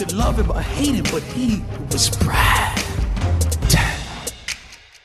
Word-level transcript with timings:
Could 0.00 0.12
love 0.12 0.42
him 0.42 0.50
or 0.50 0.60
hate 0.60 0.94
him, 0.94 1.04
but 1.12 1.22
he 1.22 1.60
was 1.92 2.18
Brad. 2.18 2.78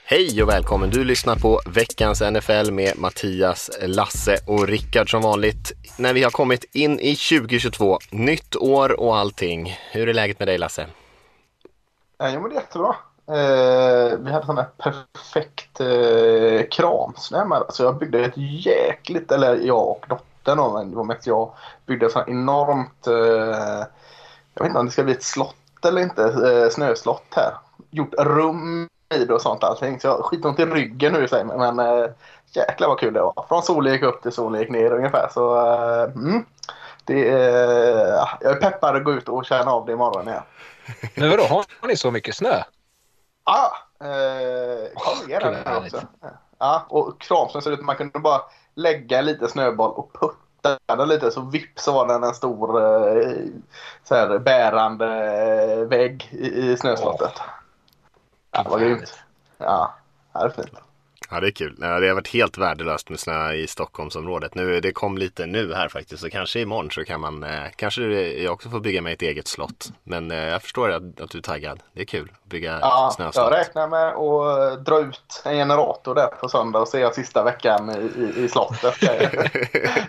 Hej 0.06 0.44
och 0.44 0.50
välkommen! 0.50 0.90
Du 0.90 1.04
lyssnar 1.04 1.36
på 1.36 1.60
veckans 1.66 2.22
NFL 2.22 2.72
med 2.72 2.98
Mattias, 2.98 3.72
Lasse 3.82 4.38
och 4.48 4.68
Rickard 4.68 5.12
som 5.12 5.22
vanligt. 5.22 5.72
När 5.98 6.14
vi 6.14 6.24
har 6.24 6.32
kommit 6.32 6.76
in 6.76 7.00
i 7.00 7.16
2022, 7.16 8.00
nytt 8.12 8.56
år 8.56 9.00
och 9.00 9.18
allting. 9.18 9.80
Hur 9.92 10.10
är 10.10 10.14
läget 10.14 10.40
med 10.40 10.48
dig 10.48 10.58
Lasse? 10.58 10.88
Ja, 12.18 12.30
jo, 12.30 12.42
men 12.42 12.50
det 12.50 12.56
är 12.56 12.60
jättebra. 12.60 12.96
Eh, 13.28 14.20
vi 14.20 14.32
hade 14.32 14.46
sån 14.46 14.58
här 14.58 14.68
perfekt 14.78 15.80
eh, 15.80 16.70
kramsnö 16.72 17.46
med. 17.46 17.64
Så 17.70 17.84
jag 17.84 17.98
byggde 17.98 18.26
ett 18.26 18.38
jäkligt, 18.66 19.32
eller 19.32 19.56
jag 19.56 19.90
och 19.90 20.06
dottern 20.10 20.58
då, 20.58 20.74
men 20.74 20.90
det 20.90 20.98
var 20.98 21.04
mest 21.04 21.28
jag, 21.28 21.52
byggde 21.86 22.06
ett 22.06 22.12
sånt 22.12 22.28
enormt, 22.28 23.08
eh, 23.08 23.86
jag 24.56 24.64
vet 24.64 24.70
inte 24.70 24.80
om 24.80 24.86
det 24.86 24.92
ska 24.92 25.04
bli 25.04 25.14
ett 25.14 25.24
slott 25.24 25.86
eller 25.86 26.02
inte, 26.02 26.24
eh, 26.24 26.70
snöslott 26.70 27.34
här. 27.36 27.54
Gjort 27.90 28.14
rum 28.18 28.90
i 29.16 29.26
det 29.26 29.34
och 29.34 29.42
sånt 29.42 29.64
allting. 29.64 30.00
Så 30.00 30.08
jag 30.08 30.16
har 30.16 30.24
skitont 30.24 30.60
i 30.60 30.66
ryggen 30.66 31.14
nu 31.14 31.28
sig, 31.28 31.44
men 31.46 31.80
eh, 31.80 32.10
jäklar 32.52 32.88
vad 32.88 33.00
kul 33.00 33.14
det 33.14 33.22
var. 33.22 33.46
Från 33.48 33.86
gick 33.86 34.04
upp 34.04 34.22
till 34.22 34.60
gick 34.60 34.70
ner 34.70 34.92
ungefär. 34.92 35.30
Så 35.34 35.58
eh, 35.58 36.04
mm, 36.04 36.46
det, 37.06 37.30
eh, 37.30 38.26
jag 38.42 38.52
är 38.52 38.56
peppad 38.56 38.96
att 38.96 39.04
gå 39.04 39.14
ut 39.14 39.30
och 39.30 39.46
känna 39.46 39.72
av 39.72 39.86
det 39.86 39.92
imorgon 39.92 40.28
igen. 40.28 40.44
Men 41.16 41.30
vadå, 41.30 41.44
har 41.44 41.88
ni 41.88 41.98
så 41.98 42.12
mycket 42.12 42.36
snö? 42.36 42.64
Ja, 43.46 43.72
eh, 44.00 45.28
gud, 45.28 45.40
den 45.40 45.56
härligt. 45.66 45.94
också. 45.94 46.08
Ja, 46.58 46.86
och 46.90 47.22
kramsnö 47.22 47.62
ser 47.62 47.72
ut 47.72 47.82
man 47.82 47.96
kunde 47.96 48.20
bara 48.20 48.42
lägga 48.76 49.20
en 49.20 49.26
liten 49.26 49.50
snöboll 49.50 49.92
och 49.92 50.14
putta 50.14 50.45
den 50.86 51.08
lite 51.08 51.32
så 51.32 51.42
vips 51.42 51.84
så 51.84 51.94
var 51.94 52.08
den 52.08 52.24
en 52.24 52.34
stor 52.34 52.82
eh, 52.82 53.34
så 54.04 54.16
här, 54.16 54.40
bärande 54.40 55.08
eh, 55.74 55.88
vägg 55.88 56.30
i, 56.32 56.46
i 56.48 56.78
snöslottet. 56.78 57.34
Ja, 58.52 58.64
det 58.64 58.70
var 58.70 58.80
grymt. 58.80 59.14
Ja, 59.58 59.96
det 60.34 60.40
är 60.40 60.50
fint. 60.50 60.85
Ja, 61.32 61.40
det 61.40 61.48
är 61.48 61.52
kul. 61.52 61.76
Ja, 61.82 62.00
Det 62.00 62.08
har 62.08 62.16
varit 62.16 62.28
helt 62.28 62.58
värdelöst 62.58 63.10
med 63.10 63.20
snö 63.20 63.54
i 63.54 63.68
Stockholmsområdet. 63.68 64.56
Nu, 64.56 64.80
det 64.80 64.92
kom 64.92 65.18
lite 65.18 65.46
nu 65.46 65.74
här 65.74 65.90
faktiskt, 65.90 66.22
så 66.22 66.30
kanske 66.30 66.60
imorgon 66.60 66.92
så 66.92 67.04
kan 67.06 67.20
man, 67.22 67.44
eh, 67.44 67.64
kanske 67.76 68.04
jag 68.22 68.54
också 68.54 68.70
får 68.70 68.80
bygga 68.80 69.02
mig 69.02 69.14
ett 69.14 69.22
eget 69.22 69.48
slott. 69.48 69.92
Men 70.04 70.32
eh, 70.32 70.38
jag 70.38 70.62
förstår 70.62 70.90
att, 70.92 71.22
att 71.22 71.30
du 71.32 71.38
är 71.38 71.42
taggad. 71.42 71.80
Det 71.94 72.02
är 72.02 72.06
kul 72.06 72.32
att 72.34 72.46
bygga 72.50 72.80
Ja, 72.82 73.12
snöslott. 73.16 73.52
jag 73.52 73.60
räknar 73.60 73.88
med 73.88 74.08
att 74.08 74.86
dra 74.86 75.00
ut 75.00 75.42
en 75.46 75.54
generator 75.56 76.16
där 76.16 76.28
på 76.28 76.50
söndag 76.50 76.80
och 76.80 76.88
se 76.88 77.14
sista 77.14 77.44
veckan 77.44 77.90
i, 77.90 78.22
i, 78.22 78.44
i 78.46 78.50
slottet. 78.50 78.96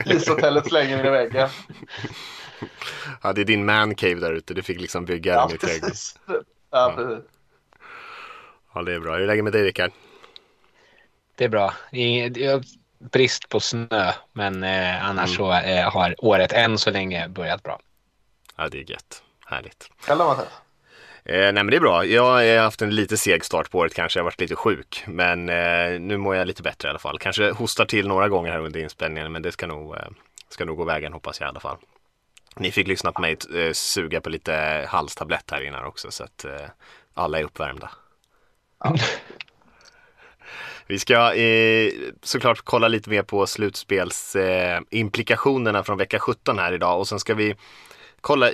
Ishotellet 0.06 0.66
slänger 0.68 1.06
i 1.06 1.10
väggen. 1.10 1.48
Ja, 3.22 3.32
det 3.32 3.40
är 3.40 3.44
din 3.44 3.64
man 3.64 3.94
cave 3.94 4.14
där 4.14 4.32
ute. 4.32 4.54
Du 4.54 4.62
fick 4.62 4.80
liksom 4.80 5.04
bygga 5.04 5.32
Ja, 5.32 5.46
den 5.46 5.56
i 5.56 5.58
trädgården. 5.58 5.94
Ja, 6.70 6.92
precis. 6.96 7.22
Ja, 8.74 8.82
det 8.82 8.94
är 8.94 9.00
bra. 9.00 9.12
Hur 9.14 9.22
är 9.22 9.26
läget 9.26 9.44
med 9.44 9.52
dig 9.52 9.62
Rickard? 9.62 9.90
Det 11.36 11.44
är 11.44 11.48
bra. 11.48 11.74
Ingen- 11.92 12.32
det 12.32 12.44
är 12.44 12.62
brist 12.98 13.48
på 13.48 13.60
snö, 13.60 14.12
men 14.32 14.62
eh, 14.64 15.04
annars 15.08 15.28
Mm. 15.28 15.36
så 15.36 15.52
eh, 15.68 15.90
har 15.92 16.14
året 16.24 16.52
än 16.52 16.78
så 16.78 16.90
länge 16.90 17.28
börjat 17.28 17.62
bra. 17.62 17.80
Ja, 18.56 18.68
det 18.68 18.78
är 18.80 18.90
gött. 18.90 19.22
Härligt. 19.46 19.90
Eller 20.08 20.24
Mattias? 20.24 20.48
Eh, 21.24 21.34
nej 21.38 21.52
men 21.52 21.66
det 21.66 21.76
är 21.76 21.80
bra. 21.80 22.04
Jag 22.04 22.22
har 22.24 22.58
haft 22.58 22.82
en 22.82 22.94
lite 22.94 23.16
seg 23.16 23.44
start 23.44 23.70
på 23.70 23.78
året 23.78 23.94
kanske. 23.94 24.18
Jag 24.18 24.22
har 24.22 24.26
varit 24.30 24.40
lite 24.40 24.56
sjuk. 24.56 25.04
Men 25.06 25.48
eh, 25.48 26.00
nu 26.00 26.16
mår 26.16 26.36
jag 26.36 26.46
lite 26.46 26.62
bättre 26.62 26.88
i 26.88 26.90
alla 26.90 26.98
fall. 26.98 27.18
Kanske 27.18 27.50
hostar 27.50 27.84
till 27.84 28.08
några 28.08 28.28
gånger 28.28 28.50
här 28.52 28.58
under 28.58 28.80
inspelningen. 28.80 29.32
Men 29.32 29.42
det 29.42 29.52
ska 29.52 29.66
nog, 29.66 29.94
eh, 29.96 30.00
ska 30.48 30.64
nog 30.64 30.76
gå 30.76 30.84
vägen 30.84 31.12
hoppas 31.12 31.40
jag 31.40 31.46
i 31.46 31.50
alla 31.50 31.60
fall. 31.60 31.76
Ni 32.56 32.70
fick 32.72 32.86
lyssna 32.86 33.12
på 33.12 33.20
mig 33.20 33.36
eh, 33.56 33.72
suga 33.72 34.20
på 34.20 34.30
lite 34.30 34.86
halstablett 34.88 35.50
här 35.50 35.60
innan 35.60 35.84
också. 35.84 36.10
Så 36.10 36.24
att 36.24 36.44
eh, 36.44 36.52
alla 37.14 37.38
är 37.38 37.44
uppvärmda. 37.44 37.90
Vi 40.88 40.98
ska 40.98 41.34
eh, 41.34 41.92
såklart 42.22 42.60
kolla 42.64 42.88
lite 42.88 43.10
mer 43.10 43.22
på 43.22 43.46
slutspelsimplikationerna 43.46 45.78
eh, 45.78 45.84
från 45.84 45.98
vecka 45.98 46.18
17 46.18 46.58
här 46.58 46.72
idag. 46.72 46.98
Och 46.98 47.08
sen 47.08 47.20
ska 47.20 47.34
vi 47.34 47.54
kolla, 48.26 48.50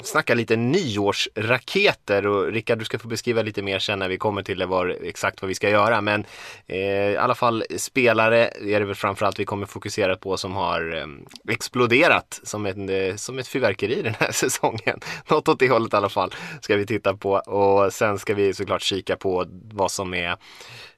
snacka 0.00 0.34
lite 0.34 0.56
nyårsraketer 0.56 2.26
och 2.26 2.52
Rickard 2.52 2.78
du 2.78 2.84
ska 2.84 2.98
få 2.98 3.08
beskriva 3.08 3.42
lite 3.42 3.62
mer 3.62 3.78
sen 3.78 3.98
när 3.98 4.08
vi 4.08 4.18
kommer 4.18 4.42
till 4.42 4.58
det 4.58 4.66
var, 4.66 4.96
exakt 5.02 5.42
vad 5.42 5.48
vi 5.48 5.54
ska 5.54 5.70
göra. 5.70 6.00
Men 6.00 6.24
eh, 6.66 7.10
i 7.10 7.16
alla 7.16 7.34
fall 7.34 7.64
spelare 7.76 8.48
är 8.48 8.80
det 8.80 8.86
väl 8.86 8.94
framförallt 8.94 9.38
vi 9.38 9.44
kommer 9.44 9.66
fokusera 9.66 10.16
på 10.16 10.36
som 10.36 10.52
har 10.52 10.96
eh, 10.96 11.06
exploderat 11.54 12.40
som, 12.42 12.66
en, 12.66 12.88
eh, 12.88 13.16
som 13.16 13.38
ett 13.38 13.48
fyrverkeri 13.48 14.02
den 14.02 14.14
här 14.18 14.32
säsongen. 14.32 15.00
Något 15.30 15.48
åt 15.48 15.58
det 15.58 15.68
hållet 15.68 15.92
i 15.92 15.96
alla 15.96 16.08
fall 16.08 16.34
ska 16.60 16.76
vi 16.76 16.86
titta 16.86 17.16
på 17.16 17.32
och 17.32 17.92
sen 17.92 18.18
ska 18.18 18.34
vi 18.34 18.54
såklart 18.54 18.82
kika 18.82 19.16
på 19.16 19.46
vad 19.72 19.90
som 19.90 20.14
är 20.14 20.36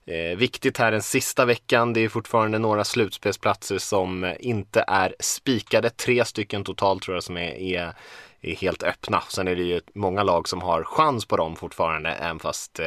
Eh, 0.06 0.36
viktigt 0.36 0.78
här 0.78 0.90
den 0.90 1.02
sista 1.02 1.44
veckan. 1.44 1.92
Det 1.92 2.00
är 2.00 2.08
fortfarande 2.08 2.58
några 2.58 2.84
slutspelsplatser 2.84 3.78
som 3.78 4.34
inte 4.40 4.84
är 4.88 5.14
spikade. 5.20 5.90
Tre 5.90 6.24
stycken 6.24 6.64
totalt 6.64 7.02
tror 7.02 7.16
jag 7.16 7.24
som 7.24 7.36
är, 7.36 7.54
är, 7.54 7.92
är 8.40 8.54
helt 8.54 8.82
öppna. 8.82 9.20
Sen 9.28 9.48
är 9.48 9.56
det 9.56 9.62
ju 9.62 9.80
många 9.94 10.22
lag 10.22 10.48
som 10.48 10.62
har 10.62 10.84
chans 10.84 11.26
på 11.26 11.36
dem 11.36 11.56
fortfarande. 11.56 12.10
Även 12.10 12.38
fast 12.38 12.80
eh, 12.80 12.86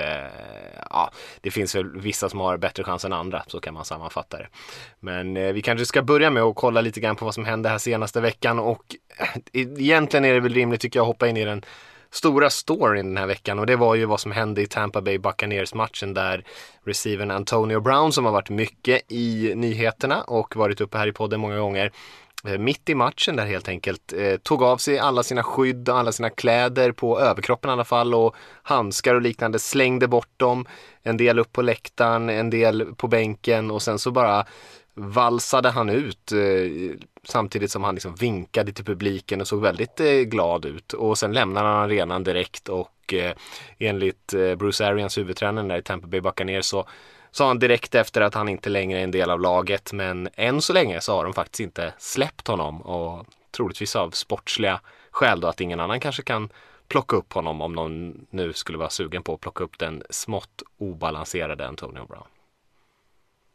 ja, 0.89 1.11
det 1.41 1.51
finns 1.51 1.75
väl 1.75 2.00
vissa 2.00 2.29
som 2.29 2.39
har 2.39 2.57
bättre 2.57 2.83
chans 2.83 3.06
än 3.06 3.13
andra. 3.13 3.44
Så 3.47 3.59
kan 3.59 3.73
man 3.73 3.85
sammanfatta 3.85 4.38
det. 4.38 4.47
Men 5.00 5.38
eh, 5.38 5.53
vi 5.53 5.61
kanske 5.61 5.85
ska 5.85 6.01
börja 6.01 6.29
med 6.29 6.44
att 6.44 6.56
kolla 6.56 6.81
lite 6.81 7.00
grann 7.00 7.16
på 7.16 7.25
vad 7.25 7.33
som 7.33 7.45
hände 7.45 7.69
här 7.69 7.77
senaste 7.77 8.22
veckan. 8.22 8.59
Och 8.59 8.95
eh, 9.53 9.61
egentligen 9.61 10.25
är 10.25 10.33
det 10.33 10.39
väl 10.39 10.53
rimligt 10.53 10.81
tycker 10.81 11.00
jag 11.00 11.03
att 11.03 11.07
hoppa 11.07 11.27
in 11.27 11.38
i 11.38 11.45
den 11.45 11.66
stora 12.12 12.50
storyn 12.50 13.06
den 13.06 13.18
här 13.18 13.28
veckan. 13.28 13.59
Och 13.59 13.66
det 13.66 13.75
var 13.75 13.95
ju 13.95 14.06
vad 14.06 14.19
som 14.19 14.31
hände 14.31 14.62
i 14.62 14.68
Tampa 14.68 15.01
Bay 15.01 15.18
Buccaneers 15.18 15.73
matchen 15.73 16.13
där 16.13 16.44
receivern 16.85 17.31
Antonio 17.31 17.79
Brown 17.79 18.12
som 18.12 18.25
har 18.25 18.31
varit 18.31 18.50
mycket 18.50 19.12
i 19.12 19.53
nyheterna 19.56 20.22
och 20.22 20.56
varit 20.56 20.81
uppe 20.81 20.97
här 20.97 21.07
i 21.07 21.12
podden 21.12 21.40
många 21.40 21.59
gånger 21.59 21.91
eh, 22.45 22.57
mitt 22.57 22.90
i 22.90 22.95
matchen 22.95 23.35
där 23.35 23.45
helt 23.45 23.69
enkelt 23.69 24.13
eh, 24.13 24.38
tog 24.38 24.63
av 24.63 24.78
sig 24.78 25.00
alla 25.00 25.23
sina 25.23 25.44
skydd 25.44 25.90
och 25.90 25.97
alla 25.97 26.12
sina 26.12 26.29
kläder 26.29 26.91
på 26.91 27.19
överkroppen 27.19 27.69
i 27.69 27.73
alla 27.73 27.85
fall 27.85 28.13
och 28.13 28.35
handskar 28.63 29.16
och 29.16 29.22
liknande 29.22 29.59
slängde 29.59 30.07
bort 30.07 30.31
dem 30.38 30.66
en 31.03 31.18
del 31.18 31.39
upp 31.39 31.53
på 31.53 31.62
läktaren, 31.62 32.29
en 32.29 32.50
del 32.50 32.95
på 32.95 33.07
bänken 33.07 33.72
och 33.72 33.81
sen 33.81 34.00
så 34.00 34.12
bara 34.12 34.45
valsade 34.94 35.69
han 35.69 35.89
ut 35.89 36.31
eh, 36.31 36.38
samtidigt 37.27 37.71
som 37.71 37.83
han 37.83 37.95
liksom 37.95 38.15
vinkade 38.15 38.71
till 38.71 38.85
publiken 38.85 39.41
och 39.41 39.47
såg 39.47 39.61
väldigt 39.61 39.99
eh, 39.99 40.07
glad 40.07 40.65
ut. 40.65 40.93
Och 40.93 41.17
sen 41.17 41.33
lämnade 41.33 41.67
han 41.67 41.77
arenan 41.77 42.23
direkt 42.23 42.69
och 42.69 43.13
eh, 43.13 43.33
enligt 43.79 44.33
eh, 44.33 44.55
Bruce 44.55 44.88
Arians 44.88 45.17
huvudtränare 45.17 45.67
där 45.67 45.77
i 45.77 45.81
Tampa 45.81 46.07
Bay 46.07 46.21
Buccaneers 46.21 46.65
så 46.65 46.88
sa 47.31 47.47
han 47.47 47.59
direkt 47.59 47.95
efter 47.95 48.21
att 48.21 48.33
han 48.33 48.49
inte 48.49 48.69
längre 48.69 48.99
är 48.99 49.03
en 49.03 49.11
del 49.11 49.29
av 49.29 49.41
laget 49.41 49.93
men 49.93 50.29
än 50.33 50.61
så 50.61 50.73
länge 50.73 51.01
så 51.01 51.15
har 51.15 51.23
de 51.23 51.33
faktiskt 51.33 51.59
inte 51.59 51.93
släppt 51.97 52.47
honom 52.47 52.81
och 52.81 53.25
troligtvis 53.51 53.95
av 53.95 54.11
sportsliga 54.11 54.81
skäl 55.11 55.39
då 55.39 55.47
att 55.47 55.61
ingen 55.61 55.79
annan 55.79 55.99
kanske 55.99 56.23
kan 56.23 56.49
plocka 56.88 57.15
upp 57.15 57.33
honom 57.33 57.62
om 57.62 57.74
någon 57.74 58.25
nu 58.29 58.53
skulle 58.53 58.77
vara 58.77 58.89
sugen 58.89 59.24
på 59.24 59.33
att 59.33 59.39
plocka 59.39 59.63
upp 59.63 59.79
den 59.79 60.03
smått 60.09 60.63
obalanserade 60.77 61.68
Antonio 61.68 62.06
Brown. 62.06 62.27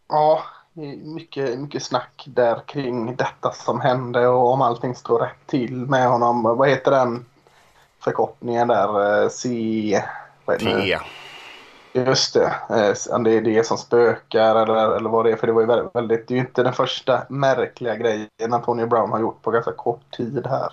Ja, 0.08 0.44
mycket, 0.72 1.58
mycket 1.58 1.82
snack 1.82 2.24
där 2.26 2.62
kring 2.66 3.16
detta 3.16 3.52
som 3.52 3.80
hände 3.80 4.28
och 4.28 4.52
om 4.52 4.62
allting 4.62 4.94
står 4.94 5.19
rätt 5.19 5.46
till 5.46 5.76
med 5.76 6.08
honom. 6.08 6.42
Vad 6.42 6.69
heter 6.69 6.90
den 6.90 7.24
förkortningen 8.00 8.69
där? 8.69 9.22
Eh, 9.22 9.28
C... 9.28 10.02
Det? 10.46 10.58
T. 10.58 10.98
Just 11.92 12.34
det. 12.34 12.54
Eh, 12.70 13.14
Om 13.14 13.22
det 13.22 13.30
är 13.30 13.40
det 13.40 13.66
som 13.66 13.78
spökar 13.78 14.56
eller, 14.56 14.96
eller 14.96 15.10
vad 15.10 15.24
det 15.24 15.32
är. 15.32 15.36
För 15.36 15.46
det 15.46 15.52
var 15.52 15.60
ju 15.60 15.66
väldigt, 15.66 15.94
väldigt, 15.94 16.28
det 16.28 16.34
är 16.34 16.36
ju 16.36 16.40
inte 16.40 16.62
den 16.62 16.72
första 16.72 17.22
märkliga 17.28 17.96
grejen 17.96 18.28
Antonio 18.52 18.86
Brown 18.86 19.10
har 19.10 19.20
gjort 19.20 19.42
på 19.42 19.50
ganska 19.50 19.72
kort 19.72 20.10
tid 20.10 20.46
här. 20.46 20.72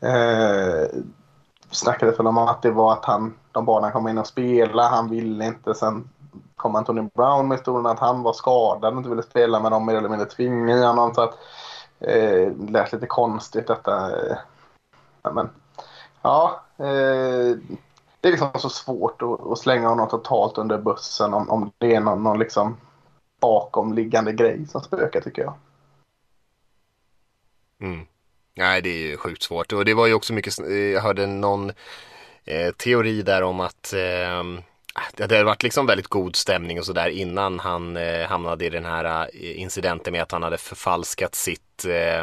Eh, 0.00 0.88
snackades 1.70 2.18
väl 2.18 2.26
om 2.26 2.38
att 2.38 2.62
det 2.62 2.70
var 2.70 2.92
att 2.92 3.04
han, 3.04 3.34
de 3.52 3.64
bad 3.64 3.82
han 3.82 3.92
komma 3.92 4.10
in 4.10 4.18
och 4.18 4.26
spela. 4.26 4.88
Han 4.88 5.10
ville 5.10 5.44
inte. 5.44 5.74
Sen 5.74 6.08
kom 6.64 6.76
Anthony 6.76 7.08
Brown 7.14 7.48
med 7.48 7.58
historien 7.58 7.86
att 7.86 7.98
han 7.98 8.22
var 8.22 8.32
skadad 8.32 8.92
och 8.92 8.98
inte 8.98 9.10
ville 9.10 9.22
spela 9.22 9.60
med 9.60 9.72
dem 9.72 9.86
mer 9.86 9.94
eller 9.94 10.08
mindre 10.08 10.28
tvingade 10.28 10.80
i 10.80 10.84
honom. 10.84 11.14
Så 11.14 11.20
att, 11.20 11.38
eh, 12.00 12.52
det 12.56 12.72
lät 12.72 12.92
lite 12.92 13.06
konstigt 13.06 13.66
detta. 13.66 14.10
Eh, 14.10 14.36
men, 15.34 15.50
ja, 16.22 16.64
Eh, 16.76 17.56
det 18.20 18.28
är 18.28 18.30
liksom 18.30 18.50
så 18.54 18.68
svårt 18.68 19.22
att, 19.22 19.46
att 19.46 19.58
slänga 19.58 19.88
honom 19.88 20.08
totalt 20.08 20.58
under 20.58 20.78
bussen 20.78 21.34
om, 21.34 21.50
om 21.50 21.72
det 21.78 21.94
är 21.94 22.00
någon, 22.00 22.22
någon 22.22 22.38
liksom 22.38 22.76
bakomliggande 23.40 24.32
grej 24.32 24.66
som 24.66 24.80
spökar 24.80 25.20
tycker 25.20 25.42
jag. 25.42 25.54
Mm. 27.80 28.06
Nej, 28.54 28.82
det 28.82 28.88
är 28.88 29.08
ju 29.08 29.16
sjukt 29.16 29.42
svårt 29.42 29.72
och 29.72 29.84
det 29.84 29.94
var 29.94 30.06
ju 30.06 30.14
också 30.14 30.32
mycket, 30.32 30.58
jag 30.92 31.00
hörde 31.00 31.26
någon 31.26 31.72
eh, 32.44 32.72
teori 32.76 33.22
där 33.22 33.42
om 33.42 33.60
att 33.60 33.92
eh, 33.92 34.62
Ah, 34.96 35.02
det 35.16 35.22
hade 35.22 35.44
varit 35.44 35.62
liksom 35.62 35.86
väldigt 35.86 36.08
god 36.08 36.36
stämning 36.36 36.78
och 36.78 36.86
sådär 36.86 37.08
innan 37.08 37.58
han 37.58 37.96
eh, 37.96 38.26
hamnade 38.26 38.64
i 38.64 38.70
den 38.70 38.84
här 38.84 39.28
eh, 39.32 39.60
incidenten 39.60 40.12
med 40.12 40.22
att 40.22 40.32
han 40.32 40.42
hade 40.42 40.58
förfalskat 40.58 41.34
sitt 41.34 41.84
eh, 41.84 42.20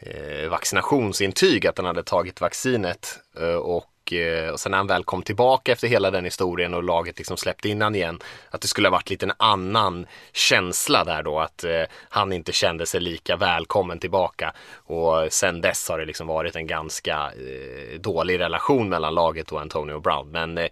eh 0.00 0.48
vaccinationsintyg, 0.50 1.66
att 1.66 1.78
han 1.78 1.86
hade 1.86 2.02
tagit 2.02 2.40
vaccinet 2.40 3.18
eh, 3.40 3.54
och 3.54 4.12
eh, 4.12 4.50
och 4.50 4.60
sen 4.60 4.70
när 4.70 4.78
han 4.78 4.86
väl 4.86 5.04
kom 5.04 5.22
tillbaka 5.22 5.72
efter 5.72 5.88
hela 5.88 6.10
den 6.10 6.24
historien 6.24 6.74
och 6.74 6.82
laget 6.82 7.18
liksom 7.18 7.36
släppte 7.36 7.68
in 7.68 7.82
han 7.82 7.94
igen, 7.94 8.18
att 8.50 8.60
det 8.60 8.68
skulle 8.68 8.88
ha 8.88 8.92
varit 8.92 9.10
lite 9.10 9.26
en 9.26 9.32
annan 9.36 10.06
känsla 10.32 11.04
där 11.04 11.22
då, 11.22 11.40
att 11.40 11.64
eh, 11.64 11.82
han 12.08 12.32
inte 12.32 12.52
kände 12.52 12.86
sig 12.86 13.00
lika 13.00 13.36
välkommen 13.36 13.98
tillbaka. 13.98 14.52
Och 14.74 15.32
sen 15.32 15.60
dess 15.60 15.88
har 15.88 15.98
det 15.98 16.04
liksom 16.04 16.26
varit 16.26 16.56
en 16.56 16.66
ganska 16.66 17.16
eh, 17.16 18.00
dålig 18.00 18.40
relation 18.40 18.88
mellan 18.88 19.14
laget 19.14 19.52
och 19.52 19.60
Antonio 19.60 20.00
Brown. 20.00 20.30
Men 20.30 20.58
eh, 20.58 20.68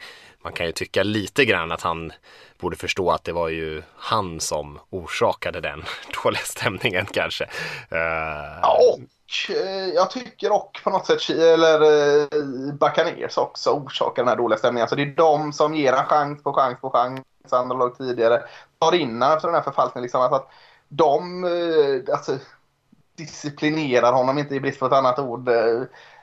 man 0.49 0.53
kan 0.53 0.67
ju 0.67 0.73
tycka 0.73 1.03
lite 1.03 1.45
grann 1.45 1.73
att 1.73 1.83
han 1.83 2.13
borde 2.61 2.77
förstå 2.77 3.11
att 3.11 3.25
det 3.25 3.33
var 3.33 3.49
ju 3.49 3.83
han 3.97 4.41
som 4.41 4.79
orsakade 4.91 5.61
den 5.61 5.85
dåliga 6.25 6.41
stämningen 6.41 7.07
kanske. 7.07 7.45
Uh... 7.45 8.59
Ja, 8.63 8.79
och 8.93 9.57
eh, 9.57 9.89
jag 9.95 10.11
tycker 10.11 10.53
och 10.53 10.81
på 10.85 10.91
något 10.91 11.07
sätt, 11.07 11.31
eller 11.31 11.83
eh, 12.23 13.29
också 13.37 13.71
orsakar 13.71 14.23
den 14.23 14.29
här 14.29 14.37
dåliga 14.37 14.59
stämningen. 14.59 14.83
Alltså 14.83 14.97
det 14.97 15.03
är 15.03 15.17
de 15.17 15.53
som 15.53 15.75
ger 15.75 15.93
en 15.93 16.05
chans 16.05 16.43
på 16.43 16.53
chans 16.53 16.81
på 16.81 16.91
chans. 16.91 17.21
Andra 17.51 17.77
lag 17.77 17.99
tidigare 17.99 18.43
tar 18.79 18.95
in 18.95 19.23
efter 19.23 19.49
den 19.49 19.55
här 19.55 19.63
förfalskningen. 19.63 20.03
Liksom, 20.03 20.21
alltså 20.21 20.37
att 20.37 20.49
de 20.89 21.45
eh, 21.45 22.15
alltså, 22.15 22.39
disciplinerar 23.17 24.13
honom, 24.13 24.39
inte 24.39 24.55
i 24.55 24.61
brist 24.61 24.81
på 24.81 24.87
ett 24.87 24.93
annat 24.93 25.19
ord. 25.19 25.49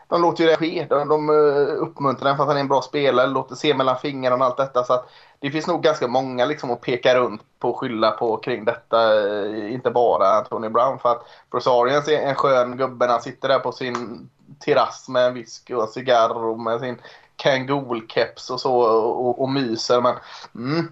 De 0.07 0.21
låter 0.21 0.43
ju 0.43 0.49
det 0.49 0.55
ske. 0.55 0.85
De, 0.89 1.07
de 1.07 1.29
eh, 1.29 1.83
uppmuntrar 1.83 2.27
den 2.27 2.37
för 2.37 2.43
att 2.43 2.49
han 2.49 2.57
är 2.57 2.61
en 2.61 2.67
bra 2.67 2.81
spelare, 2.81 3.27
låter 3.27 3.55
se 3.55 3.73
mellan 3.73 3.97
fingrarna 3.97 4.35
och 4.35 4.45
allt 4.45 4.57
detta. 4.57 4.83
Så 4.83 4.93
att 4.93 5.09
det 5.39 5.51
finns 5.51 5.67
nog 5.67 5.83
ganska 5.83 6.07
många 6.07 6.45
liksom 6.45 6.71
att 6.71 6.81
peka 6.81 7.15
runt 7.15 7.41
på 7.59 7.69
och 7.69 7.79
skylla 7.79 8.11
på 8.11 8.37
kring 8.37 8.65
detta. 8.65 9.27
Eh, 9.29 9.73
inte 9.73 9.91
bara 9.91 10.41
Tony 10.41 10.69
Brown. 10.69 10.99
För 10.99 11.11
att 11.11 11.25
Bruce 11.51 12.15
är 12.15 12.27
en 12.27 12.35
skön 12.35 12.77
gubbe. 12.77 13.07
Han 13.07 13.21
sitter 13.21 13.47
där 13.47 13.59
på 13.59 13.71
sin 13.71 14.29
terrass 14.59 15.09
med 15.09 15.27
en 15.27 15.33
whisky 15.33 15.73
och 15.73 15.81
en 15.81 15.87
cigarr 15.87 16.45
och 16.45 16.59
med 16.59 16.79
sin 16.79 16.97
Kangol-keps 17.37 18.51
och 18.51 18.61
så 18.61 18.75
och, 18.77 19.41
och 19.41 19.49
myser. 19.49 20.01
Men 20.01 20.15
mm, 20.55 20.91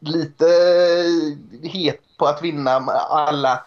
lite 0.00 0.46
het 1.62 2.00
på 2.18 2.26
att 2.26 2.42
vinna 2.42 2.70
alla 3.10 3.64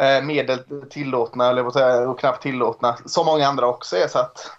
eh, 0.00 0.22
medel 0.22 0.58
tillåtna 0.90 1.48
eller 1.48 2.08
och 2.08 2.18
knappt 2.18 2.42
tillåtna. 2.42 2.96
Som 3.04 3.26
många 3.26 3.48
andra 3.48 3.66
också 3.66 3.96
är. 3.96 4.08
Så 4.08 4.18
att 4.18 4.50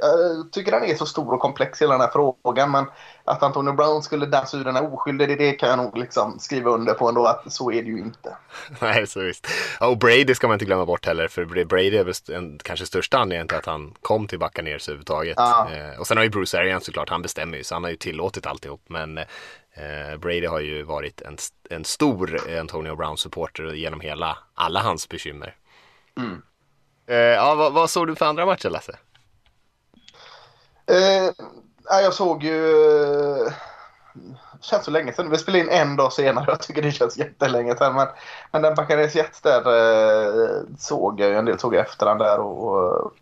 jag 0.00 0.52
tycker 0.52 0.72
den 0.72 0.84
är 0.84 0.94
så 0.94 1.06
stor 1.06 1.34
och 1.34 1.40
komplex 1.40 1.82
hela 1.82 1.92
den 1.92 2.00
här 2.00 2.10
frågan. 2.42 2.70
Men 2.70 2.86
att 3.24 3.42
Antonio 3.42 3.72
Brown 3.72 4.02
skulle 4.02 4.26
dansa 4.26 4.56
ur 4.56 4.64
den 4.64 4.76
här 4.76 4.94
oskyldig, 4.94 5.28
det, 5.28 5.36
det 5.36 5.52
kan 5.52 5.68
jag 5.68 5.78
nog 5.78 5.98
liksom 5.98 6.38
skriva 6.38 6.70
under 6.70 6.94
på 6.94 7.08
ändå 7.08 7.26
att 7.26 7.52
så 7.52 7.72
är 7.72 7.82
det 7.82 7.88
ju 7.88 7.98
inte. 7.98 8.36
Nej, 8.80 9.06
så 9.06 9.20
visst. 9.20 9.46
Och 9.80 9.98
Brady 9.98 10.34
ska 10.34 10.46
man 10.46 10.54
inte 10.54 10.64
glömma 10.64 10.86
bort 10.86 11.06
heller, 11.06 11.28
för 11.28 11.64
Brady 11.64 11.96
är 11.96 12.04
väl 12.04 12.14
en, 12.32 12.58
kanske 12.64 12.86
största 12.86 13.18
anledningen 13.18 13.48
till 13.48 13.56
att 13.56 13.66
han 13.66 13.94
kom 14.00 14.26
till 14.26 14.38
Buccaneers 14.38 14.88
överhuvudtaget. 14.88 15.34
Ja. 15.36 15.68
Eh, 15.72 16.00
och 16.00 16.06
sen 16.06 16.16
har 16.16 16.24
ju 16.24 16.30
Bruce 16.30 16.58
Arians 16.58 16.84
såklart, 16.84 17.08
han 17.08 17.22
bestämmer 17.22 17.58
ju, 17.58 17.64
så 17.64 17.74
han 17.74 17.84
har 17.84 17.90
ju 17.90 17.96
tillåtit 17.96 18.46
alltihop. 18.46 18.82
Men 18.86 19.18
eh, 19.18 19.24
Brady 20.18 20.46
har 20.46 20.60
ju 20.60 20.82
varit 20.82 21.20
en, 21.20 21.38
en 21.70 21.84
stor 21.84 22.40
Antonio 22.60 22.96
Brown-supporter 22.96 23.74
genom 23.74 24.00
hela, 24.00 24.38
alla 24.54 24.80
hans 24.80 25.08
bekymmer. 25.08 25.56
Mm. 26.16 26.42
Eh, 27.06 27.16
ja, 27.16 27.54
vad, 27.54 27.72
vad 27.72 27.90
såg 27.90 28.06
du 28.06 28.14
för 28.14 28.26
andra 28.26 28.46
matcher, 28.46 28.70
Lasse? 28.70 28.98
Eh, 30.86 31.30
jag 32.02 32.14
såg 32.14 32.44
ju... 32.44 32.60
Det 34.60 34.64
känns 34.64 34.84
så 34.84 34.90
länge 34.90 35.12
sedan. 35.12 35.30
Vi 35.30 35.38
spelade 35.38 35.64
in 35.64 35.70
en 35.70 35.96
dag 35.96 36.12
senare. 36.12 36.44
Jag 36.48 36.60
tycker 36.60 36.82
det 36.82 36.92
känns 36.92 37.18
jättelänge 37.18 37.76
sedan. 37.76 37.94
Men, 37.94 38.08
men 38.52 38.62
den 38.62 38.74
Baccares 38.74 39.14
Jets 39.14 39.40
där 39.40 39.58
eh, 39.58 40.60
såg 40.78 41.20
jag 41.20 41.28
ju 41.28 41.36
en 41.36 41.44
del. 41.44 41.58
Såg 41.58 41.74
jag 41.74 41.86
efterhand 41.86 42.20
där. 42.20 42.40
Och, 42.40 42.68
och 42.68 43.12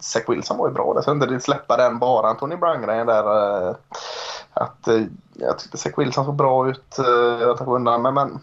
Zach 0.00 0.28
Wilson 0.28 0.58
var 0.58 0.68
ju 0.68 0.74
bra. 0.74 1.02
Jag 1.06 1.16
inte 1.16 1.40
släppa 1.40 1.76
den 1.76 1.98
bara. 1.98 2.28
Anthony 2.28 2.56
Brown-grejen 2.56 3.06
där. 3.06 3.68
Eh, 3.68 3.74
att, 4.54 4.88
eh, 4.88 5.02
jag 5.34 5.58
tyckte 5.58 5.78
Zach 5.78 5.98
Wilson 5.98 6.24
såg 6.24 6.36
bra 6.36 6.68
ut. 6.68 6.98
Eh, 6.98 7.40
jag 7.40 7.58
tar 7.58 7.74
undan. 7.74 8.02
Men, 8.02 8.14
men 8.14 8.40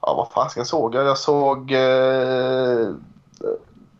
ja, 0.00 0.14
vad 0.14 0.32
fasiken 0.32 0.64
såg 0.64 0.94
jag? 0.94 1.04
Jag 1.04 1.18
såg... 1.18 1.72
Eh, 1.72 2.88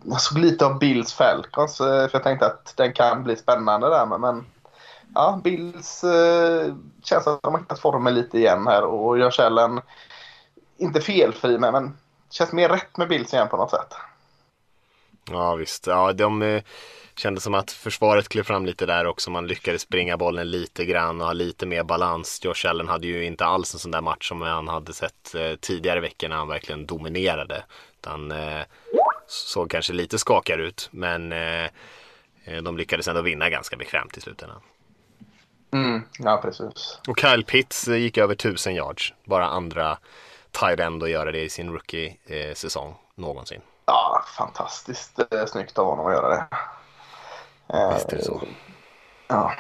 jag 0.07 0.21
såg 0.21 0.39
lite 0.39 0.67
av 0.67 0.79
Bills 0.79 1.13
Falcons 1.13 1.81
eh, 1.81 2.09
för 2.09 2.11
jag 2.13 2.23
tänkte 2.23 2.47
att 2.47 2.77
den 2.77 2.93
kan 2.93 3.25
bli 3.25 3.37
spännande 3.37 3.89
där. 3.89 4.07
Men 4.07 4.47
ja, 5.15 5.41
Bills 5.45 6.05
eh, 6.05 6.75
känns 7.03 7.27
att 7.27 7.43
de 7.43 7.55
har 7.55 7.61
hittat 7.61 7.79
formen 7.79 8.15
lite 8.15 8.39
igen 8.39 8.67
här 8.67 8.83
och 8.83 9.19
gör 9.19 9.31
källen 9.31 9.81
inte 10.77 11.01
felfri 11.01 11.59
med 11.59 11.73
men 11.73 11.97
känns 12.31 12.53
mer 12.53 12.69
rätt 12.69 12.97
med 12.97 13.09
Bills 13.09 13.35
igen 13.35 13.49
på 13.49 13.57
något 13.57 13.71
sätt. 13.71 13.95
Ja 15.31 15.55
visst, 15.55 15.87
ja 15.87 16.13
de 16.13 16.43
eh, 16.43 16.63
kände 17.17 17.41
som 17.41 17.55
att 17.55 17.71
försvaret 17.71 18.29
klev 18.29 18.43
fram 18.43 18.67
lite 18.67 18.87
där 18.87 19.07
också. 19.07 19.31
Man 19.31 19.47
lyckades 19.47 19.83
springa 19.83 20.17
bollen 20.17 20.51
lite 20.51 20.85
grann 20.85 21.21
och 21.21 21.27
ha 21.27 21.33
lite 21.33 21.67
mer 21.67 21.85
balans. 21.85 22.41
Josh 22.45 22.67
Allen 22.69 22.89
hade 22.89 23.07
ju 23.07 23.25
inte 23.25 23.45
alls 23.45 23.75
en 23.75 23.81
sån 23.81 23.91
där 23.91 24.01
match 24.01 24.29
som 24.29 24.43
han 24.43 24.69
hade 24.69 24.93
sett 24.93 25.35
eh, 25.35 25.55
tidigare 25.61 26.01
veckor 26.01 26.29
när 26.29 26.37
han 26.37 26.49
verkligen 26.49 26.87
dominerade. 26.87 27.65
Utan 28.01 28.33
eh, 28.33 28.63
såg 29.27 29.71
kanske 29.71 29.93
lite 29.93 30.19
skakigare 30.19 30.63
ut 30.63 30.89
men 30.93 31.33
eh, 31.33 31.71
de 32.63 32.77
lyckades 32.77 33.09
ändå 33.09 33.23
vinna 33.23 33.51
ganska 33.51 33.77
bekvämt 33.77 34.17
i 34.17 34.21
slutändan. 34.21 34.61
Mm, 35.73 36.03
ja, 36.19 36.41
precis. 36.43 37.01
Och 37.09 37.21
Kyle 37.21 37.45
Pitts 37.45 37.89
gick 37.89 38.19
över 38.19 38.35
1000 38.35 38.75
yards. 38.75 39.15
Bara 39.25 39.47
andra 39.47 39.99
tight 40.51 40.81
end 40.81 41.03
att 41.03 41.11
göra 41.11 41.33
det 41.33 41.41
i 41.41 41.49
sin 41.49 41.73
rookie-säsong 41.73 42.95
någonsin. 43.15 43.61
Ja, 43.87 44.25
fantastiskt 44.37 45.19
eh, 45.19 45.47
snyggt 45.47 45.79
av 45.79 45.87
honom 45.87 46.07
att 46.07 46.13
göra 46.13 46.29
det. 46.29 46.47
Visst 47.95 48.13
är 48.13 48.17
det 48.17 48.25
så. 48.25 48.43
Ja. 49.29 49.53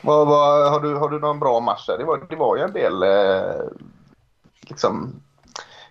Vad, 0.00 0.26
vad, 0.26 0.70
har, 0.70 0.80
du, 0.80 0.94
har 0.94 1.08
du 1.08 1.20
någon 1.20 1.38
bra 1.38 1.60
match 1.60 1.86
där? 1.86 1.98
Det 1.98 2.04
var, 2.04 2.26
det 2.28 2.36
var 2.36 2.56
ju 2.56 2.62
en 2.62 2.72
del 2.72 3.02
eh, 3.02 3.64
liksom 4.60 5.22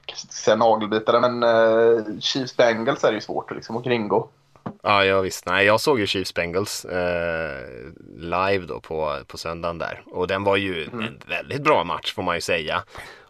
kanske 0.06 0.26
inte 0.26 0.36
säga 0.36 0.56
nagelbitare, 0.56 1.20
men 1.20 1.44
uh, 1.44 2.20
Chiefs 2.20 2.58
Bengals 2.58 3.04
är 3.04 3.14
ju 3.14 3.22
svårt 3.22 3.52
att, 3.52 3.58
liksom, 3.58 3.78
att 3.78 3.84
kringgå. 3.84 4.30
Ja, 4.84 5.06
ja 5.06 5.22
visst. 5.22 5.46
Nej, 5.46 5.66
jag 5.66 5.82
såg 5.82 6.00
ju 6.00 6.08
Chiefs 6.08 6.34
Bengals 6.34 6.86
eh, 6.86 7.66
live 8.18 8.66
då 8.66 8.80
på, 8.80 9.20
på 9.28 9.38
söndagen 9.38 9.78
där. 9.78 10.04
Och 10.12 10.28
den 10.28 10.44
var 10.44 10.56
ju 10.56 10.84
mm. 10.84 11.00
en 11.00 11.20
väldigt 11.28 11.64
bra 11.64 11.84
match 11.84 12.14
får 12.14 12.24
man 12.24 12.36
ju 12.36 12.42
säga. 12.42 12.84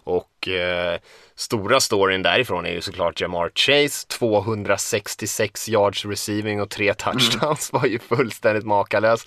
Och 0.04 0.30
eh, 0.48 1.00
stora 1.36 1.80
storyn 1.80 2.24
därifrån 2.24 2.66
är 2.66 2.72
ju 2.72 2.82
såklart 2.82 3.22
Jamar 3.22 3.52
Chase, 3.56 4.08
266 4.08 5.70
yards 5.70 6.06
receiving 6.06 6.62
och 6.62 6.70
tre 6.70 6.94
touchdowns 6.94 7.74
mm. 7.74 7.82
var 7.82 7.88
ju 7.88 8.00
fullständigt 8.00 8.66
makalös. 8.66 9.26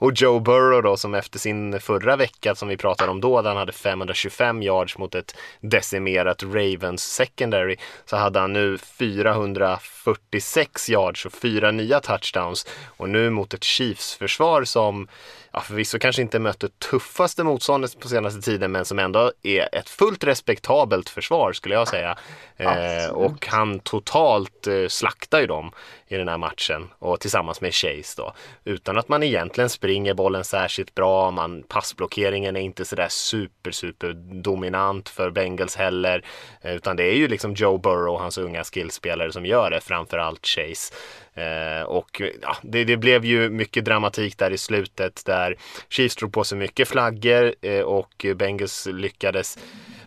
Och 0.00 0.12
Joe 0.14 0.40
Burrow 0.40 0.82
då 0.82 0.96
som 0.96 1.14
efter 1.14 1.38
sin 1.38 1.80
förra 1.80 2.16
vecka 2.16 2.54
som 2.54 2.68
vi 2.68 2.76
pratade 2.76 3.10
om 3.10 3.20
då, 3.20 3.42
där 3.42 3.48
han 3.48 3.58
hade 3.58 3.72
525 3.72 4.62
yards 4.62 4.98
mot 4.98 5.14
ett 5.14 5.36
decimerat 5.60 6.42
Ravens 6.42 7.14
secondary, 7.14 7.76
så 8.04 8.16
hade 8.16 8.40
han 8.40 8.52
nu 8.52 8.78
446 8.78 10.90
yards 10.90 11.26
och 11.26 11.32
fyra 11.32 11.70
nya 11.70 12.00
touchdowns. 12.00 12.66
Och 12.96 13.08
nu 13.08 13.30
mot 13.30 13.54
ett 13.54 13.64
Chiefs-försvar 13.64 14.64
som 14.64 15.08
ja, 15.52 15.60
förvisso 15.60 15.98
kanske 15.98 16.22
inte 16.22 16.38
mött 16.38 16.60
det 16.60 16.78
tuffaste 16.78 17.44
motståndet 17.44 18.00
på 18.00 18.08
senaste 18.08 18.40
tiden 18.40 18.72
men 18.72 18.84
som 18.84 18.98
ändå 18.98 19.32
är 19.42 19.74
ett 19.74 19.88
fullt 19.88 20.24
respektabelt 20.60 21.08
försvar 21.08 21.52
skulle 21.52 21.74
jag 21.74 21.88
säga. 21.88 22.18
Eh, 22.60 23.10
och 23.10 23.46
han 23.46 23.80
totalt 23.80 24.66
eh, 24.66 24.86
slaktar 24.88 25.40
ju 25.40 25.46
dem 25.46 25.72
i 26.08 26.16
den 26.16 26.28
här 26.28 26.38
matchen 26.38 26.88
och 26.98 27.20
tillsammans 27.20 27.60
med 27.60 27.74
Chase 27.74 28.14
då. 28.16 28.32
Utan 28.64 28.98
att 28.98 29.08
man 29.08 29.22
egentligen 29.22 29.70
springer 29.70 30.14
bollen 30.14 30.44
särskilt 30.44 30.94
bra. 30.94 31.30
Man, 31.30 31.62
passblockeringen 31.62 32.56
är 32.56 32.60
inte 32.60 32.84
sådär 32.84 33.08
super 33.08 33.70
super 33.70 34.12
dominant 34.42 35.08
för 35.08 35.30
Bengals 35.30 35.76
heller. 35.76 36.24
Eh, 36.62 36.74
utan 36.74 36.96
det 36.96 37.04
är 37.04 37.14
ju 37.14 37.28
liksom 37.28 37.54
Joe 37.54 37.78
Burrow 37.78 38.14
och 38.14 38.20
hans 38.20 38.38
unga 38.38 38.64
skillspelare 38.64 39.32
som 39.32 39.46
gör 39.46 39.70
det, 39.70 39.80
framförallt 39.80 40.46
Chase. 40.46 40.94
Eh, 41.34 41.82
och 41.82 42.22
ja, 42.42 42.56
det, 42.62 42.84
det, 42.84 42.96
blev 42.96 43.24
ju 43.24 43.50
mycket 43.50 43.84
dramatik 43.84 44.38
där 44.38 44.50
i 44.50 44.58
slutet 44.58 45.22
där 45.26 45.56
Chiefs 45.88 46.16
drog 46.16 46.32
på 46.32 46.44
sig 46.44 46.58
mycket 46.58 46.88
flaggor 46.88 47.54
eh, 47.62 47.80
och 47.80 48.26
Bengals 48.36 48.88
lyckades 48.92 49.58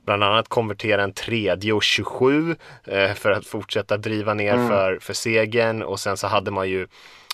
bland 0.06 0.24
annat 0.24 0.48
konvertera 0.48 1.04
en 1.04 1.14
tredje 1.14 1.74
och 1.74 1.84
27 1.84 2.56
eh, 2.84 3.14
för 3.14 3.32
att 3.32 3.46
fortsätta 3.46 3.98
driva 3.98 4.34
ner 4.34 4.54
mm. 4.54 4.68
för, 4.68 5.00
för 5.02 5.14
segern 5.14 5.84
och 5.84 6.00
sen 6.00 6.18
så 6.18 6.28
hade 6.28 6.52
man 6.52 6.70
ju 6.70 6.88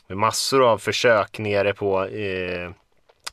massor 0.07 0.63
av 0.63 0.77
försök 0.77 1.39
nere 1.39 1.73
på 1.73 2.05
eh, 2.05 2.69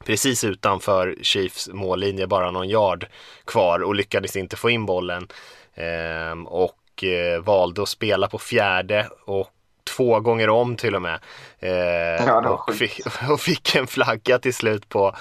precis 0.04 0.44
utanför 0.44 1.16
Chiefs 1.22 1.68
mållinje, 1.72 2.26
bara 2.26 2.50
någon 2.50 2.68
yard 2.68 3.06
kvar 3.44 3.82
och 3.82 3.94
lyckades 3.94 4.36
inte 4.36 4.56
få 4.56 4.70
in 4.70 4.86
bollen. 4.86 5.28
Eh, 5.74 6.46
och 6.46 7.04
eh, 7.04 7.40
valde 7.40 7.82
att 7.82 7.88
spela 7.88 8.28
på 8.28 8.38
fjärde 8.38 9.08
och 9.24 9.50
två 9.96 10.20
gånger 10.20 10.48
om 10.48 10.76
till 10.76 10.94
och 10.94 11.02
med. 11.02 11.20
Eh, 11.58 12.26
Ja, 12.26 12.48
och, 12.48 12.74
fick, 12.74 13.00
och 13.30 13.40
fick 13.40 13.74
en 13.74 13.86
flagga 13.86 14.38
till 14.38 14.54
slut 14.54 14.88
på 14.88 15.16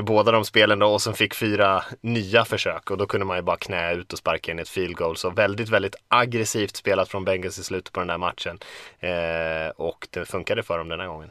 båda 0.00 0.32
de 0.32 0.44
spelen 0.44 0.78
då 0.78 0.86
och 0.86 1.02
sen 1.02 1.14
fick 1.14 1.34
fyra 1.34 1.84
nya 2.00 2.44
försök 2.44 2.90
och 2.90 2.96
då 2.98 3.06
kunde 3.06 3.26
man 3.26 3.36
ju 3.36 3.42
bara 3.42 3.56
knä 3.56 3.92
ut 3.94 4.12
och 4.12 4.18
sparka 4.18 4.52
in 4.52 4.58
ett 4.58 4.68
field 4.68 4.96
goal. 4.96 5.16
Så 5.16 5.30
väldigt, 5.30 5.68
väldigt 5.68 5.96
aggressivt 6.08 6.76
spelat 6.76 7.08
från 7.08 7.24
Bengals 7.24 7.58
i 7.58 7.64
slutet 7.64 7.92
på 7.92 8.00
den 8.00 8.06
där 8.08 8.18
matchen. 8.18 8.58
Eh, 9.00 9.68
och 9.76 10.08
det 10.10 10.24
funkade 10.24 10.62
för 10.62 10.78
dem 10.78 10.88
den 10.88 11.00
här 11.00 11.06
gången. 11.06 11.30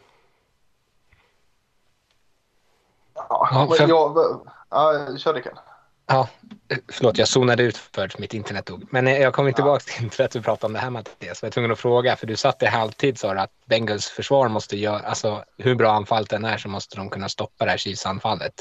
Ja, 3.16 3.50
Ja, 3.52 3.66
men 3.70 3.78
för- 3.78 3.88
jag, 3.90 4.42
ja, 4.70 5.18
kör 5.18 5.34
Rickard. 5.34 5.58
Ja, 6.08 6.30
förlåt, 6.92 7.18
jag 7.18 7.28
zonade 7.28 7.64
ut 7.64 7.78
för 7.78 8.06
att 8.06 8.20
mitt 8.20 8.34
internet 8.34 8.66
dog. 8.66 8.88
Men 8.90 9.08
eh, 9.08 9.18
jag 9.18 9.34
kommer 9.34 9.52
tillbaka 9.52 9.84
till 9.84 10.12
för 10.12 10.24
att 10.24 10.32
du 10.32 10.42
pratade 10.42 10.66
om 10.66 10.74
det 10.74 10.80
här 10.80 10.90
Mattias. 10.90 11.42
Jag 11.42 11.48
var 11.48 11.50
tvungen 11.50 11.72
att 11.72 11.80
fråga, 11.80 12.16
för 12.16 12.28
du 12.28 12.36
satt 12.36 12.64
i 12.64 12.66
halvtid 12.66 13.20
sa 13.20 13.34
du 13.34 13.40
att 13.40 13.52
Bengals 13.66 14.10
försvar 14.10 14.48
måste 14.48 14.78
göra, 14.78 15.00
alltså 15.00 15.44
hur 15.58 15.76
bra 15.76 15.92
anfallet 15.92 16.34
än 16.34 16.46
är 16.46 16.58
så 16.58 16.70
måste 16.70 16.98
de 16.98 17.10
kunna 17.10 17.30
stoppa 17.30 17.66
det 17.66 17.72
här 17.72 17.78
Chiefs-anfallet. 17.78 18.54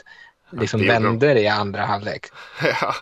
Liksom 0.52 0.80
det 0.80 0.86
gjorde 0.86 0.98
de. 0.98 1.04
vände 1.04 1.34
det 1.34 1.40
i 1.40 1.48
andra 1.48 1.82
halvlek. 1.82 2.26
Ja, 2.80 2.94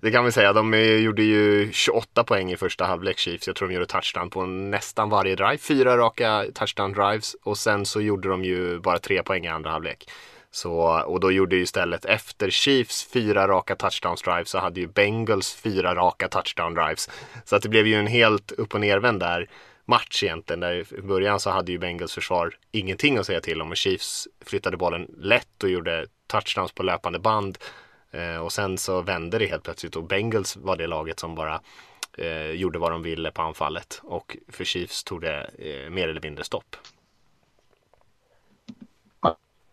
det 0.00 0.10
kan 0.10 0.24
vi 0.24 0.32
säga. 0.32 0.52
De 0.52 0.74
gjorde 0.74 1.22
ju 1.22 1.72
28 1.72 2.24
poäng 2.24 2.52
i 2.52 2.56
första 2.56 2.84
halvlek 2.84 3.18
Chiefs. 3.18 3.46
Jag 3.46 3.56
tror 3.56 3.68
de 3.68 3.74
gjorde 3.74 3.86
touchdown 3.86 4.30
på 4.30 4.46
nästan 4.46 5.10
varje 5.10 5.36
drive. 5.36 5.58
Fyra 5.58 5.96
raka 5.96 6.44
touchdown 6.54 6.92
drives 6.92 7.36
och 7.42 7.58
sen 7.58 7.86
så 7.86 8.00
gjorde 8.00 8.28
de 8.28 8.44
ju 8.44 8.80
bara 8.80 8.98
tre 8.98 9.22
poäng 9.22 9.44
i 9.44 9.48
andra 9.48 9.70
halvlek. 9.70 10.08
Så, 10.56 11.02
och 11.06 11.20
då 11.20 11.32
gjorde 11.32 11.56
ju 11.56 11.62
istället 11.62 12.04
efter 12.04 12.50
Chiefs 12.50 13.08
fyra 13.12 13.48
raka 13.48 13.76
touchdown 13.76 14.16
drives 14.24 14.48
så 14.48 14.58
hade 14.58 14.80
ju 14.80 14.86
Bengals 14.86 15.54
fyra 15.54 15.94
raka 15.94 16.28
touchdown 16.28 16.74
drives. 16.74 17.10
Så 17.44 17.56
att 17.56 17.62
det 17.62 17.68
blev 17.68 17.86
ju 17.86 17.94
en 17.94 18.06
helt 18.06 18.52
upp 18.52 18.74
och 18.74 18.80
nervänd 18.80 19.20
där 19.20 19.48
match 19.84 20.22
egentligen. 20.22 20.60
Där 20.60 20.94
I 20.98 21.02
början 21.02 21.40
så 21.40 21.50
hade 21.50 21.72
ju 21.72 21.78
Bengals 21.78 22.14
försvar 22.14 22.54
ingenting 22.72 23.18
att 23.18 23.26
säga 23.26 23.40
till 23.40 23.62
om 23.62 23.70
och 23.70 23.76
Chiefs 23.76 24.28
flyttade 24.40 24.76
bollen 24.76 25.06
lätt 25.18 25.62
och 25.62 25.70
gjorde 25.70 26.06
touchdowns 26.26 26.72
på 26.72 26.82
löpande 26.82 27.18
band. 27.18 27.58
Eh, 28.10 28.36
och 28.36 28.52
sen 28.52 28.78
så 28.78 29.00
vände 29.00 29.38
det 29.38 29.46
helt 29.46 29.62
plötsligt 29.62 29.96
och 29.96 30.04
Bengals 30.04 30.56
var 30.56 30.76
det 30.76 30.86
laget 30.86 31.20
som 31.20 31.34
bara 31.34 31.60
eh, 32.18 32.50
gjorde 32.50 32.78
vad 32.78 32.90
de 32.90 33.02
ville 33.02 33.30
på 33.30 33.42
anfallet. 33.42 34.00
Och 34.02 34.36
för 34.48 34.64
Chiefs 34.64 35.04
tog 35.04 35.20
det 35.20 35.50
eh, 35.58 35.90
mer 35.90 36.08
eller 36.08 36.20
mindre 36.20 36.44
stopp 36.44 36.76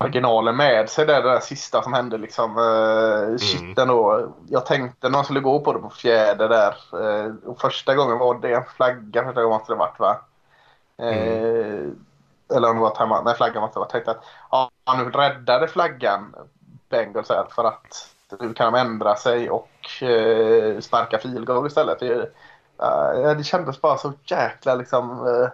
marginalen 0.03 0.55
med 0.55 0.89
sig 0.89 1.05
där, 1.05 1.23
det 1.23 1.29
där 1.29 1.39
sista 1.39 1.81
som 1.81 1.93
hände 1.93 2.17
liksom. 2.17 2.57
Uh, 2.57 3.37
shit 3.37 3.61
Mm. 3.61 3.73
ändå. 3.77 4.31
Jag 4.49 4.65
tänkte 4.65 5.09
när 5.09 5.17
man 5.17 5.23
skulle 5.23 5.39
gå 5.39 5.59
på 5.59 5.73
det 5.73 5.79
på 5.79 5.89
fjärde 5.89 6.47
där. 6.47 6.75
eh, 6.93 7.31
och 7.45 7.61
första 7.61 7.95
gången 7.95 8.17
var 8.17 8.35
det 8.35 8.53
en 8.53 8.63
flagga 8.65 9.23
första 9.23 9.41
gången 9.43 9.57
måste 9.57 9.73
det 9.73 9.77
varit 9.77 9.99
va? 9.99 10.21
Eh, 10.97 11.87
Eller 12.55 12.69
om 12.69 12.75
det 12.75 12.81
var 12.81 12.95
timeout. 12.95 13.25
Nej 13.25 13.35
flaggan 13.35 13.61
måste 13.61 13.75
det 13.75 13.79
varit. 13.79 13.91
Tänkte 13.91 14.11
att 14.11 14.23
ja, 14.51 14.69
nu 14.97 15.09
räddade 15.09 15.67
flaggan 15.67 16.35
Bengals 16.89 17.29
här 17.29 17.45
för 17.55 17.63
att 17.63 18.09
nu 18.39 18.53
kan 18.53 18.73
de 18.73 18.79
ändra 18.79 19.15
sig 19.15 19.49
och 19.49 19.69
uh, 20.01 20.79
sparka 20.79 21.17
field 21.17 21.67
istället. 21.67 21.99
Det, 21.99 22.13
eh, 22.83 23.31
det 23.37 23.43
kändes 23.43 23.81
bara 23.81 23.97
så 23.97 24.13
jäkla 24.25 24.75
liksom 24.75 25.27
eh, 25.27 25.49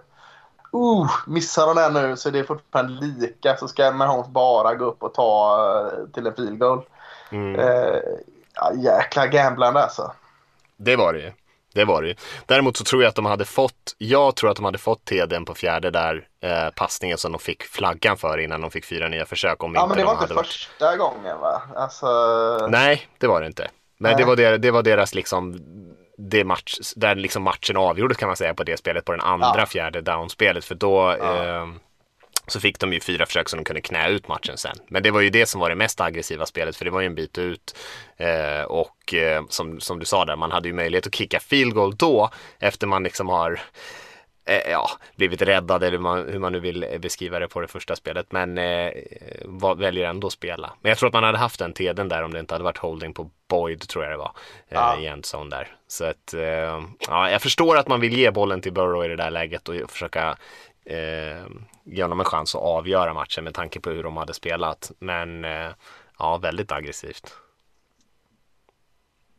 Uh, 0.74 1.12
missar 1.28 1.68
de 1.68 1.76
den 1.76 1.94
nu 1.94 2.18
så 2.18 2.30
är 2.30 2.34
det 2.34 2.44
fortfarande 2.44 3.06
lika 3.06 3.58
så 3.58 3.68
ska 3.68 3.92
Mahomes 3.92 4.28
bara 4.28 4.76
gå 4.76 4.86
upp 4.86 5.04
och 5.04 5.14
ta 5.14 5.58
eh, 5.88 6.12
till 6.14 6.28
en 6.28 6.36
field 6.36 6.60
goal. 6.60 6.82
Mm. 7.32 7.60
Eh, 7.60 8.00
ja, 8.56 8.74
jäkla 8.76 9.28
gamblande 9.28 9.84
alltså. 9.84 10.12
Det 10.78 10.96
var 10.96 11.14
det 11.14 11.20
ju. 11.20 11.32
Det 11.74 11.86
var 11.86 12.02
det 12.02 12.08
ju. 12.08 12.16
Däremot 12.46 12.78
så 12.78 12.84
tror 12.84 13.04
jag 13.04 13.10
att 13.10 13.16
de 13.16 13.26
hade 13.26 13.46
fått, 13.46 13.96
jag 13.98 14.36
tror 14.36 14.50
att 14.50 14.56
de 14.56 14.66
hade 14.66 14.78
fått 14.78 15.06
TDn 15.06 15.46
på 15.46 15.56
fjärde 15.56 15.92
där 15.92 16.28
eh, 16.42 16.70
passningen 16.76 17.18
som 17.18 17.32
de 17.32 17.40
fick 17.40 17.64
flaggan 17.64 18.18
för 18.18 18.38
innan 18.38 18.62
de 18.62 18.72
fick 18.72 18.86
fyra 18.86 19.08
nya 19.08 19.26
försök. 19.26 19.64
Om 19.64 19.76
Ja 19.76 19.88
men 19.88 19.98
det 19.98 20.04
var 20.04 20.16
de 20.16 20.22
inte 20.22 20.34
första 20.34 20.98
gången 20.98 21.40
va? 21.40 21.62
Alltså, 21.76 22.08
Nej, 22.70 23.08
det 23.18 23.28
var 23.28 23.42
det 23.42 23.48
inte. 23.48 23.70
Men 23.98 24.12
Nej. 24.12 24.22
det 24.22 24.28
var, 24.28 24.36
der, 24.36 24.58
det 24.58 24.72
var 24.72 24.84
deras 24.84 25.16
liksom 25.16 25.60
det 26.22 26.44
match, 26.44 26.74
där 26.96 27.16
liksom 27.16 27.44
matchen 27.44 27.78
avgjordes 27.78 28.18
kan 28.18 28.28
man 28.28 28.38
säga 28.38 28.54
på 28.54 28.64
det 28.64 28.78
spelet 28.78 29.06
på 29.06 29.12
den 29.12 29.22
andra 29.22 29.54
Ja. 29.58 29.66
fjärde 29.66 30.02
downspelet 30.02 30.66
för 30.66 30.76
då 30.76 31.16
Ja. 31.20 31.46
eh, 31.46 31.68
så 32.48 32.60
fick 32.60 32.80
de 32.80 32.94
ju 32.94 33.00
fyra 33.00 33.26
försök 33.26 33.50
som 33.50 33.58
de 33.58 33.64
kunde 33.64 33.82
knä 33.82 34.10
ut 34.10 34.28
matchen 34.28 34.58
sen. 34.58 34.76
Men 34.88 35.04
det 35.04 35.12
var 35.12 35.22
ju 35.22 35.30
det 35.30 35.46
som 35.46 35.62
var 35.62 35.70
det 35.70 35.76
mest 35.76 36.02
aggressiva 36.02 36.46
spelet 36.46 36.76
för 36.76 36.86
det 36.86 36.92
var 36.92 37.02
ju 37.02 37.06
en 37.08 37.16
bit 37.16 37.38
ut 37.38 37.76
eh, 38.18 38.62
och 38.64 39.14
eh, 39.14 39.44
som, 39.50 39.80
som 39.80 40.00
du 40.00 40.06
sa 40.06 40.26
där, 40.26 40.36
man 40.36 40.52
hade 40.52 40.68
ju 40.68 40.74
möjlighet 40.74 41.08
att 41.08 41.16
kicka 41.16 41.40
field 41.40 41.74
goal 41.74 41.96
då 41.96 42.30
efter 42.60 42.88
man 42.88 43.04
liksom 43.04 43.30
har 43.30 43.60
eh, 44.50 44.72
ja, 44.72 44.90
blivit 45.16 45.42
räddad 45.42 45.84
eller 45.84 45.98
hur 45.98 46.04
man, 46.04 46.28
hur 46.30 46.40
man 46.40 46.52
nu 46.52 46.60
vill 46.60 46.98
beskriva 47.00 47.40
det 47.40 47.48
på 47.48 47.62
det 47.62 47.68
första 47.68 47.96
spelet. 47.96 48.32
Men 48.32 48.58
eh, 48.58 48.92
var, 49.46 49.76
väljer 49.76 50.10
ändå 50.10 50.28
att 50.28 50.34
spela. 50.34 50.74
Men 50.82 50.90
jag 50.90 50.98
tror 50.98 51.08
att 51.08 51.14
man 51.14 51.24
hade 51.24 51.38
haft 51.38 51.60
den 51.60 51.74
TDn 51.74 52.10
där 52.10 52.24
om 52.24 52.34
det 52.34 52.40
inte 52.40 52.54
hade 52.54 52.64
varit 52.64 52.78
holding 52.78 53.14
på 53.14 53.30
Boyd 53.48 53.88
tror 53.88 54.04
jag 54.04 54.14
det 54.14 54.18
var. 54.18 54.32
Eh, 54.68 54.80
Ja. 54.80 55.00
I 55.00 55.08
endzone 55.08 55.50
där. 55.50 55.68
Så 55.88 56.06
att 56.06 56.34
eh, 56.34 56.82
ja, 57.08 57.32
jag 57.32 57.42
förstår 57.42 57.78
att 57.78 57.88
man 57.88 58.00
vill 58.00 58.14
ge 58.18 58.32
bollen 58.32 58.62
till 58.62 58.74
Burrow 58.74 59.06
i 59.06 59.08
det 59.08 59.16
där 59.16 59.32
läget 59.32 59.70
och 59.70 59.92
försöka 59.92 60.38
eh, 60.86 61.46
ge 61.84 62.02
honom 62.02 62.20
en 62.20 62.26
chans 62.26 62.56
att 62.56 62.62
avgöra 62.62 63.14
matchen 63.14 63.44
med 63.44 63.54
tanke 63.54 63.80
på 63.80 63.90
hur 63.90 64.04
de 64.04 64.18
hade 64.18 64.34
spelat. 64.34 64.92
Men 65.00 65.46
eh, 65.46 65.70
ja, 66.20 66.38
väldigt 66.38 66.72
aggressivt. 66.72 67.34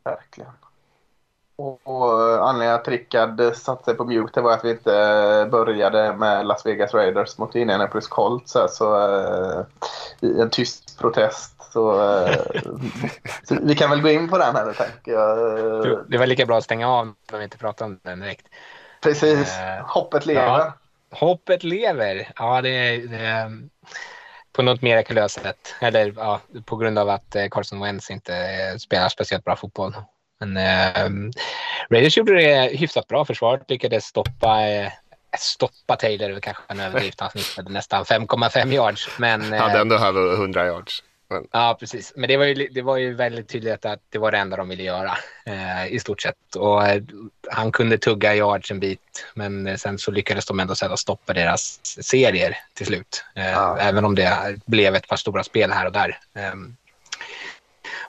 verkligen. 0.03 0.51
Och, 1.61 2.33
eh, 2.33 2.41
anledningen 2.41 2.75
att 2.75 2.87
Rickard 2.87 3.55
satte 3.55 3.83
sig 3.83 3.95
på 3.95 4.05
mute 4.05 4.41
var 4.41 4.53
att 4.53 4.65
vi 4.65 4.69
inte 4.69 4.95
eh, 4.95 5.47
började 5.47 6.13
med 6.13 6.45
Las 6.47 6.65
Vegas 6.65 6.93
Raiders 6.93 7.37
mot 7.37 7.55
Indianapolis 7.55 8.07
Colts. 8.07 8.57
Så, 8.69 8.95
eh, 8.95 9.65
i 10.19 10.41
en 10.41 10.49
tyst 10.49 10.99
protest. 10.99 11.55
Så, 11.73 11.93
så 13.43 13.57
vi 13.61 13.75
kan 13.75 13.89
väl 13.89 14.01
gå 14.01 14.09
in 14.09 14.29
på 14.29 14.37
den 14.37 14.55
här 14.55 14.73
tänker 14.73 15.11
jag. 15.11 15.37
Det 16.09 16.17
var 16.17 16.25
lika 16.25 16.45
bra 16.45 16.57
att 16.57 16.63
stänga 16.63 16.89
av 16.89 17.13
om 17.31 17.37
vi 17.37 17.43
inte 17.43 17.57
pratar 17.57 17.85
om 17.85 17.99
den 18.03 18.19
direkt. 18.19 18.47
Precis. 19.03 19.57
Hoppet 19.83 20.25
lever. 20.25 20.41
ja. 20.41 20.73
Hoppet 21.11 21.63
lever. 21.63 22.31
Ja, 22.35 22.61
det 22.61 22.69
är, 22.69 23.07
det 23.07 23.51
på 24.53 24.61
något 24.61 24.81
mirakulöst 24.81 25.41
sätt. 25.41 25.75
Eller 25.79 26.13
ja, 26.17 26.39
på 26.65 26.75
grund 26.75 26.99
av 26.99 27.09
att 27.09 27.35
Carson 27.51 27.79
Wentz 27.79 28.11
inte 28.11 28.33
spelar 28.79 29.09
speciellt 29.09 29.45
bra 29.45 29.55
fotboll. 29.55 29.93
Men 30.45 30.57
eh, 30.57 31.31
Raiders 31.89 32.17
gjorde 32.17 32.33
det 32.35 32.77
hyfsat 32.77 33.07
bra. 33.07 33.25
Försvaret 33.25 33.69
lyckades 33.69 34.05
stoppa, 34.05 34.67
eh, 34.67 34.91
stoppa 35.37 35.95
Taylor, 35.95 36.39
kanske 36.39 36.63
en 36.67 36.79
överdrift. 36.79 37.19
Han 37.19 37.29
snittade 37.29 37.69
nästan 37.69 38.05
5,5 38.05 38.73
yards. 38.73 39.09
Men, 39.17 39.53
eh, 39.53 39.59
Hade 39.61 39.79
ändå 39.79 39.95
över 39.95 40.33
100 40.35 40.65
yards. 40.65 41.03
Men, 41.29 41.47
Ja, 41.51 41.77
precis. 41.79 42.13
Men 42.15 42.27
det 42.27 42.37
var, 42.37 42.45
ju, 42.45 42.67
det 42.67 42.81
var 42.81 42.97
ju 42.97 43.13
väldigt 43.13 43.49
tydligt 43.49 43.85
att 43.85 43.99
det 44.09 44.17
var 44.17 44.31
det 44.31 44.37
enda 44.37 44.57
de 44.57 44.69
ville 44.69 44.83
göra 44.83 45.17
eh, 45.45 45.87
i 45.87 45.99
stort 45.99 46.21
sett. 46.21 46.55
Och 46.55 46.87
eh, 46.87 47.01
han 47.51 47.71
kunde 47.71 47.97
tugga 47.97 48.35
yards 48.35 48.71
en 48.71 48.79
bit, 48.79 49.25
men 49.33 49.67
eh, 49.67 49.75
sen 49.75 49.97
så 49.97 50.11
lyckades 50.11 50.45
de 50.45 50.59
ändå 50.59 50.75
sätta 50.75 50.97
stopp 50.97 51.25
på 51.25 51.33
deras 51.33 51.79
serier 51.83 52.57
till 52.73 52.85
slut. 52.85 53.23
Eh, 53.35 53.51
Ja. 53.51 53.77
Även 53.79 54.05
om 54.05 54.15
det 54.15 54.57
blev 54.65 54.95
ett 54.95 55.07
par 55.07 55.15
stora 55.17 55.43
spel 55.43 55.71
här 55.71 55.85
och 55.85 55.91
där. 55.91 56.17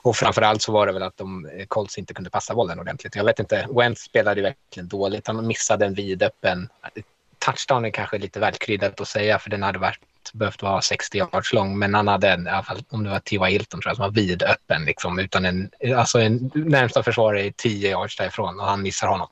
Och 0.03 0.15
framförallt 0.15 0.61
så 0.61 0.71
var 0.71 0.87
det 0.87 0.93
väl 0.93 1.03
att 1.03 1.17
de 1.17 1.45
eh, 1.45 1.65
Colts 1.65 1.97
inte 1.97 2.13
kunde 2.13 2.29
passa 2.29 2.55
bollen 2.55 2.79
ordentligt. 2.79 3.15
Jag 3.15 3.23
vet 3.23 3.39
inte, 3.39 3.67
Wentz 3.75 4.01
spelade 4.01 4.39
ju 4.39 4.43
verkligen 4.43 4.87
dåligt. 4.87 5.27
Han 5.27 5.47
missade 5.47 5.85
en 5.85 5.93
vidöppen. 5.93 6.69
Eh, 6.95 7.03
touchdown 7.45 7.85
är 7.85 7.89
kanske 7.89 8.17
lite 8.17 8.39
välkryddat 8.39 9.01
att 9.01 9.07
säga 9.07 9.39
för 9.39 9.49
den 9.49 9.63
hade 9.63 9.79
varit, 9.79 9.99
behövt 10.33 10.61
vara 10.61 10.81
60 10.81 11.17
yards 11.17 11.53
lång. 11.53 11.79
Men 11.79 11.93
han 11.93 12.07
hade 12.07 12.29
en, 12.29 12.47
i 12.47 12.49
alla 12.49 12.63
fall 12.63 12.83
om 12.89 13.03
det 13.03 13.09
var 13.09 13.19
T.Y. 13.19 13.51
Hilton 13.51 13.81
tror 13.81 13.89
jag, 13.89 13.95
som 13.95 14.03
var 14.03 14.11
vidöppen. 14.11 14.85
Liksom, 14.85 15.19
utan 15.19 15.45
en, 15.45 15.69
alltså 15.95 16.19
en 16.19 16.51
närmsta 16.53 17.03
försvarare 17.03 17.45
är 17.45 17.51
10 17.51 17.89
yards 17.89 18.17
därifrån 18.17 18.59
och 18.59 18.65
han 18.65 18.81
missar 18.81 19.07
honom. 19.07 19.27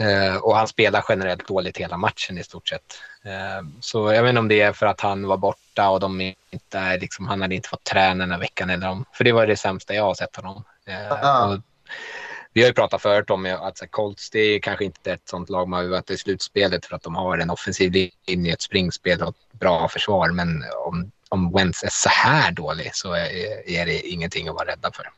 Uh, 0.00 0.36
och 0.36 0.56
han 0.56 0.68
spelar 0.68 1.04
generellt 1.08 1.48
dåligt 1.48 1.76
hela 1.76 1.96
matchen 1.96 2.38
i 2.38 2.44
stort 2.44 2.68
sett. 2.68 2.98
Eh, 3.24 3.66
så 3.80 4.12
jag 4.12 4.22
vet 4.22 4.28
inte 4.28 4.38
om 4.38 4.48
det 4.48 4.60
är 4.60 4.72
för 4.72 4.86
att 4.86 5.00
han 5.00 5.26
var 5.26 5.36
borta 5.36 5.88
och 5.90 6.00
de 6.00 6.20
inte 6.50 6.96
liksom, 6.96 7.28
han 7.28 7.42
hade 7.42 7.54
inte 7.54 7.68
fått 7.68 7.84
träna 7.84 8.22
den 8.24 8.30
här 8.30 8.38
veckan. 8.38 8.70
Eller 8.70 8.88
om, 8.88 9.04
för 9.12 9.24
det 9.24 9.32
var 9.32 9.46
det 9.46 9.56
sämsta 9.56 9.94
jag 9.94 10.04
har 10.04 10.14
sett 10.14 10.36
honom. 10.36 10.64
Eh, 10.86 10.94
Ja. 11.08 11.46
och 11.46 11.60
vi 12.52 12.60
har 12.60 12.68
ju 12.68 12.74
pratat 12.74 13.02
förut 13.02 13.30
om 13.30 13.56
att 13.60 13.78
så 13.78 13.86
Colts, 13.86 14.30
det 14.30 14.38
är 14.38 14.60
kanske 14.60 14.84
inte 14.84 15.12
ett 15.12 15.28
sånt 15.28 15.50
lag 15.50 15.68
man 15.68 15.80
vill 15.80 15.90
vara 15.90 16.02
i 16.08 16.16
slutspelet 16.16 16.86
för 16.86 16.96
att 16.96 17.02
de 17.02 17.14
har 17.14 17.38
en 17.38 17.50
offensiv 17.50 18.10
linje, 18.26 18.52
ett 18.52 18.62
springspel 18.62 19.22
och 19.22 19.28
ett 19.28 19.58
bra 19.58 19.88
försvar. 19.88 20.30
Men 20.30 20.64
om, 20.86 21.10
om 21.28 21.52
Wentz 21.52 21.82
är 21.82 21.88
så 21.90 22.08
här 22.08 22.52
dålig 22.52 22.90
så 22.94 23.12
är, 23.12 23.68
är 23.70 23.86
det 23.86 24.00
ingenting 24.00 24.48
att 24.48 24.54
vara 24.54 24.68
rädda 24.68 24.90
för. 24.92 25.10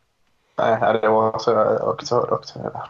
Nej, 0.58 1.00
det 1.02 1.08
var 1.08 1.38
så 1.38 1.50
jag 1.50 1.88
också 1.88 2.14
hörde 2.14 2.88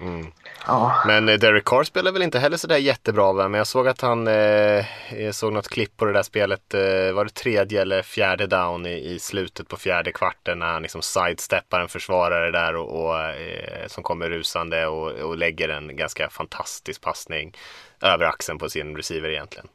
också. 0.00 0.32
Ja. 0.66 1.02
Men 1.06 1.28
eh, 1.28 1.38
Derek 1.38 1.64
Carr 1.64 1.84
spelar 1.84 2.12
väl 2.12 2.22
inte 2.22 2.38
heller 2.38 2.56
sådär 2.56 2.76
jättebra 2.76 3.32
va? 3.32 3.48
Men 3.48 3.58
jag 3.58 3.66
såg 3.66 3.88
att 3.88 4.00
han, 4.00 4.28
eh, 4.28 4.84
jag 5.22 5.34
såg 5.34 5.52
något 5.52 5.68
klipp 5.68 5.96
på 5.96 6.04
det 6.04 6.12
där 6.12 6.22
spelet, 6.22 6.74
eh, 6.74 7.12
var 7.12 7.24
det 7.24 7.34
tredje 7.34 7.82
eller 7.82 8.02
fjärde 8.02 8.46
down 8.46 8.86
i, 8.86 9.14
i 9.14 9.18
slutet 9.18 9.68
på 9.68 9.76
fjärde 9.76 10.12
kvarten 10.12 10.58
när 10.58 10.66
han 10.66 10.82
liksom 10.82 11.02
sidesteppar 11.02 11.80
en 11.80 11.88
försvarare 11.88 12.50
där 12.50 12.76
och, 12.76 13.04
och 13.04 13.20
eh, 13.20 13.86
som 13.86 14.02
kommer 14.02 14.30
rusande 14.30 14.86
och, 14.86 15.10
och 15.12 15.36
lägger 15.36 15.68
en 15.68 15.96
ganska 15.96 16.30
fantastisk 16.30 17.00
passning 17.00 17.56
över 18.02 18.24
axeln 18.24 18.58
på 18.58 18.68
sin 18.68 18.96
receiver 18.96 19.28
egentligen. 19.28 19.68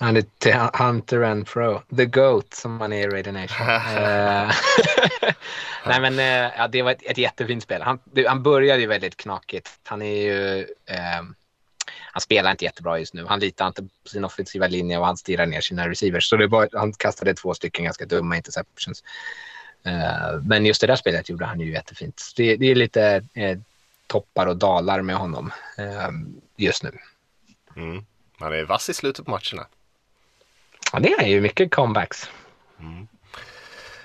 Han 0.00 0.16
är 0.16 0.24
till 0.38 0.54
Hunter 0.54 1.22
and 1.22 1.46
Pro. 1.46 1.82
The 1.96 2.06
Goat 2.06 2.54
som 2.54 2.76
man 2.76 2.92
är 2.92 3.08
i 3.08 3.10
Raider 3.10 3.32
Nation. 3.32 3.66
Eh, 3.68 4.50
Nej 5.86 6.00
men 6.00 6.18
eh, 6.18 6.52
ja, 6.58 6.68
det 6.68 6.82
var 6.82 6.90
ett, 6.90 7.02
ett 7.02 7.18
jättefint 7.18 7.62
spel. 7.62 7.82
Han, 7.82 7.98
han 8.26 8.42
började 8.42 8.80
ju 8.80 8.86
väldigt 8.86 9.16
knakigt. 9.16 9.70
Han 9.84 10.02
är 10.02 10.22
ju... 10.22 10.60
Eh, 10.86 11.22
han 12.12 12.20
spelar 12.20 12.50
inte 12.50 12.64
jättebra 12.64 12.98
just 12.98 13.14
nu. 13.14 13.26
Han 13.26 13.40
litar 13.40 13.66
inte 13.66 13.82
på 13.82 14.08
sin 14.08 14.24
offensiva 14.24 14.66
linje 14.66 14.98
och 14.98 15.06
han 15.06 15.16
stirrar 15.16 15.46
ner 15.46 15.60
sina 15.60 15.88
receivers. 15.88 16.28
Så 16.28 16.36
det 16.36 16.46
var, 16.46 16.68
han 16.72 16.92
kastade 16.92 17.34
två 17.34 17.54
stycken 17.54 17.84
ganska 17.84 18.06
dumma 18.06 18.36
interceptions. 18.36 19.04
Eh, 19.82 20.40
men 20.44 20.66
just 20.66 20.80
det 20.80 20.86
där 20.86 20.96
spelet 20.96 21.28
gjorde 21.28 21.44
han 21.44 21.60
ju 21.60 21.72
jättefint. 21.72 22.22
Det, 22.36 22.56
det 22.56 22.66
är 22.66 22.74
lite 22.74 23.24
eh, 23.34 23.58
toppar 24.06 24.46
och 24.46 24.56
dalar 24.56 25.02
med 25.02 25.16
honom 25.16 25.52
eh, 25.78 26.10
just 26.56 26.82
nu. 26.82 26.98
Mm. 27.76 28.04
Han 28.38 28.52
är 28.52 28.64
vass 28.64 28.88
i 28.88 28.94
slutet 28.94 29.24
på 29.24 29.30
matcherna. 29.30 29.66
Ja, 30.92 30.98
det 30.98 31.12
är 31.12 31.26
ju 31.26 31.40
mycket 31.40 31.74
comebacks. 31.74 32.30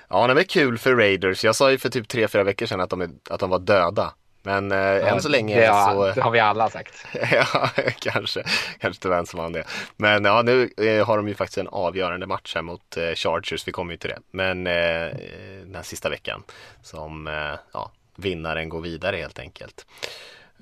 Ja, 0.08 0.26
det 0.26 0.40
är 0.40 0.44
kul 0.44 0.78
för 0.78 0.94
Raiders. 0.94 1.44
Jag 1.44 1.56
sa 1.56 1.70
ju 1.70 1.78
för 1.78 1.88
typ 1.88 2.08
tre 2.08 2.28
fyra 2.28 2.44
veckor 2.44 2.66
sedan 2.66 2.80
att 2.80 2.90
de, 2.90 3.00
är, 3.00 3.10
att 3.30 3.40
de 3.40 3.50
var 3.50 3.58
döda. 3.58 4.14
Men 4.42 4.72
eh, 4.72 5.12
än 5.12 5.22
så 5.22 5.28
länge 5.28 5.60
det, 5.60 5.66
har- 5.66 5.92
så... 5.94 6.12
det 6.14 6.20
har 6.22 6.30
vi 6.30 6.40
alla 6.40 6.70
sagt. 6.70 7.06
ja, 7.32 7.68
kanske. 7.98 8.42
Kanske 8.78 8.88
inte 8.98 9.08
vem 9.08 9.26
som 9.26 9.40
vann 9.40 9.52
det. 9.52 9.64
Men 9.96 10.24
ja, 10.24 10.42
nu 10.42 10.70
eh, 10.76 11.06
har 11.06 11.16
de 11.16 11.28
ju 11.28 11.34
faktiskt 11.34 11.58
en 11.58 11.68
avgörande 11.68 12.26
match 12.26 12.54
här 12.54 12.62
mot 12.62 12.96
eh, 12.96 13.14
Chargers. 13.14 13.68
Vi 13.68 13.72
kommer 13.72 13.92
ju 13.92 13.96
till 13.96 14.10
det. 14.10 14.18
Men 14.30 14.66
eh, 14.66 15.16
den 15.64 15.74
här 15.74 15.82
sista 15.82 16.08
veckan 16.08 16.42
som 16.82 17.26
eh, 17.26 17.58
ja, 17.72 17.90
vinnaren 18.16 18.68
går 18.68 18.80
vidare 18.80 19.16
helt 19.16 19.38
enkelt. 19.38 19.86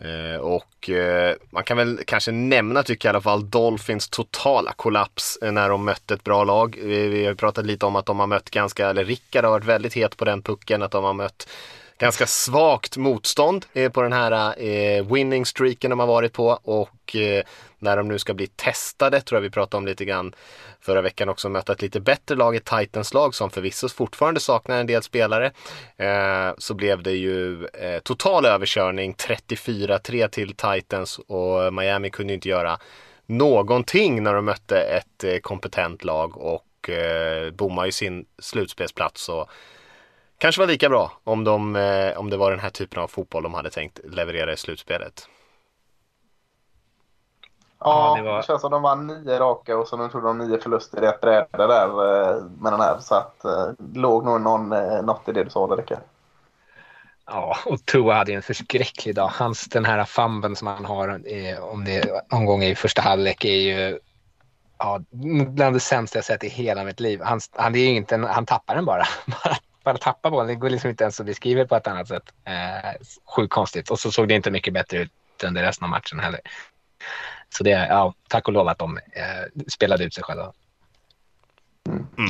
Eh, 0.04 0.40
och 0.40 0.90
eh, 0.90 1.36
man 1.50 1.64
kan 1.64 1.76
väl 1.76 2.00
kanske 2.06 2.32
nämna 2.32 2.82
tycker 2.82 3.08
jag 3.08 3.12
i 3.12 3.14
alla 3.14 3.22
fall 3.22 3.50
Dolphins 3.50 4.08
totala 4.08 4.72
kollaps 4.72 5.38
eh, 5.42 5.52
när 5.52 5.68
de 5.68 5.84
mötte 5.84 6.14
ett 6.14 6.24
bra 6.24 6.44
lag. 6.44 6.78
Vi, 6.82 7.08
vi 7.08 7.26
har 7.26 7.34
pratat 7.34 7.66
lite 7.66 7.86
om 7.86 7.96
att 7.96 8.06
de 8.06 8.20
har 8.20 8.26
mött 8.26 8.50
ganska, 8.50 8.90
eller 8.90 9.04
Rickard 9.04 9.44
har 9.44 9.50
varit 9.50 9.64
väldigt 9.64 9.94
het 9.94 10.16
på 10.16 10.24
den 10.24 10.42
pucken, 10.42 10.82
att 10.82 10.90
de 10.90 11.04
har 11.04 11.12
mött 11.12 11.48
ganska 11.98 12.26
svagt 12.26 12.96
motstånd 12.96 13.66
eh, 13.72 13.92
på 13.92 14.02
den 14.02 14.12
här 14.12 14.62
eh, 14.62 15.06
winning 15.12 15.46
streaken 15.46 15.90
de 15.90 15.98
har 15.98 16.06
varit 16.06 16.32
på 16.32 16.58
och 16.62 17.16
eh, 17.16 17.42
när 17.82 17.96
de 17.96 18.08
nu 18.08 18.18
ska 18.18 18.34
bli 18.34 18.46
testade, 18.46 19.20
tror 19.20 19.36
jag 19.36 19.42
vi 19.42 19.50
pratade 19.50 19.78
om 19.78 19.86
lite 19.86 20.04
grann 20.04 20.34
förra 20.80 21.02
veckan 21.02 21.28
också, 21.28 21.48
möta 21.48 21.72
ett 21.72 21.82
lite 21.82 22.00
bättre 22.00 22.34
lag, 22.34 22.56
ett 22.56 22.64
Titans 22.64 23.14
lag 23.14 23.34
som 23.34 23.50
förvisso 23.50 23.88
fortfarande 23.88 24.40
saknar 24.40 24.80
en 24.80 24.86
del 24.86 25.02
spelare, 25.02 25.52
eh, 25.96 26.54
så 26.58 26.74
blev 26.74 27.02
det 27.02 27.12
ju 27.12 27.66
eh, 27.66 27.98
total 28.02 28.46
överkörning, 28.46 29.14
34-3 29.14 30.28
till 30.28 30.54
Titans 30.56 31.18
och 31.18 31.74
Miami 31.74 32.10
kunde 32.10 32.34
inte 32.34 32.48
göra 32.48 32.78
någonting 33.26 34.22
när 34.22 34.34
de 34.34 34.44
mötte 34.44 34.78
ett 34.78 35.24
eh, 35.24 35.38
kompetent 35.38 36.04
lag 36.04 36.36
och 36.36 36.90
eh, 36.90 37.50
bommade 37.50 37.88
ju 37.88 37.92
sin 37.92 38.26
slutspelsplats. 38.38 39.28
Och, 39.28 39.50
Kanske 40.42 40.60
var 40.60 40.66
lika 40.66 40.88
bra 40.88 41.12
om, 41.24 41.44
de, 41.44 41.76
eh, 41.76 42.18
om 42.18 42.30
det 42.30 42.36
var 42.36 42.50
den 42.50 42.60
här 42.60 42.70
typen 42.70 43.02
av 43.02 43.08
fotboll 43.08 43.42
de 43.42 43.54
hade 43.54 43.70
tänkt 43.70 44.00
leverera 44.04 44.52
i 44.52 44.56
slutspelet. 44.56 45.28
Ja, 47.84 48.14
det 48.16 48.22
var- 48.22 48.36
det 48.36 48.42
känns 48.42 48.60
som 48.60 48.70
de 48.70 48.82
vann 48.82 49.06
nio 49.06 49.38
raka 49.38 49.76
och 49.76 49.88
så 49.88 49.96
nu 49.96 50.08
tog 50.08 50.22
de 50.22 50.38
nio 50.38 50.58
förluster 50.58 51.02
i 51.04 51.06
ett 51.06 51.20
bräde 51.20 51.46
där 51.52 51.86
eh, 51.88 52.42
med 52.60 52.72
den 52.72 52.80
här. 52.80 52.98
Så 52.98 53.14
att 53.14 53.44
eh, 53.44 53.68
låg 53.94 54.24
nog 54.24 54.40
någon, 54.40 54.72
eh, 54.72 55.02
något 55.02 55.28
i 55.28 55.32
det 55.32 55.44
du 55.44 55.50
sa 55.50 55.60
Rickard. 55.60 55.98
Ja, 57.26 57.56
och 57.66 57.86
Tua 57.86 58.14
hade 58.14 58.30
ju 58.30 58.36
en 58.36 58.42
förskräcklig 58.42 59.14
dag. 59.14 59.28
Hans, 59.28 59.64
den 59.64 59.84
här 59.84 60.04
famben 60.04 60.56
som 60.56 60.66
han 60.66 60.84
har 60.84 61.08
eh, 61.08 61.64
om 61.64 61.84
det 61.84 62.22
någon 62.32 62.46
gång 62.46 62.62
i 62.62 62.74
första 62.74 63.02
halvlek 63.02 63.44
är 63.44 63.48
ju 63.56 63.98
ja, 64.78 65.00
bland 65.46 65.76
det 65.76 65.80
sämsta 65.80 66.18
jag 66.18 66.24
sett 66.24 66.44
i 66.44 66.48
hela 66.48 66.84
mitt 66.84 67.00
liv. 67.00 67.20
Han, 67.22 67.40
han, 67.56 67.74
är 67.74 67.86
inte 67.86 68.14
en, 68.14 68.24
han 68.24 68.46
tappar 68.46 68.74
den 68.74 68.84
bara. 68.84 69.04
bara. 69.26 69.56
Bara 69.84 69.96
tappa 69.98 70.30
bollen. 70.30 70.46
Det 70.46 70.54
går 70.54 70.70
liksom 70.70 70.90
inte 70.90 71.04
ens 71.04 71.20
att 71.20 71.26
beskriva 71.26 71.64
på 71.64 71.76
ett 71.76 71.86
annat 71.86 72.08
sätt. 72.08 72.22
Eh, 72.44 73.00
sjukt 73.36 73.52
konstigt. 73.52 73.90
Och 73.90 73.98
så 73.98 74.10
såg 74.10 74.28
det 74.28 74.34
inte 74.34 74.50
mycket 74.50 74.74
bättre 74.74 74.98
ut 74.98 75.10
under 75.44 75.62
resten 75.62 75.84
av 75.84 75.90
matchen 75.90 76.20
heller. 76.20 76.40
Så 77.52 77.64
det, 77.64 77.70
ja, 77.70 78.14
tack 78.28 78.48
och 78.48 78.54
lov 78.54 78.68
att 78.68 78.78
de 78.78 78.96
eh, 78.96 79.62
spelade 79.72 80.04
ut 80.04 80.14
sig 80.14 80.24
själva. 80.24 80.52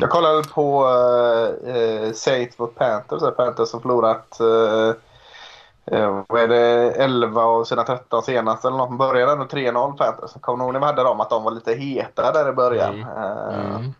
Jag 0.00 0.10
kollade 0.10 0.42
på 0.42 0.88
eh, 1.66 1.76
eh, 1.76 2.12
Saints 2.12 2.58
mot 2.58 2.74
Panthers. 2.74 3.36
Panthers 3.36 3.72
har 3.72 3.80
förlorat 3.80 4.40
eh, 4.40 4.94
eh, 5.98 6.24
vad 6.28 6.42
är 6.42 6.48
det, 6.48 6.92
11 6.92 7.42
av 7.42 7.64
sina 7.64 7.82
13 7.82 8.22
senaste 8.22 8.68
eller 8.68 8.78
något. 8.78 8.88
De 8.88 8.98
började 8.98 9.32
ändå 9.32 9.44
3-0 9.44 9.96
Panthers. 9.96 10.30
Kommer 10.40 10.58
ni 10.58 10.64
ihåg 10.64 10.72
när 10.72 10.80
vi 10.80 10.86
hade 10.86 11.02
dem 11.02 11.20
att 11.20 11.30
de 11.30 11.42
var 11.42 11.50
lite 11.50 11.74
heta 11.74 12.32
där 12.32 12.48
i 12.48 12.52
början? 12.52 12.94
Mm. 12.94 13.08
Eh, 13.08 13.76
Mm. 13.76 13.92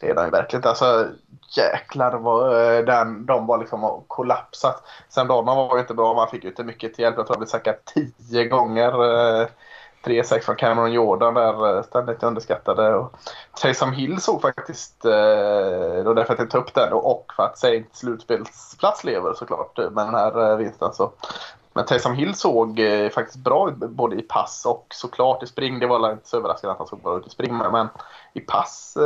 Det 0.00 0.10
är 0.10 0.14
de 0.14 0.24
ju 0.24 0.30
verkligen. 0.30 0.64
Alltså, 0.64 1.08
jäklar 1.56 2.12
vad 2.18 2.52
den, 2.86 3.26
de 3.26 3.46
var 3.46 3.58
liksom 3.58 4.04
kollapsat. 4.06 4.82
Sen 5.08 5.26
Donald 5.28 5.56
var 5.56 5.76
ju 5.76 5.80
inte 5.80 5.94
bra. 5.94 6.14
Man 6.14 6.28
fick 6.28 6.44
ju 6.44 6.50
inte 6.50 6.64
mycket 6.64 6.94
till 6.94 7.02
hjälp. 7.02 7.16
Jag 7.16 7.26
tror 7.26 7.34
han 7.34 7.40
blev 7.40 7.48
sackad 7.48 7.74
tio 7.84 8.44
gånger. 8.44 8.92
3-6 10.02 10.40
från 10.40 10.56
Cameron 10.56 10.92
Jordan 10.92 11.34
där 11.34 11.76
eh, 11.76 11.82
ständigt 11.82 12.22
underskattade. 12.22 12.94
Och 12.94 13.16
Taysom 13.60 13.92
Hill 13.92 14.20
såg 14.20 14.42
faktiskt, 14.42 15.04
eh, 15.04 15.10
då 15.10 15.94
det 15.94 16.02
var 16.02 16.14
därför 16.14 16.32
att 16.32 16.38
jag 16.38 16.50
tog 16.50 16.62
upp 16.62 16.74
den 16.74 16.92
och 16.92 17.32
för 17.36 17.42
att 17.42 17.58
Saints 17.58 17.98
slutspelsplats 17.98 19.04
lever 19.04 19.34
såklart 19.34 19.78
eh, 19.78 19.90
med 19.90 20.06
den 20.06 20.14
här 20.14 20.56
vinsten. 20.56 20.92
Så. 20.92 21.12
Men 21.72 21.86
Taysom 21.86 22.14
Hill 22.14 22.34
såg 22.34 22.80
faktiskt 23.14 23.44
bra 23.44 23.68
ut 23.68 23.76
både 23.76 24.16
i 24.16 24.22
pass 24.22 24.66
och 24.66 24.86
såklart 24.90 25.42
i 25.42 25.46
spring. 25.46 25.78
Det 25.78 25.86
var 25.86 26.00
väl 26.00 26.10
inte 26.10 26.28
så 26.28 26.36
överraskande 26.36 26.72
att 26.72 26.78
han 26.78 26.86
såg 26.86 27.02
bra 27.02 27.18
ut 27.18 27.26
i 27.26 27.30
spring 27.30 27.56
men, 27.56 27.88
i 28.32 28.40
pass 28.40 28.98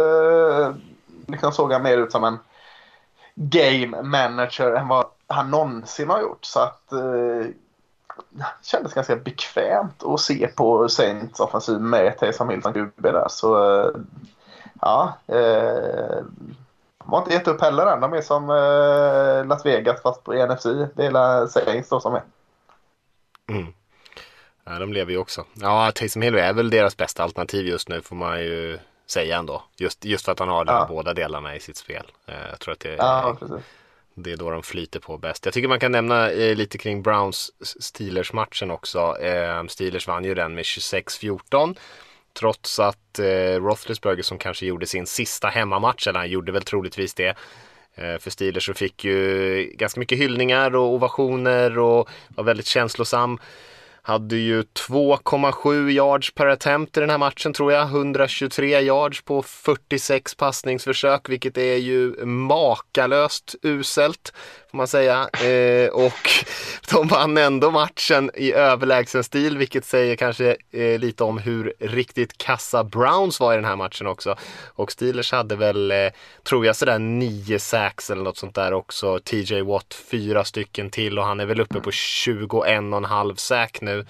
liksom 1.27 1.53
såg 1.53 1.73
han 1.73 1.83
mer 1.83 1.99
ut 1.99 2.13
som 2.13 2.25
en 2.25 2.39
game 3.35 4.03
manager 4.03 4.75
än 4.75 4.89
vad 4.89 5.07
han 5.27 5.51
någonsin 5.51 6.11
har 6.11 6.21
gjort. 6.21 6.45
Så 6.45 6.61
att 6.61 6.93
kändes 8.63 8.95
ganska 8.95 9.17
bekvämt 9.17 10.03
att 10.05 10.21
se 10.21 10.47
på 10.49 10.89
Saints 10.89 11.41
offensiv 11.41 11.81
med 11.81 12.19
Taysom 12.19 12.49
Hill 12.51 12.63
som 12.63 12.73
QB 12.73 13.03
där. 13.03 13.27
Så 13.29 13.81
eh, 13.81 13.91
ja, 14.81 15.19
eh, 15.27 16.25
har 16.99 17.19
inte 17.19 17.33
gett 17.33 17.49
upp 17.49 17.61
heller 17.61 17.87
än. 17.87 18.01
De 18.01 18.13
är 18.13 18.23
som 18.23 18.51
eh, 18.51 19.47
Las 19.49 19.67
Vegas 19.67 20.03
fast 20.03 20.25
på 20.25 20.33
NFC. 20.33 20.65
Det 20.95 21.07
är 21.07 21.47
Saints 21.47 21.89
då 21.89 22.01
som 22.01 22.15
är. 22.15 22.23
Mm. 23.49 23.67
Ja, 24.65 24.79
de 24.79 24.93
lever 24.93 25.13
ju 25.13 25.19
också. 25.19 25.45
Ja, 25.55 25.93
Taysom 25.95 26.23
Hill 26.23 26.35
är 26.35 26.53
väl 26.53 26.71
deras 26.71 26.97
bästa 26.97 27.23
alternativ 27.23 27.67
just 27.67 27.89
nu 27.89 28.03
får 28.03 28.17
man 28.17 28.41
ju 28.41 28.79
säga 29.07 29.37
ändå. 29.37 29.63
Just, 29.77 30.05
just 30.05 30.25
för 30.25 30.33
att 30.33 30.39
han 30.39 30.49
har 30.49 30.65
de 30.65 30.73
Ja. 30.75 30.87
båda 30.89 31.15
delarna 31.15 31.55
i 31.57 31.61
sitt 31.61 31.77
spel. 31.77 32.13
Eh, 32.27 32.35
Jag 32.51 32.59
tror 32.61 32.73
att 32.73 32.81
det 32.81 32.93
är, 32.93 32.97
Ja, 32.97 33.37
precis 33.41 33.57
det 34.19 34.33
är 34.33 34.37
då 34.37 34.51
de 34.51 34.63
flyter 34.63 35.01
på 35.01 35.19
bäst. 35.19 35.45
Jag 35.45 35.55
tycker 35.55 35.69
man 35.69 35.81
kan 35.81 35.93
nämna 35.93 36.31
eh, 36.31 36.57
lite 36.57 36.79
kring 36.79 37.03
Browns 37.03 37.51
Steelers-matchen 37.81 38.71
också. 38.71 39.19
Eh, 39.21 39.67
Steelers 39.67 40.09
vann 40.09 40.25
ju 40.25 40.35
den 40.35 40.55
med 40.55 40.65
26-14. 40.65 41.77
Trots 42.33 42.79
att 42.79 43.19
eh, 43.19 43.61
Roethlisberger 43.61 44.23
som 44.23 44.39
kanske 44.39 44.67
gjorde 44.67 44.87
sin 44.87 45.07
sista 45.07 45.49
hemmamatch, 45.49 46.07
eller 46.07 46.19
han 46.19 46.31
gjorde 46.31 46.53
väl 46.53 46.63
troligtvis 46.63 47.15
det, 47.15 47.37
eh, 47.95 48.19
för 48.19 48.31
Steelers 48.31 48.67
så 48.67 48.75
fick 48.75 49.05
ju 49.05 49.63
ganska 49.75 50.01
mycket 50.01 50.19
hyllningar 50.19 50.77
och 50.77 50.93
ovationer 50.93 51.79
och 51.79 52.09
var 52.29 52.45
väldigt 52.45 52.67
känslosam. 52.67 53.39
Hade 54.07 54.37
ju 54.37 54.63
2,7 54.63 55.91
yards 55.91 56.35
per 56.35 56.47
attempt 56.47 56.97
i 56.97 57.01
den 57.01 57.11
här 57.11 57.19
matchen 57.19 57.53
tror 57.53 57.73
jag. 57.73 57.87
123 57.87 58.81
yards 58.81 59.23
på 59.23 59.43
46 59.43 60.35
passningsförsök, 60.35 61.29
vilket 61.29 61.59
är 61.59 61.77
ju 61.77 62.27
makalöst 62.27 63.55
uselt 63.63 64.33
får 64.77 64.79
man 64.79 64.89
säga. 64.89 65.29
Eh, 65.33 65.89
och 65.89 66.31
de 66.91 67.09
vann 67.09 67.37
ändå 67.37 67.71
matchen 67.71 68.31
i 68.35 68.53
överlägsen 68.53 69.25
stil, 69.25 69.59
vilket 69.59 69.85
säger 69.85 70.17
kanske 70.17 70.57
eh, 70.73 70.99
lite 70.99 71.25
om 71.25 71.39
hur 71.39 71.75
riktigt 71.81 72.39
kassa 72.39 72.85
Browns 72.85 73.41
var 73.41 73.53
i 73.53 73.57
den 73.57 73.65
här 73.65 73.77
matchen 73.77 74.07
också. 74.07 74.37
Och 74.75 74.93
Steelers 74.93 75.33
hade 75.33 75.57
väl, 75.57 75.91
eh, 75.91 76.11
tror 76.49 76.67
jag, 76.67 76.77
sådär 76.77 76.99
nio 76.99 77.59
sacks 77.59 78.11
eller 78.11 78.23
något 78.23 78.37
sånt 78.37 78.55
där 78.55 78.73
också. 78.73 79.19
TJ 79.19 79.63
Watt 79.63 79.95
fyra 80.11 80.45
stycken 80.45 80.91
till 80.91 81.19
och 81.19 81.25
han 81.25 81.41
är 81.41 81.47
väl 81.47 81.61
uppe 81.61 81.81
på 81.81 81.91
21,5 81.91 83.37
sack 83.37 83.81
nu. 83.81 84.07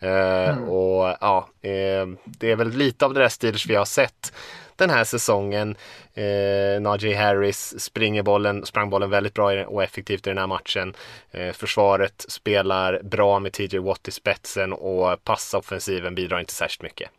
Eh, 0.00 0.58
Och 0.58 1.16
ja, 1.20 1.48
eh, 1.62 2.06
det 2.24 2.50
är 2.50 2.56
väl 2.56 2.70
lite 2.70 3.04
av 3.04 3.14
det 3.14 3.20
där 3.20 3.28
Steelers 3.28 3.66
vi 3.66 3.74
har 3.74 3.84
sett 3.84 4.32
den 4.78 4.90
här 4.90 5.04
säsongen. 5.04 5.76
Eh, 6.14 6.80
Najee 6.80 7.16
Harris 7.16 7.80
springer 7.80 8.22
bollen, 8.22 8.66
sprang 8.66 8.90
bollen 8.90 9.10
väldigt 9.10 9.34
bra 9.34 9.66
och 9.66 9.82
effektivt 9.82 10.26
i 10.26 10.30
den 10.30 10.38
här 10.38 10.46
matchen. 10.46 10.94
Eh, 11.30 11.52
försvaret 11.52 12.24
spelar 12.28 13.00
bra 13.02 13.38
med 13.38 13.52
TJ 13.52 13.78
Watt 13.78 14.08
i 14.08 14.10
spetsen 14.10 14.72
och 14.72 15.24
passoffensiven 15.24 16.14
bidrar 16.14 16.40
inte 16.40 16.52
särskilt 16.52 16.82
mycket. 16.82 17.10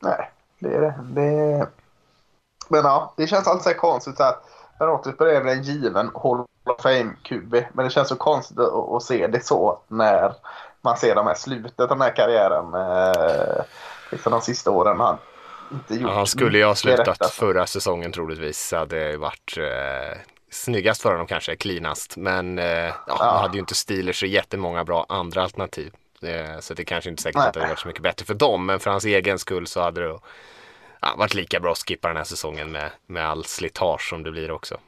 Nej, 0.00 0.30
det 0.58 0.74
är 0.74 0.80
det. 0.80 0.94
det... 1.02 1.68
Men 2.68 2.80
ja, 2.84 3.14
det 3.16 3.26
känns 3.26 3.46
alltid 3.46 3.72
så 3.72 3.78
konstigt 3.78 4.20
att 4.20 4.44
Ben 4.78 4.88
Roethlisberger 4.88 5.40
är 5.40 5.52
en 5.52 5.62
given 5.62 6.10
Hall 6.14 6.40
of 6.64 6.80
Fame-QB. 6.80 7.64
Men 7.72 7.84
det 7.84 7.90
känns 7.90 8.08
så 8.08 8.16
konstigt 8.16 8.58
att, 8.58 8.72
att 8.74 9.02
se 9.02 9.26
det 9.26 9.46
så 9.46 9.78
när 9.88 10.32
man 10.80 10.96
ser 10.96 11.14
de 11.14 11.26
här 11.26 11.34
slutet 11.34 11.80
av 11.80 11.88
den 11.88 12.00
här 12.00 12.16
karriären. 12.16 12.74
Eh, 12.74 13.64
liksom 14.10 14.32
de 14.32 14.40
sista 14.40 14.70
åren. 14.70 15.00
Han, 15.00 15.18
inte 15.72 15.94
gjort 15.94 16.12
han 16.12 16.26
skulle 16.26 16.58
ju 16.58 16.64
ha 16.64 16.74
slutat 16.74 17.08
rätt, 17.08 17.22
alltså. 17.22 17.40
förra 17.40 17.66
säsongen 17.66 18.12
troligtvis. 18.12 18.72
Hade 18.72 19.10
det 19.10 19.16
varit 19.16 19.58
eh, 19.58 20.18
snyggast 20.50 21.02
för 21.02 21.10
honom 21.10 21.26
kanske, 21.26 21.56
cleanast. 21.56 22.16
Men 22.16 22.58
eh, 22.58 22.64
ja, 22.66 22.94
ja. 23.06 23.16
han 23.18 23.42
hade 23.42 23.54
ju 23.54 23.60
inte 23.60 23.74
Steelers 23.74 24.20
så 24.20 24.26
jättemånga 24.26 24.84
bra 24.84 25.06
andra 25.08 25.42
alternativ. 25.42 25.92
Eh, 26.22 26.60
så 26.60 26.74
det 26.74 26.82
är 26.82 26.84
kanske 26.84 27.10
inte 27.10 27.22
säkert 27.22 27.38
Nej. 27.38 27.48
att 27.48 27.54
det 27.54 27.60
hade 27.60 27.70
varit 27.70 27.78
så 27.78 27.88
mycket 27.88 28.02
bättre 28.02 28.26
för 28.26 28.34
dem. 28.34 28.66
Men 28.66 28.80
för 28.80 28.90
hans 28.90 29.04
egen 29.04 29.38
skull 29.38 29.66
så 29.66 29.80
hade 29.80 30.00
det 30.00 30.18
ja, 31.00 31.14
varit 31.16 31.34
lika 31.34 31.60
bra 31.60 31.72
att 31.72 31.78
skippa 31.88 32.08
den 32.08 32.16
här 32.16 32.24
säsongen 32.24 32.72
med, 32.72 32.90
med 33.06 33.28
all 33.28 33.44
slitage 33.44 34.08
som 34.08 34.22
det 34.22 34.30
blir 34.30 34.50
också. 34.50 34.78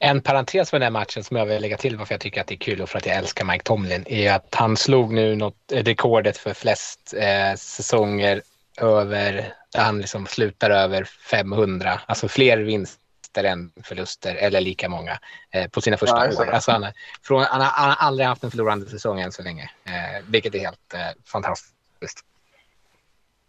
En 0.00 0.20
parentes 0.20 0.72
med 0.72 0.80
den 0.80 0.94
här 0.94 1.00
matchen 1.00 1.24
som 1.24 1.36
jag 1.36 1.46
vill 1.46 1.62
lägga 1.62 1.76
till 1.76 1.96
varför 1.96 2.14
jag 2.14 2.20
tycker 2.20 2.40
att 2.40 2.46
det 2.46 2.54
är 2.54 2.58
kul 2.58 2.80
och 2.80 2.88
för 2.88 2.98
att 2.98 3.06
jag 3.06 3.16
älskar 3.16 3.44
Mike 3.44 3.64
Tomlin 3.64 4.04
är 4.08 4.32
att 4.32 4.54
han 4.54 4.76
slog 4.76 5.12
nu 5.12 5.36
något, 5.36 5.56
rekordet 5.72 6.36
för 6.36 6.54
flest 6.54 7.14
eh, 7.16 7.56
säsonger 7.56 8.42
över, 8.80 9.54
han 9.76 9.98
liksom 9.98 10.26
slutar 10.26 10.70
över 10.70 11.04
500, 11.04 12.00
alltså 12.06 12.28
fler 12.28 12.58
vinster 12.58 13.44
än 13.44 13.72
förluster 13.84 14.34
eller 14.34 14.60
lika 14.60 14.88
många 14.88 15.18
eh, 15.50 15.70
på 15.70 15.80
sina 15.80 15.96
första 15.96 16.32
ja, 16.32 16.42
år. 16.42 16.46
Alltså 16.46 16.70
han, 16.70 16.86
från, 17.22 17.42
han, 17.42 17.60
har, 17.60 17.68
han, 17.68 17.88
har, 17.88 17.96
aldrig 17.96 18.28
haft 18.28 18.44
en 18.44 18.50
förlorande 18.50 18.86
säsong 18.86 19.20
än 19.20 19.32
så 19.32 19.42
länge, 19.42 19.70
eh, 19.84 20.24
vilket 20.28 20.54
är 20.54 20.58
helt 20.58 20.94
eh, 20.94 21.00
fantastiskt. 21.24 22.24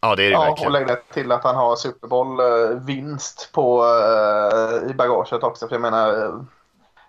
Ja, 0.02 0.16
det 0.16 0.24
är 0.24 0.30
det 0.30 0.32
ja, 0.32 0.44
verkligen. 0.44 0.68
Och 0.68 0.80
lägg 0.80 0.88
det 0.88 1.02
till 1.14 1.32
att 1.32 1.44
han 1.44 1.56
har 1.56 1.76
Super 1.76 2.08
Bowl-vinst 2.08 3.50
på, 3.52 3.84
uh, 3.84 4.92
i 4.92 4.94
bagaget 4.94 5.44
också. 5.44 5.68
För 5.68 5.76
jag 5.76 5.82
menar, 5.82 6.12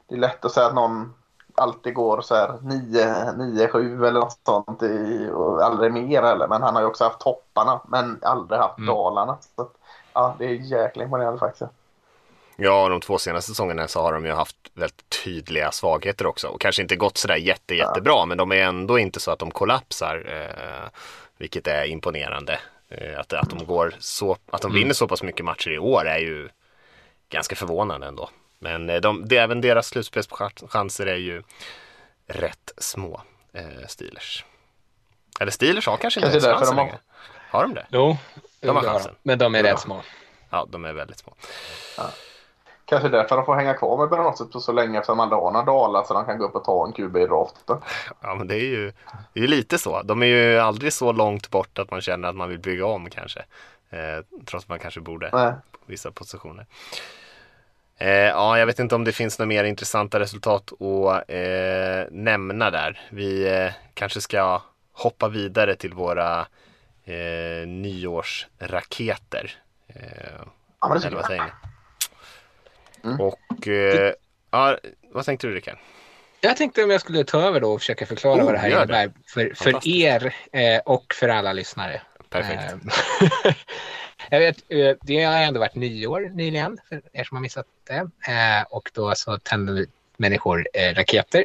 det 0.09 0.15
är 0.15 0.19
lätt 0.19 0.45
att 0.45 0.53
säga 0.53 0.67
att 0.67 0.75
någon 0.75 1.15
alltid 1.61 1.95
går 1.95 2.21
så 2.21 2.35
här 2.35 2.49
9-7 2.49 4.07
eller 4.07 4.21
något 4.21 4.39
sånt 4.47 4.83
i, 4.83 5.31
och 5.35 5.63
aldrig 5.63 5.93
mer 5.93 6.23
eller. 6.23 6.49
Men 6.49 6.63
han 6.63 6.75
har 6.75 6.83
ju 6.83 6.89
också 6.89 7.05
haft 7.05 7.21
topparna 7.21 7.81
men 7.89 8.19
aldrig 8.23 8.61
haft 8.61 8.79
mm. 8.79 8.95
dalarna. 8.95 9.39
Så, 9.57 9.69
ja, 10.13 10.35
det 10.39 10.45
är 10.45 10.51
jäkla 10.51 11.05
imponerande 11.05 11.39
faktiskt. 11.39 11.71
Ja, 12.57 12.89
de 12.89 13.01
två 13.01 13.19
senaste 13.19 13.51
säsongerna 13.51 13.89
så 13.89 14.03
har 14.03 14.13
de 14.13 14.27
ju 14.27 14.33
haft 14.33 14.57
väldigt 14.75 15.23
tydliga 15.25 15.73
svagheter 15.73 16.27
också 16.27 16.49
och 16.49 16.61
kanske 16.61 16.83
inte 16.83 16.97
gått 16.97 17.17
sådär 17.17 17.37
jätte, 17.37 17.75
jättebra, 17.75 18.13
ja. 18.13 18.27
men 18.27 18.39
de 18.39 18.53
är 18.53 18.57
ändå 18.57 18.99
inte 18.99 19.21
så 19.21 19.31
att 19.31 19.39
de 19.39 19.51
kollapsar, 19.51 20.25
eh, 20.29 20.89
vilket 21.39 21.67
är 21.67 21.85
imponerande. 21.85 22.59
Eh, 22.89 23.21
att, 23.21 23.33
att 23.33 23.51
de 23.51 23.67
går 23.67 23.95
så, 23.99 24.37
att 24.51 24.63
de 24.63 24.71
mm. 24.71 24.81
vinner 24.83 24.95
så 24.95 25.09
pass 25.09 25.23
mycket 25.23 25.45
matcher 25.45 25.71
i 25.71 25.79
år 25.79 26.07
är 26.07 26.19
ju 26.19 26.49
ganska 27.29 27.57
förvånande 27.57 28.07
ändå. 28.07 28.31
Men 28.61 28.91
eh, 28.91 29.01
de, 29.01 29.29
det, 29.29 29.37
även 29.37 29.61
deras 29.61 29.87
slutspelschanser 29.87 31.07
är 31.07 31.17
ju 31.17 31.43
rätt 32.27 32.73
små, 32.77 33.21
eh, 33.53 33.87
Steelers. 33.89 34.45
Eller 35.41 35.53
Steelers 35.53 35.87
har 35.87 35.97
kanske 35.97 36.21
inte 36.21 36.31
ens 36.31 36.45
chansen 36.45 36.77
de 36.77 36.89
har... 36.89 36.99
Har 37.51 37.63
de 37.63 37.75
det? 37.75 37.87
Jo, 37.89 38.17
de 38.61 38.77
har 38.77 38.83
chansen. 38.83 39.15
Men 39.23 39.39
de 39.39 39.55
är 39.55 39.65
ja. 39.65 39.73
rätt 39.73 39.81
små. 39.81 40.03
Ja, 40.51 40.67
de 40.71 40.85
är 40.85 40.93
väldigt 40.93 41.19
små. 41.19 41.35
Ja. 41.97 42.11
Kanske 42.85 43.09
därför 43.09 43.37
de 43.37 43.45
får 43.45 43.55
hänga 43.55 43.75
kvar 43.75 43.99
med 43.99 44.09
Bernatset 44.09 44.53
på 44.53 44.61
så 44.61 44.73
länge 44.73 44.99
eftersom 44.99 45.19
några 45.19 45.63
dalar 45.63 46.05
så 46.05 46.15
de 46.15 46.25
kan 46.25 46.39
gå 46.39 46.45
upp 46.45 46.55
och 46.55 46.65
ta 46.65 46.87
en 46.87 46.93
QB 46.93 47.17
i 47.17 47.27
draften. 47.27 47.79
Ja 48.21 48.35
men 48.35 48.47
det 48.47 48.55
är 48.55 48.65
ju 48.65 48.93
det 49.33 49.41
är 49.41 49.49
lite 49.49 49.79
så. 49.79 50.03
De 50.03 50.23
är 50.23 50.27
ju 50.27 50.59
aldrig 50.59 50.93
så 50.93 51.13
långt 51.13 51.51
bort 51.51 51.79
att 51.79 51.91
man 51.91 52.01
känner 52.01 52.29
att 52.29 52.37
man 52.37 52.49
vill 52.49 52.59
bygga 52.59 52.87
om 52.87 53.11
kanske. 53.11 53.41
Eh, 53.91 54.25
trots 54.47 54.65
att 54.65 54.69
man 54.69 54.79
kanske 54.79 55.01
borde 55.01 55.31
Nej. 55.33 55.53
på 55.73 55.79
vissa 55.87 56.11
positioner. 56.11 56.67
Eh, 58.01 58.11
ja, 58.11 58.59
jag 58.59 58.67
vet 58.67 58.79
inte 58.79 58.95
om 58.95 59.05
det 59.05 59.13
finns 59.13 59.39
några 59.39 59.49
mer 59.49 59.65
intressanta 59.65 60.21
resultat 60.21 60.73
att 60.73 61.25
eh, 61.31 62.05
nämna 62.11 62.71
där. 62.71 63.01
Vi 63.11 63.49
eh, 63.49 63.73
kanske 63.95 64.21
ska 64.21 64.63
hoppa 64.93 65.29
vidare 65.29 65.77
till 65.77 65.95
våra 65.95 66.47
eh, 67.05 67.67
nyårsraketer. 67.67 69.53
Eh, 69.89 70.03
ja, 70.81 70.89
men 70.89 71.01
det 71.01 71.07
eller 71.07 71.17
vad 71.17 71.27
säger 71.27 71.43
ni? 71.43 71.51
Mm. 73.05 73.21
Och 73.21 73.69
eh, 73.69 74.13
ja, 74.51 74.79
vad 75.13 75.25
tänkte 75.25 75.47
du 75.47 75.55
Rickard? 75.55 75.79
Jag 76.41 76.57
tänkte 76.57 76.85
om 76.85 76.91
jag 76.91 77.01
skulle 77.01 77.25
ta 77.25 77.41
över 77.41 77.61
då 77.61 77.73
och 77.73 77.81
försöka 77.81 78.07
förklara 78.07 78.41
oh, 78.41 78.45
vad 78.45 78.55
det 78.55 78.59
här 78.59 78.71
innebär 78.71 79.13
för, 79.27 79.53
för 79.55 79.89
er 79.89 80.35
eh, 80.53 80.81
och 80.85 81.15
för 81.15 81.29
alla 81.29 81.53
lyssnare. 81.53 82.03
Perfekt. 82.31 82.75
Jag 84.31 84.41
vet, 84.41 84.57
eh, 84.69 84.97
det 85.03 85.25
har 85.25 85.37
ändå 85.37 85.61
varit 85.61 85.75
nyår 85.75 86.31
nyligen 86.35 86.79
för 86.89 87.03
er 87.13 87.25
som 87.25 87.37
har 87.37 87.43
missat 87.43 87.67
det. 87.87 88.11
Eh, 88.33 88.63
och 88.71 88.91
då 88.95 89.15
så 89.15 89.39
tände 89.39 89.87
människor 90.17 90.69
eh, 90.75 90.95
raketer. 90.95 91.45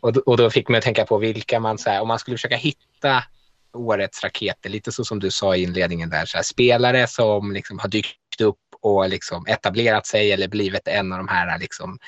Och 0.00 0.12
då, 0.12 0.20
och 0.26 0.36
då 0.36 0.50
fick 0.50 0.68
man 0.68 0.80
tänka 0.80 1.04
på 1.04 1.18
vilka 1.18 1.60
man, 1.60 1.78
så 1.78 1.90
här, 1.90 2.00
om 2.00 2.08
man 2.08 2.18
skulle 2.18 2.36
försöka 2.36 2.56
hitta 2.56 3.24
årets 3.72 4.24
raketer, 4.24 4.70
lite 4.70 4.92
så 4.92 5.04
som 5.04 5.20
du 5.20 5.30
sa 5.30 5.56
i 5.56 5.62
inledningen 5.62 6.10
där, 6.10 6.26
så 6.26 6.36
här, 6.38 6.42
spelare 6.42 7.06
som 7.06 7.52
liksom 7.52 7.78
har 7.78 7.88
dykt 7.88 8.40
upp 8.40 8.58
och 8.80 9.08
liksom 9.08 9.46
etablerat 9.46 10.06
sig 10.06 10.32
eller 10.32 10.48
blivit 10.48 10.88
en 10.88 11.12
av 11.12 11.18
de 11.18 11.28
här 11.28 11.58
liksom 11.58 11.98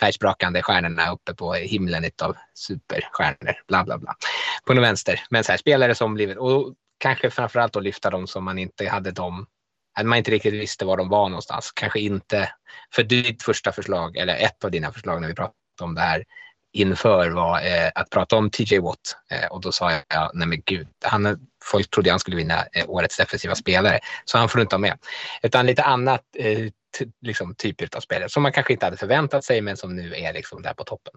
färgsprakande 0.00 0.62
stjärnorna 0.62 1.12
uppe 1.12 1.34
på 1.34 1.52
himlen 1.52 2.10
av 2.22 2.36
superstjärnor, 2.54 3.54
bla 3.68 3.84
bla 3.84 3.98
bla. 3.98 4.14
På 4.64 4.72
den 4.72 4.82
vänster. 4.82 5.22
Men 5.30 5.44
så 5.44 5.52
här, 5.52 5.58
spelare 5.58 5.94
som 5.94 6.14
blivit, 6.14 6.38
och 6.38 6.74
kanske 6.98 7.30
framförallt 7.30 7.76
att 7.76 7.82
lyfta 7.82 8.10
dem 8.10 8.26
som 8.26 8.44
man 8.44 8.58
inte 8.58 8.88
hade 8.88 9.10
dem 9.10 9.46
att 9.94 10.06
man 10.06 10.18
inte 10.18 10.30
riktigt 10.30 10.54
visste 10.54 10.84
var 10.84 10.96
de 10.96 11.08
var 11.08 11.28
någonstans. 11.28 11.72
Kanske 11.72 12.00
inte, 12.00 12.52
för 12.94 13.02
ditt 13.02 13.42
första 13.42 13.72
förslag, 13.72 14.16
eller 14.16 14.36
ett 14.36 14.64
av 14.64 14.70
dina 14.70 14.92
förslag 14.92 15.20
när 15.20 15.28
vi 15.28 15.34
pratade 15.34 15.54
om 15.82 15.94
det 15.94 16.00
här 16.00 16.24
inför 16.72 17.30
var 17.30 17.58
eh, 17.58 17.90
att 17.94 18.10
prata 18.10 18.36
om 18.36 18.50
TJ 18.50 18.78
Watt. 18.78 19.16
Eh, 19.30 19.52
och 19.52 19.60
då 19.60 19.72
sa 19.72 19.92
jag, 19.92 20.30
nej 20.34 20.48
men 20.48 20.62
gud, 20.66 20.88
han, 21.04 21.48
folk 21.64 21.90
trodde 21.90 22.10
han 22.10 22.20
skulle 22.20 22.36
vinna 22.36 22.64
eh, 22.72 22.90
årets 22.90 23.16
defensiva 23.16 23.54
spelare. 23.54 24.00
Så 24.24 24.38
han 24.38 24.48
får 24.48 24.60
inte 24.60 24.74
ha 24.74 24.80
med. 24.80 24.98
Utan 25.42 25.66
lite 25.66 25.82
annat 25.82 26.22
eh, 26.36 26.68
liksom, 27.20 27.54
typ 27.54 27.96
av 27.96 28.00
spelare 28.00 28.28
som 28.28 28.42
man 28.42 28.52
kanske 28.52 28.72
inte 28.72 28.86
hade 28.86 28.96
förväntat 28.96 29.44
sig 29.44 29.60
men 29.60 29.76
som 29.76 29.96
nu 29.96 30.14
är 30.14 30.32
liksom 30.32 30.62
där 30.62 30.74
på 30.74 30.84
toppen. 30.84 31.14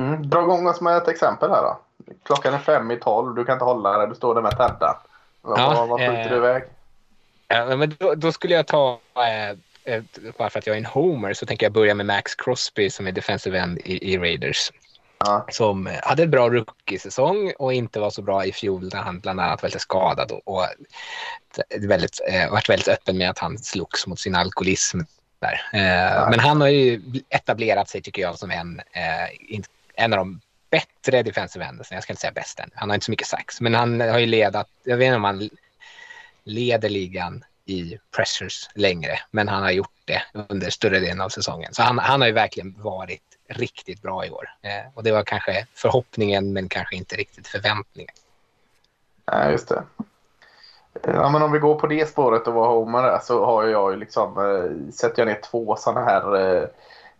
Mm, 0.00 0.30
dra 0.30 0.42
igång 0.42 0.66
oss 0.66 0.80
med 0.80 0.96
ett 0.96 1.08
exempel 1.08 1.50
här 1.50 1.62
då. 1.62 1.80
Klockan 2.24 2.54
är 2.54 2.58
fem 2.58 2.90
i 2.90 2.96
tolv, 2.96 3.34
du 3.34 3.44
kan 3.44 3.52
inte 3.52 3.64
hålla 3.64 3.98
dig, 3.98 4.08
du 4.08 4.14
står 4.14 4.34
där 4.34 4.42
med 4.42 4.50
Tedda. 4.50 4.98
Ja, 5.42 5.86
vad 5.88 6.00
skjuter 6.00 6.30
du 6.30 6.36
iväg? 6.36 6.62
Ja, 7.48 7.76
men 7.76 7.96
då, 7.98 8.14
då, 8.14 8.32
skulle 8.32 8.54
jag 8.54 8.66
ta 8.66 9.00
eh, 9.14 9.58
Eh, 9.88 10.02
bara 10.38 10.50
för 10.50 10.58
att 10.58 10.66
jag 10.66 10.74
är 10.74 10.78
en 10.78 10.86
homer 10.86 11.34
så 11.34 11.46
tänker 11.46 11.66
jag 11.66 11.72
börja 11.72 11.94
med 11.94 12.06
Max 12.06 12.34
Crosby 12.34 12.90
som 12.90 13.06
är 13.06 13.12
defensive 13.12 13.58
end 13.58 13.78
i, 13.78 14.12
i 14.12 14.18
Raiders. 14.18 14.72
Ja. 15.18 15.46
Som 15.50 15.90
hade 16.02 16.22
en 16.22 16.30
bra 16.30 16.48
rookie-säsong 16.48 17.52
och 17.58 17.72
inte 17.72 18.00
var 18.00 18.10
så 18.10 18.22
bra 18.22 18.44
i 18.44 18.52
fjol 18.52 18.90
när 18.92 19.02
han 19.02 19.20
bland 19.20 19.40
annat 19.40 19.62
var 19.62 19.68
lite 19.68 19.78
skadad 19.78 20.30
och, 20.30 20.48
och 20.48 20.66
väldigt, 21.78 22.20
eh, 22.28 22.50
varit 22.50 22.68
väldigt 22.68 22.88
öppen 22.88 23.18
med 23.18 23.30
att 23.30 23.38
han 23.38 23.58
slogs 23.58 24.06
mot 24.06 24.20
sin 24.20 24.34
alkoholism. 24.34 25.00
Där. 25.40 25.60
Eh, 25.72 26.14
ja. 26.14 26.30
Men 26.30 26.40
han 26.40 26.60
har 26.60 26.68
ju 26.68 27.02
etablerat 27.28 27.88
sig 27.88 28.02
tycker 28.02 28.22
jag 28.22 28.38
som 28.38 28.50
en, 28.50 28.80
eh, 28.92 29.60
en 29.94 30.12
av 30.12 30.18
de 30.18 30.40
bättre 30.70 31.22
defensive 31.22 31.64
endersen. 31.64 31.94
Jag 31.94 32.02
ska 32.02 32.12
inte 32.12 32.20
säga 32.20 32.32
bäst 32.32 32.60
än. 32.60 32.70
Han 32.74 32.90
har 32.90 32.94
inte 32.94 33.04
så 33.04 33.10
mycket 33.10 33.26
sax, 33.26 33.60
men 33.60 33.74
han 33.74 34.00
har 34.00 34.18
ju 34.18 34.26
ledat, 34.26 34.68
jag 34.84 34.96
vet 34.96 35.06
inte 35.06 35.16
om 35.16 35.24
han 35.24 35.50
leder 36.48 36.88
ligan 36.88 37.44
i 37.64 37.98
pressures 38.16 38.70
längre, 38.74 39.18
men 39.30 39.48
han 39.48 39.62
har 39.62 39.70
gjort 39.70 40.00
det 40.04 40.22
under 40.48 40.70
större 40.70 40.98
delen 40.98 41.20
av 41.20 41.28
säsongen. 41.28 41.74
Så 41.74 41.82
han, 41.82 41.98
han 41.98 42.20
har 42.20 42.28
ju 42.28 42.34
verkligen 42.34 42.82
varit 42.82 43.22
riktigt 43.48 44.02
bra 44.02 44.26
i 44.26 44.30
år. 44.30 44.50
Eh, 44.62 44.92
och 44.94 45.02
det 45.02 45.12
var 45.12 45.22
kanske 45.22 45.66
förhoppningen, 45.74 46.52
men 46.52 46.68
kanske 46.68 46.96
inte 46.96 47.16
riktigt 47.16 47.46
förväntningen. 47.46 48.14
Nej, 49.32 49.52
just 49.52 49.68
det. 49.68 49.82
Ja, 51.02 51.30
men 51.30 51.42
om 51.42 51.52
vi 51.52 51.58
går 51.58 51.74
på 51.74 51.86
det 51.86 52.08
spåret 52.08 52.46
och 52.46 52.54
vad 52.54 52.68
Homer 52.68 53.02
är 53.02 53.18
så 53.18 53.44
har 53.44 53.64
jag 53.66 53.92
ju 53.92 53.98
liksom, 53.98 54.38
eh, 54.38 54.92
sätter 54.92 55.22
jag 55.22 55.28
ner 55.28 55.40
två 55.50 55.76
sådana 55.76 56.04
här 56.04 56.56
eh, 56.56 56.68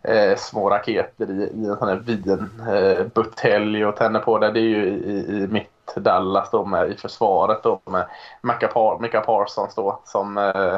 eh, 0.03 0.35
små 0.37 0.69
raketer 0.69 1.31
i, 1.31 1.43
i 1.43 1.65
en 1.65 1.77
sån 1.77 1.87
här 1.87 1.95
vinbutelj 1.95 3.81
eh, 3.81 3.87
och 3.87 3.95
tänder 3.95 4.19
på 4.19 4.39
det. 4.39 4.51
Det 4.51 4.59
är 4.59 4.61
ju 4.61 4.87
i, 4.87 5.43
i 5.43 5.47
mitt 5.47 5.69
Dallas 5.95 6.51
då 6.51 6.65
med 6.65 6.91
i 6.91 6.95
försvaret 6.95 7.63
då 7.63 7.81
med 7.85 8.05
Micah, 8.41 8.71
Par 8.71 8.99
Micah 8.99 9.23
Parsons 9.23 9.75
då 9.75 10.01
som 10.05 10.37
eh, 10.37 10.77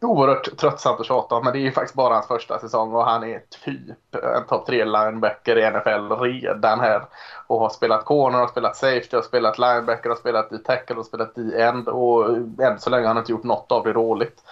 oerhört 0.00 0.56
tröttsamt 0.56 1.00
att 1.00 1.06
tjata 1.06 1.34
om, 1.34 1.44
men 1.44 1.52
det 1.52 1.58
är 1.58 1.60
ju 1.60 1.72
faktiskt 1.72 1.94
bara 1.94 2.14
hans 2.14 2.26
första 2.26 2.58
säsong 2.58 2.94
och 2.94 3.04
han 3.04 3.24
är 3.24 3.42
typ 3.64 3.96
en 4.36 4.46
topp 4.48 4.66
tre 4.66 4.84
linebacker 4.84 5.58
i 5.58 5.70
NFL 5.70 6.14
redan 6.24 6.80
här. 6.80 7.02
Och 7.46 7.60
har 7.60 7.68
spelat 7.68 8.04
corner, 8.04 8.38
har 8.38 8.48
spelat 8.48 8.76
safety, 8.76 9.16
har 9.16 9.22
spelat 9.22 9.58
linebacker, 9.58 10.08
har 10.08 10.16
spelat 10.16 10.52
i 10.52 10.58
tackle, 10.58 10.96
har 10.96 11.02
spelat 11.02 11.38
i 11.38 11.60
end 11.60 11.88
och 11.88 12.36
än 12.60 12.78
så 12.78 12.90
länge 12.90 13.02
har 13.02 13.14
han 13.14 13.18
inte 13.18 13.32
gjort 13.32 13.44
något 13.44 13.72
av 13.72 13.84
det 13.84 13.92
dåligt. 13.92 14.42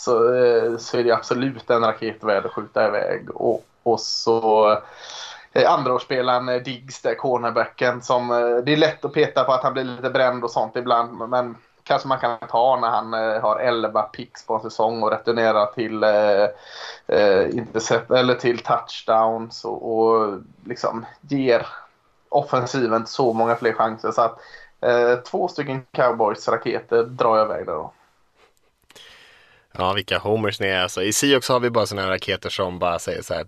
Så, 0.00 0.34
eh, 0.34 0.76
så 0.76 0.98
är 0.98 1.04
det 1.04 1.12
absolut 1.12 1.70
en 1.70 1.84
raket 1.84 2.24
värd 2.24 2.46
att 2.46 2.52
skjuta 2.52 2.86
iväg. 2.86 3.30
Och, 3.30 3.64
och 3.82 4.00
så 4.00 4.70
eh, 5.52 5.72
andraårsspelaren 5.72 6.48
eh, 6.48 6.62
Diggs, 6.62 7.02
där 7.02 7.14
cornerbacken, 7.14 8.02
som 8.02 8.28
det 8.64 8.72
är 8.72 8.76
lätt 8.76 9.04
att 9.04 9.12
peta 9.12 9.44
på 9.44 9.52
att 9.52 9.62
han 9.62 9.72
blir 9.72 9.84
lite 9.84 10.10
bränd 10.10 10.44
och 10.44 10.50
sånt 10.50 10.76
ibland, 10.76 11.28
men 11.28 11.56
kanske 11.82 12.08
man 12.08 12.18
kan 12.18 12.38
ta 12.48 12.78
när 12.80 12.88
han 12.88 13.12
har 13.42 13.58
11 13.58 14.02
picks 14.02 14.46
på 14.46 14.54
en 14.54 14.60
säsong 14.60 15.02
och 15.02 15.10
returnerar 15.10 15.66
till, 15.66 16.02
eh, 16.02 16.48
eh, 17.06 17.50
intercept, 17.50 18.10
eller 18.10 18.34
till 18.34 18.58
touchdowns 18.58 19.64
och, 19.64 19.98
och 19.98 20.38
liksom 20.64 21.06
ger 21.20 21.66
offensiven 22.28 23.06
så 23.06 23.32
många 23.32 23.56
fler 23.56 23.72
chanser. 23.72 24.10
Så 24.10 24.22
att 24.22 24.40
eh, 24.80 25.16
två 25.16 25.48
stycken 25.48 25.82
cowboys 25.92 26.48
raketer 26.48 27.02
drar 27.02 27.36
jag 27.36 27.46
iväg 27.46 27.66
där 27.66 27.72
då. 27.72 27.92
Ja, 29.78 29.92
vilka 29.92 30.18
homers 30.18 30.60
ni 30.60 30.66
är 30.66 30.82
alltså. 30.82 31.02
I 31.02 31.12
Siox 31.12 31.48
har 31.48 31.60
vi 31.60 31.70
bara 31.70 31.86
sådana 31.86 32.10
raketer 32.10 32.50
som 32.50 32.78
bara 32.78 32.98
säger 32.98 33.22
så 33.22 33.34
här 33.34 33.46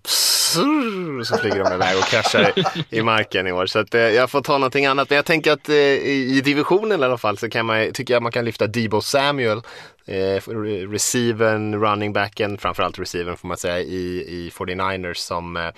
och 1.21 1.27
så 1.27 1.37
flyger 1.37 1.65
de 1.65 1.75
iväg 1.75 1.99
och 1.99 2.05
kraschar 2.05 2.53
i 2.91 3.03
marken 3.03 3.47
i 3.47 3.53
år. 3.53 3.67
Så 3.67 3.79
att, 3.79 3.95
eh, 3.95 4.01
jag 4.01 4.31
får 4.31 4.41
ta 4.41 4.53
någonting 4.53 4.87
annat. 4.87 5.11
Men 5.11 5.17
jag 5.17 5.25
tänker 5.25 5.53
att 5.53 5.69
eh, 5.69 5.77
i 5.77 6.41
divisionen 6.45 7.01
i 7.01 7.05
alla 7.05 7.19
fall 7.19 7.39
så 7.39 7.51
kan 7.51 7.67
man, 7.67 7.93
tycker 7.93 8.15
jag 8.15 8.23
man 8.23 8.33
kan 8.33 8.45
lyfta 8.45 8.67
Debo 8.67 9.01
Samuel. 9.01 9.63
Eh, 10.07 10.43
receiven, 10.91 11.81
running 11.81 12.13
backen, 12.13 12.59
framförallt 12.59 12.99
receiven 12.99 13.37
får 13.37 13.49
man 13.49 13.57
säga 13.57 13.81
i, 13.81 14.25
i 14.29 14.51
49ers 14.55 15.15
som 15.15 15.57
eh, 15.57 15.71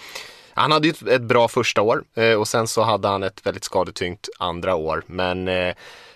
han 0.55 0.73
hade 0.73 0.89
ju 0.89 0.95
ett 1.15 1.23
bra 1.23 1.49
första 1.49 1.83
år 1.83 2.03
eh, 2.15 2.33
och 2.35 2.49
sen 2.49 2.67
så 2.67 2.83
hade 2.83 3.09
han 3.09 3.23
ett 3.23 3.47
väldigt 3.47 3.65
skadetyngt 3.65 4.29
andra 4.39 4.75
år. 4.75 5.03
Men 5.07 5.49
eh, 5.49 5.75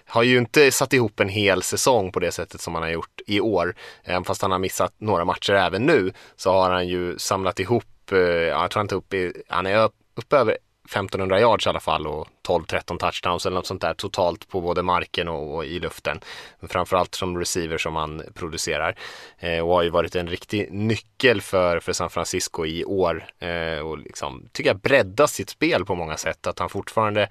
har 0.09 0.23
ju 0.23 0.38
inte 0.38 0.73
satt 0.73 0.92
ihop 0.92 1.21
en 1.21 1.29
hel 1.29 1.62
säsong 1.62 2.12
på 2.12 2.21
det 2.21 2.33
sättet 2.33 2.61
som 2.61 2.75
han 2.75 2.83
har 2.83 2.90
gjort 2.90 3.21
i 3.27 3.40
år. 3.40 3.75
Även 4.05 4.25
fast 4.25 4.42
han 4.42 4.51
har 4.51 4.59
missat 4.59 4.94
några 4.99 5.25
matcher 5.25 5.53
även 5.53 5.83
nu 5.83 6.12
så 6.37 6.53
har 6.53 6.71
han 6.71 6.88
ju 6.88 7.18
samlat 7.18 7.61
ihop, 7.61 8.12
eh, 8.12 8.18
jag 8.18 8.71
tror 8.71 8.81
han, 8.81 8.99
upp 8.99 9.14
i, 9.14 9.42
han 9.49 9.66
är 9.66 9.90
uppe 10.14 10.37
över 10.37 10.59
1500 10.88 11.40
yards 11.40 11.66
i 11.66 11.68
alla 11.68 11.81
fall 11.81 12.07
och 12.07 12.29
12-13 12.48 12.98
touchdowns 12.98 13.46
eller 13.46 13.55
något 13.55 13.66
sånt 13.66 13.81
där 13.81 13.94
totalt 13.94 14.48
på 14.48 14.61
både 14.61 14.83
marken 14.83 15.29
och, 15.29 15.55
och 15.55 15.64
i 15.64 15.79
luften. 15.79 16.20
Men 16.61 16.68
framförallt 16.68 17.14
som 17.14 17.38
receiver 17.38 17.79
som 17.79 17.96
han 17.96 18.22
producerar 18.35 18.94
eh, 19.38 19.59
och 19.59 19.74
har 19.74 19.83
ju 19.83 19.90
varit 19.90 20.16
en 20.16 20.29
riktig 20.29 20.72
nyckel 20.72 21.40
för, 21.40 21.81
för 21.81 21.92
San 21.92 22.11
Francisco 22.11 22.66
i 22.66 22.85
år 22.85 23.27
eh, 23.38 23.79
och 23.79 23.98
liksom 23.98 24.48
tycker 24.53 24.70
jag 24.70 24.81
bredda 24.81 25.27
sitt 25.27 25.51
spel 25.51 25.85
på 25.85 25.94
många 25.94 26.16
sätt. 26.16 26.46
Att 26.46 26.59
han 26.59 26.68
fortfarande 26.68 27.29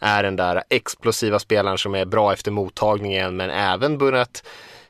är 0.00 0.22
den 0.22 0.36
där 0.36 0.62
explosiva 0.70 1.38
spelaren 1.38 1.78
som 1.78 1.94
är 1.94 2.04
bra 2.04 2.32
efter 2.32 2.50
mottagningen 2.50 3.36
men 3.36 3.50
även 3.50 3.98
börjat 3.98 4.42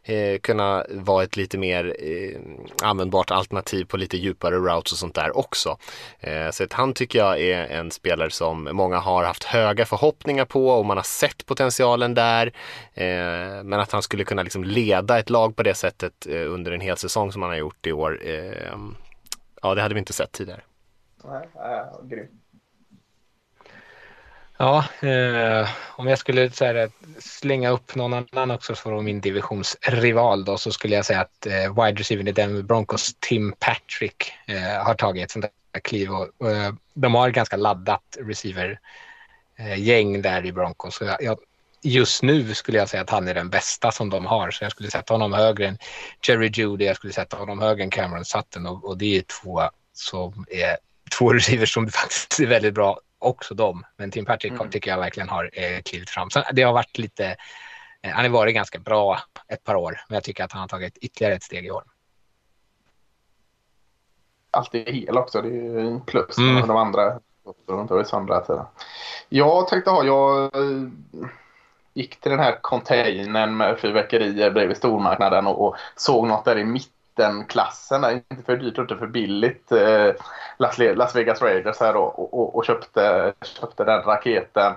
eh, 0.08 0.38
kunna 0.38 0.84
vara 0.90 1.24
ett 1.24 1.36
lite 1.36 1.58
mer 1.58 1.96
eh, 1.98 2.40
användbart 2.82 3.30
alternativ 3.30 3.84
på 3.84 3.96
lite 3.96 4.16
djupare 4.16 4.56
routes 4.56 4.92
och 4.92 4.98
sånt 4.98 5.14
där 5.14 5.36
också. 5.36 5.78
Eh, 6.20 6.50
så 6.50 6.64
att 6.64 6.72
han 6.72 6.92
tycker 6.94 7.18
jag 7.18 7.40
är 7.40 7.66
en 7.66 7.90
spelare 7.90 8.30
som 8.30 8.68
många 8.72 8.98
har 8.98 9.24
haft 9.24 9.44
höga 9.44 9.86
förhoppningar 9.86 10.44
på 10.44 10.68
och 10.68 10.86
man 10.86 10.96
har 10.96 11.04
sett 11.04 11.46
potentialen 11.46 12.14
där. 12.14 12.46
Eh, 12.94 13.64
men 13.64 13.72
att 13.72 13.92
han 13.92 14.02
skulle 14.02 14.24
kunna 14.24 14.42
liksom 14.42 14.64
leda 14.64 15.18
ett 15.18 15.30
lag 15.30 15.56
på 15.56 15.62
det 15.62 15.74
sättet 15.74 16.26
eh, 16.26 16.52
under 16.52 16.72
en 16.72 16.80
hel 16.80 16.96
säsong 16.96 17.32
som 17.32 17.42
han 17.42 17.50
har 17.50 17.58
gjort 17.58 17.86
i 17.86 17.92
år. 17.92 18.20
Eh, 18.24 18.76
ja, 19.62 19.74
det 19.74 19.82
hade 19.82 19.94
vi 19.94 19.98
inte 19.98 20.12
sett 20.12 20.32
tidigare. 20.32 20.60
Nej, 21.24 21.48
äh, 21.54 22.08
grymt. 22.08 22.37
Ja, 24.60 24.84
eh, 25.00 25.68
om 25.96 26.06
jag 26.06 26.18
skulle 26.18 26.50
så 26.50 26.64
här, 26.64 26.74
eh, 26.74 26.88
slänga 27.18 27.70
upp 27.70 27.94
någon 27.94 28.14
annan 28.14 28.50
också 28.50 28.74
från 28.74 29.04
min 29.04 29.20
divisionsrival 29.20 30.44
då 30.44 30.58
så 30.58 30.72
skulle 30.72 30.94
jag 30.94 31.04
säga 31.04 31.20
att 31.20 31.46
eh, 31.46 31.84
wide 31.84 32.00
receiver 32.00 32.28
i 32.28 32.32
Denver 32.32 32.62
Broncos, 32.62 33.14
Tim 33.20 33.54
Patrick, 33.58 34.32
eh, 34.46 34.84
har 34.84 34.94
tagit 34.94 35.24
ett 35.24 35.30
sånt 35.30 35.46
där 35.72 35.80
kliv 35.80 36.10
och 36.10 36.50
eh, 36.50 36.72
de 36.94 37.14
har 37.14 37.28
ett 37.28 37.34
ganska 37.34 37.56
laddat 37.56 38.16
receiver-gäng 38.20 40.16
eh, 40.16 40.22
där 40.22 40.46
i 40.46 40.52
Broncos. 40.52 40.94
Så 40.94 41.04
jag, 41.04 41.22
jag, 41.22 41.38
just 41.82 42.22
nu 42.22 42.54
skulle 42.54 42.78
jag 42.78 42.88
säga 42.88 43.02
att 43.02 43.10
han 43.10 43.28
är 43.28 43.34
den 43.34 43.50
bästa 43.50 43.92
som 43.92 44.10
de 44.10 44.26
har, 44.26 44.50
så 44.50 44.64
jag 44.64 44.72
skulle 44.72 44.90
sätta 44.90 45.14
honom 45.14 45.32
högre 45.32 45.68
än 45.68 45.78
Jerry 46.28 46.50
Judy, 46.54 46.84
jag 46.84 46.96
skulle 46.96 47.12
sätta 47.12 47.36
honom 47.36 47.58
högre 47.58 47.82
än 47.82 47.90
Cameron 47.90 48.24
Sutton 48.24 48.66
och, 48.66 48.84
och 48.84 48.98
det 48.98 49.16
är 49.16 49.22
två 49.22 49.62
som 49.92 50.46
är 50.50 50.76
två 51.18 51.32
receivers 51.32 51.74
som 51.74 51.88
faktiskt 51.88 52.40
är 52.40 52.46
väldigt 52.46 52.74
bra 52.74 52.98
också 53.18 53.54
dem. 53.54 53.84
Men 53.96 54.10
Tim 54.10 54.24
Patrick 54.24 54.52
mm. 54.52 54.70
tycker 54.70 54.90
jag 54.90 54.98
verkligen 54.98 55.28
har 55.28 55.50
eh, 55.52 55.82
klivit 55.82 56.10
fram. 56.10 56.30
Så 56.30 56.42
det 56.52 56.62
har 56.62 56.72
varit 56.72 56.98
lite, 56.98 57.36
eh, 58.02 58.10
han 58.10 58.24
har 58.24 58.30
varit 58.30 58.54
ganska 58.54 58.78
bra 58.78 59.18
ett 59.48 59.64
par 59.64 59.74
år, 59.74 60.00
men 60.08 60.14
jag 60.14 60.24
tycker 60.24 60.44
att 60.44 60.52
han 60.52 60.60
har 60.60 60.68
tagit 60.68 60.98
ytterligare 60.98 61.34
ett 61.34 61.42
steg 61.42 61.66
i 61.66 61.70
år. 61.70 61.82
Alltid 64.50 64.88
hel 64.88 65.18
också, 65.18 65.42
det 65.42 65.48
är 65.48 65.52
ju 65.52 65.80
en 65.80 66.00
plus 66.00 66.38
mm. 66.38 66.68
de 66.68 66.76
andra. 66.76 67.20
Jag 69.28 69.68
tänkte 69.68 69.90
ha, 69.90 70.04
jag 70.04 70.54
eh, 70.54 70.88
gick 71.94 72.20
till 72.20 72.30
den 72.30 72.40
här 72.40 72.58
containern 72.60 73.56
med 73.56 73.78
fyrverkerier 73.78 74.50
bredvid 74.50 74.76
stormarknaden 74.76 75.46
och, 75.46 75.66
och 75.66 75.76
såg 75.96 76.26
något 76.26 76.44
där 76.44 76.58
i 76.58 76.64
mitten 76.64 76.97
mittenklassen, 77.18 78.04
inte 78.30 78.42
för 78.46 78.56
dyrt 78.56 78.78
och 78.78 78.82
inte 78.82 78.96
för 78.96 79.06
billigt, 79.06 79.72
eh, 79.72 80.14
Las 80.58 81.16
Vegas 81.16 81.42
Raiders 81.42 81.80
här 81.80 81.92
då, 81.92 82.00
och, 82.00 82.34
och, 82.34 82.56
och 82.56 82.64
köpte, 82.64 83.32
köpte 83.44 83.84
den 83.84 84.02
raketen. 84.02 84.72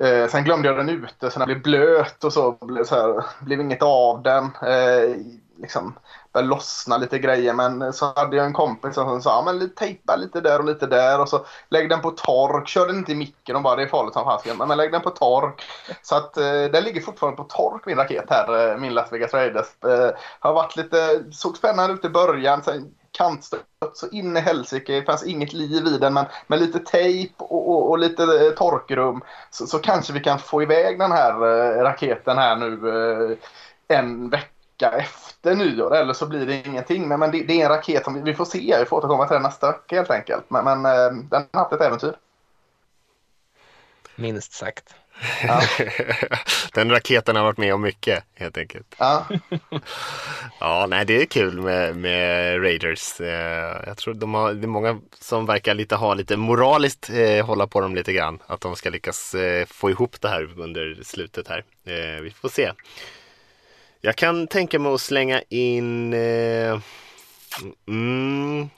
Eh, 0.00 0.26
sen 0.28 0.44
glömde 0.44 0.68
jag 0.68 0.76
den 0.76 0.88
ute 0.88 1.30
så 1.30 1.38
den 1.38 1.46
blev 1.46 1.62
blöt 1.62 2.24
och 2.24 2.32
så 2.32 2.52
blev, 2.60 2.84
så 2.84 2.94
här, 2.94 3.24
blev 3.40 3.60
inget 3.60 3.82
av 3.82 4.22
den. 4.22 4.44
Eh, 4.44 5.16
liksom, 5.60 5.98
började 6.32 6.48
lossna 6.48 6.96
lite 6.96 7.18
grejer 7.18 7.52
men 7.52 7.92
så 7.92 8.12
hade 8.16 8.36
jag 8.36 8.46
en 8.46 8.52
kompis 8.52 8.94
som 8.94 9.22
sa 9.22 9.42
men 9.42 9.70
tejpa 9.70 10.16
lite 10.16 10.40
där 10.40 10.58
och 10.58 10.64
lite 10.64 10.86
där 10.86 11.20
och 11.20 11.28
så 11.28 11.46
lägg 11.68 11.88
den 11.88 12.00
på 12.00 12.10
tork. 12.10 12.68
Kör 12.68 12.86
den 12.86 12.96
inte 12.96 13.12
i 13.12 13.14
micken 13.14 13.56
och 13.56 13.62
bara 13.62 13.76
det 13.76 13.82
är 13.82 13.86
farligt 13.86 14.14
som 14.14 14.24
fasiken 14.24 14.56
men 14.56 14.76
lägg 14.76 14.92
den 14.92 15.02
på 15.02 15.10
tork. 15.10 15.62
Så 16.02 16.16
att 16.16 16.36
eh, 16.36 16.64
den 16.72 16.84
ligger 16.84 17.00
fortfarande 17.00 17.36
på 17.36 17.44
tork 17.44 17.86
min 17.86 17.96
raket 17.96 18.26
här, 18.30 18.72
eh, 18.72 18.78
min 18.78 18.94
Las 18.94 19.12
Vegas 19.12 19.34
Raiders. 19.34 19.66
Eh, 19.84 20.10
har 20.40 20.54
varit 20.54 20.76
lite, 20.76 21.24
såg 21.32 21.56
spännande 21.56 21.94
ut 21.94 22.04
i 22.04 22.08
början. 22.08 22.62
Sen 22.62 22.94
kantstött 23.18 23.66
så 23.92 24.08
in 24.08 24.36
i 24.36 24.40
helsike. 24.40 24.92
Det 24.92 25.02
fanns 25.02 25.26
inget 25.26 25.52
liv 25.52 25.86
i 25.86 25.98
den 25.98 26.14
men 26.14 26.26
med 26.46 26.58
lite 26.58 26.78
tejp 26.78 27.34
och, 27.38 27.70
och, 27.70 27.90
och, 27.90 27.98
lite 27.98 28.22
eh, 28.22 28.52
torkrum 28.52 29.20
så, 29.50 29.66
så, 29.66 29.78
kanske 29.78 30.12
vi 30.12 30.20
kan 30.20 30.38
få 30.38 30.62
iväg 30.62 30.98
den 30.98 31.12
här 31.12 31.32
eh, 31.32 31.82
raketen 31.82 32.38
här 32.38 32.56
nu 32.56 32.88
eh, 32.88 33.38
en 33.98 34.30
vecka 34.30 34.57
vecka 34.78 34.98
efter 34.98 35.54
nyår 35.54 35.96
eller 35.96 36.12
så 36.12 36.26
blir 36.26 36.46
det 36.46 36.66
ingenting. 36.66 37.08
Men, 37.08 37.20
men 37.20 37.30
det, 37.30 37.42
det, 37.42 37.60
är 37.60 37.64
en 37.64 37.68
raket 37.68 38.04
som 38.04 38.14
vi, 38.14 38.20
vi 38.20 38.34
får 38.34 38.44
se. 38.44 38.76
Vi 38.78 38.84
får 38.84 38.96
återkomma 38.96 39.26
till 39.26 39.34
den 39.34 39.42
nästa 39.42 39.66
vecka 39.66 39.96
helt 39.96 40.10
enkelt. 40.10 40.44
Men, 40.48 40.64
men 40.64 40.86
eh, 40.86 41.12
den 41.30 41.46
har 41.52 41.60
haft 41.60 41.72
ett 41.72 41.80
äventyr. 41.80 42.14
Minst 44.16 44.52
sagt. 44.52 44.94
Ja. 45.42 45.60
Den 46.74 46.90
raketen 46.90 47.36
har 47.36 47.42
varit 47.42 47.58
med 47.58 47.74
om 47.74 47.82
mycket 47.82 48.24
helt 48.34 48.58
enkelt. 48.58 48.94
Ja, 48.98 49.26
ja 50.60 50.86
nej, 50.88 51.04
det 51.04 51.22
är 51.22 51.26
kul 51.26 51.60
med, 51.60 51.96
med 51.96 52.62
Raiders. 52.62 53.20
Eh, 53.20 53.82
jag 53.86 53.96
tror 53.96 54.14
de 54.14 54.34
har, 54.34 54.52
det 54.52 54.64
är 54.64 54.68
många 54.68 55.00
som 55.20 55.46
verkar 55.46 55.74
lite 55.74 55.96
ha 55.96 56.14
lite 56.14 56.36
moraliskt 56.36 57.10
eh, 57.10 57.46
hålla 57.46 57.66
på 57.66 57.80
dem 57.80 57.94
lite 57.94 58.12
grann. 58.12 58.38
Att 58.46 58.60
de 58.60 58.76
ska 58.76 58.90
lyckas 58.90 59.34
eh, 59.34 59.66
få 59.66 59.90
ihop 59.90 60.20
det 60.20 60.28
här 60.28 60.60
under 60.60 60.98
slutet 61.04 61.48
här. 61.48 61.64
Eh, 61.84 62.22
vi 62.22 62.30
får 62.30 62.48
se. 62.48 62.72
Jag 64.00 64.16
kan 64.16 64.46
tänka 64.46 64.78
mig 64.78 64.92
att 64.92 65.00
slänga 65.00 65.42
in 65.48 66.12
eh, 66.12 66.80
mm, 67.88 68.68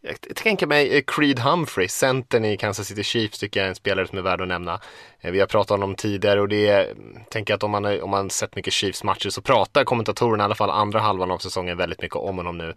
jag 0.00 0.36
tänker 0.36 0.66
mig 0.66 0.96
eh, 0.96 1.02
Creed 1.06 1.38
Humphrey, 1.38 1.88
centern 1.88 2.44
i 2.44 2.56
Kansas 2.56 2.86
City 2.88 3.02
Chiefs 3.04 3.38
tycker 3.38 3.60
jag 3.60 3.64
är 3.64 3.68
en 3.68 3.74
spelare 3.74 4.06
som 4.06 4.18
är 4.18 4.22
värd 4.22 4.40
att 4.40 4.48
nämna. 4.48 4.80
Eh, 5.20 5.30
vi 5.30 5.40
har 5.40 5.46
pratat 5.46 5.70
om 5.70 5.80
honom 5.80 5.96
tidigare 5.96 6.40
och 6.40 6.48
det 6.48 6.68
är, 6.68 6.94
tänker 7.30 7.54
att 7.54 7.62
om 7.62 7.70
man, 7.70 8.00
om 8.02 8.10
man 8.10 8.30
sett 8.30 8.56
mycket 8.56 8.72
Chiefs 8.72 9.04
matcher 9.04 9.30
så 9.30 9.42
pratar 9.42 9.84
kommentatorerna 9.84 10.42
i 10.42 10.46
alla 10.46 10.54
fall 10.54 10.70
andra 10.70 11.00
halvan 11.00 11.30
av 11.30 11.38
säsongen 11.38 11.76
väldigt 11.76 12.02
mycket 12.02 12.16
om 12.16 12.36
honom 12.36 12.58
nu. 12.58 12.74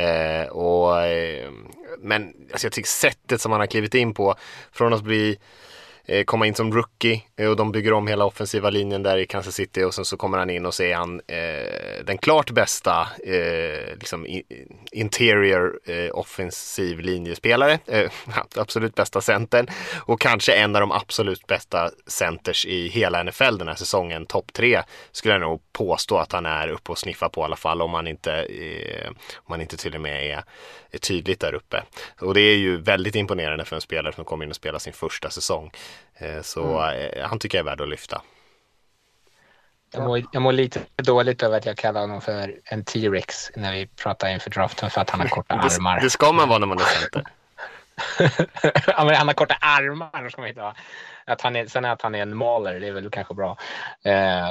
Eh, 0.00 0.48
och, 0.48 1.02
eh, 1.02 1.50
men 1.98 2.34
alltså 2.52 2.66
jag 2.66 2.72
tycker 2.72 2.88
sättet 2.88 3.40
som 3.40 3.52
han 3.52 3.60
har 3.60 3.66
klivit 3.66 3.94
in 3.94 4.14
på, 4.14 4.34
från 4.72 4.92
att 4.92 5.02
bli 5.02 5.38
Eh, 6.10 6.24
komma 6.24 6.46
in 6.46 6.54
som 6.54 6.72
rookie 6.72 7.22
eh, 7.36 7.48
och 7.48 7.56
de 7.56 7.72
bygger 7.72 7.92
om 7.92 8.06
hela 8.06 8.24
offensiva 8.24 8.70
linjen 8.70 9.02
där 9.02 9.16
i 9.16 9.26
Kansas 9.26 9.54
City 9.54 9.82
och 9.82 9.94
sen 9.94 10.04
så 10.04 10.16
kommer 10.16 10.38
han 10.38 10.50
in 10.50 10.66
och 10.66 10.74
så 10.74 10.82
är 10.82 10.94
han 10.94 11.20
eh, 11.26 12.04
den 12.04 12.18
klart 12.18 12.50
bästa 12.50 13.08
eh, 13.24 13.94
liksom, 13.94 14.26
interior 14.92 15.80
eh, 15.84 16.10
offensiv 16.12 17.00
linjespelare, 17.00 17.78
eh, 17.86 18.10
absolut 18.56 18.94
bästa 18.94 19.20
centern 19.20 19.66
och 20.06 20.20
kanske 20.20 20.52
en 20.52 20.76
av 20.76 20.80
de 20.80 20.92
absolut 20.92 21.46
bästa 21.46 21.90
centers 22.06 22.66
i 22.66 22.88
hela 22.88 23.22
NFL 23.22 23.58
den 23.58 23.68
här 23.68 23.74
säsongen. 23.74 24.26
Topp 24.26 24.52
tre 24.52 24.82
skulle 25.12 25.34
jag 25.34 25.40
nog 25.40 25.62
påstå 25.72 26.16
att 26.18 26.32
han 26.32 26.46
är 26.46 26.68
uppe 26.68 26.92
och 26.92 26.98
sniffar 26.98 27.28
på 27.28 27.40
i 27.40 27.44
alla 27.44 27.56
fall 27.56 27.82
om 27.82 27.94
han 27.94 28.06
inte, 28.06 28.32
eh, 28.32 29.08
om 29.36 29.50
han 29.50 29.60
inte 29.60 29.76
till 29.76 29.94
och 29.94 30.00
med 30.00 30.30
är, 30.30 30.44
är 30.90 30.98
tydligt 30.98 31.40
där 31.40 31.54
uppe. 31.54 31.82
Och 32.20 32.34
det 32.34 32.40
är 32.40 32.56
ju 32.56 32.76
väldigt 32.76 33.14
imponerande 33.14 33.64
för 33.64 33.76
en 33.76 33.82
spelare 33.82 34.12
som 34.12 34.24
kommer 34.24 34.44
in 34.44 34.50
och 34.50 34.56
spelar 34.56 34.78
sin 34.78 34.92
första 34.92 35.30
säsong. 35.30 35.70
Eh, 36.14 36.42
så 36.42 36.78
mm. 36.80 37.28
han 37.28 37.38
tycker 37.38 37.58
jag 37.58 37.62
är 37.62 37.70
värd 37.70 37.80
att 37.80 37.88
lyfta. 37.88 38.22
Jag 39.90 40.04
mår, 40.04 40.22
jag 40.32 40.42
mår 40.42 40.52
lite 40.52 40.80
dåligt 40.96 41.42
över 41.42 41.58
att 41.58 41.66
jag 41.66 41.76
kallar 41.76 42.00
honom 42.00 42.20
för 42.20 42.54
en 42.64 42.84
T-Rex 42.84 43.50
när 43.56 43.72
vi 43.72 43.86
pratar 43.86 44.28
inför 44.28 44.50
draften 44.50 44.90
för 44.90 45.00
att 45.00 45.10
han 45.10 45.20
har 45.20 45.28
korta 45.28 45.54
armar. 45.78 45.96
Det, 45.96 46.06
det 46.06 46.10
ska 46.10 46.32
man 46.32 46.48
vara 46.48 46.58
när 46.58 46.66
man 46.66 46.78
är 46.78 46.84
center. 46.84 47.24
ja, 48.86 49.04
men 49.04 49.14
han 49.14 49.26
har 49.26 49.34
korta 49.34 49.54
armar 49.60 50.28
ska 50.28 50.40
man 50.40 50.48
inte 50.48 50.60
ha. 50.60 50.74
Att 51.24 51.40
han 51.40 51.56
är, 51.56 51.66
sen 51.66 51.84
att 51.84 52.02
han 52.02 52.14
är 52.14 52.22
en 52.22 52.36
maler, 52.36 52.80
det 52.80 52.88
är 52.88 52.92
väl 52.92 53.10
kanske 53.10 53.34
bra. 53.34 53.56
Eh, 54.02 54.50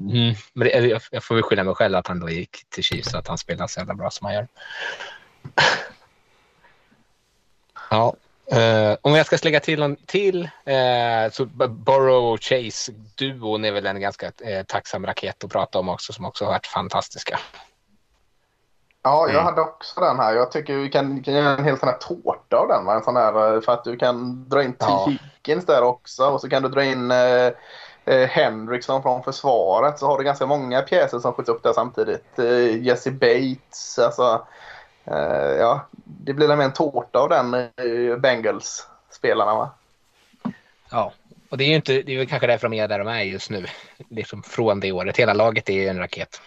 mm, 0.00 0.34
men 0.52 0.68
det, 0.68 1.00
jag, 1.10 1.24
får 1.24 1.34
väl 1.34 1.42
skylla 1.44 1.64
mig 1.64 1.74
själv 1.74 1.96
att 1.96 2.06
han 2.06 2.20
då 2.20 2.30
gick 2.30 2.68
till 2.68 2.84
Chiefs 2.84 3.10
så 3.10 3.18
att 3.18 3.28
han 3.28 3.38
spelar 3.38 3.66
så 3.66 3.80
jävla 3.80 3.94
bra 3.94 4.10
som 4.10 4.24
han 4.24 4.34
gör. 4.34 4.48
ja, 7.90 8.14
Uh, 8.52 8.96
om 9.02 9.14
jag 9.14 9.26
ska 9.26 9.38
lägga 9.42 9.60
till 9.60 9.82
en 9.82 9.96
till 10.06 10.42
uh, 10.44 11.30
så 11.32 11.44
Burrow 11.68 12.24
och 12.32 12.40
Chase-duon 12.40 13.64
är 13.64 13.72
väl 13.72 13.86
en 13.86 14.00
ganska 14.00 14.26
uh, 14.26 14.62
tacksam 14.66 15.06
raket 15.06 15.44
att 15.44 15.50
prata 15.50 15.78
om 15.78 15.88
också 15.88 16.12
som 16.12 16.24
också 16.24 16.44
har 16.44 16.52
varit 16.52 16.66
fantastiska. 16.66 17.38
Ja, 19.02 19.20
jag 19.20 19.30
mm. 19.30 19.44
hade 19.44 19.60
också 19.60 20.00
den 20.00 20.18
här. 20.18 20.34
Jag 20.34 20.52
tycker 20.52 20.76
vi 20.76 20.88
kan, 20.88 21.22
kan 21.22 21.34
göra 21.34 21.56
en 21.56 21.64
hel 21.64 21.78
sån 21.78 21.88
här 21.88 21.96
tårta 21.96 22.56
av 22.56 22.68
den. 22.68 22.84
Va? 22.84 22.94
En 22.94 23.02
sån 23.02 23.16
här, 23.16 23.60
för 23.60 23.72
att 23.72 23.84
du 23.84 23.96
kan 23.96 24.48
dra 24.48 24.62
in 24.62 24.72
T. 24.72 24.78
Ja. 24.88 25.08
Higgins 25.08 25.66
där 25.66 25.82
också 25.82 26.26
och 26.26 26.40
så 26.40 26.48
kan 26.48 26.62
du 26.62 26.68
dra 26.68 26.84
in 26.84 27.10
eh, 27.10 28.28
Henriksson 28.28 29.02
från 29.02 29.22
försvaret. 29.22 29.98
Så 29.98 30.06
har 30.06 30.18
du 30.18 30.24
ganska 30.24 30.46
många 30.46 30.82
pjäser 30.82 31.18
som 31.18 31.32
skjuts 31.32 31.48
upp 31.48 31.62
där 31.62 31.72
samtidigt. 31.72 32.38
Eh, 32.38 32.82
Jesse 32.82 33.10
Bates, 33.10 33.98
alltså 33.98 34.46
ja, 35.58 35.86
det 36.04 36.32
blir 36.32 36.56
mer 36.56 36.64
en 36.64 36.72
tårta 36.72 37.18
av 37.18 37.28
den 37.28 37.54
uh, 37.54 38.16
Bengals-spelarna 38.18 39.54
va? 39.54 39.70
Ja, 40.90 41.12
och 41.48 41.58
det 41.58 41.64
är 41.64 41.68
ju 41.68 41.74
inte, 41.74 42.02
det 42.02 42.12
är 42.12 42.18
väl 42.18 42.26
kanske 42.26 42.46
därför 42.46 42.68
de 42.68 42.76
är 42.76 42.88
där 42.88 42.98
de 42.98 43.08
är 43.08 43.22
just 43.22 43.50
nu. 43.50 43.66
Liksom 44.08 44.42
från 44.42 44.80
det 44.80 44.92
året. 44.92 45.16
Hela 45.16 45.34
laget 45.34 45.68
är 45.68 45.74
ju 45.74 45.88
en 45.88 45.98
raket. 45.98 46.40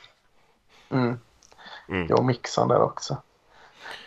Mm. 0.89 1.19
Mm. 1.89 2.08
Jo, 2.10 2.24
Mixon 2.24 2.67
där 2.67 2.82
också. 2.82 3.17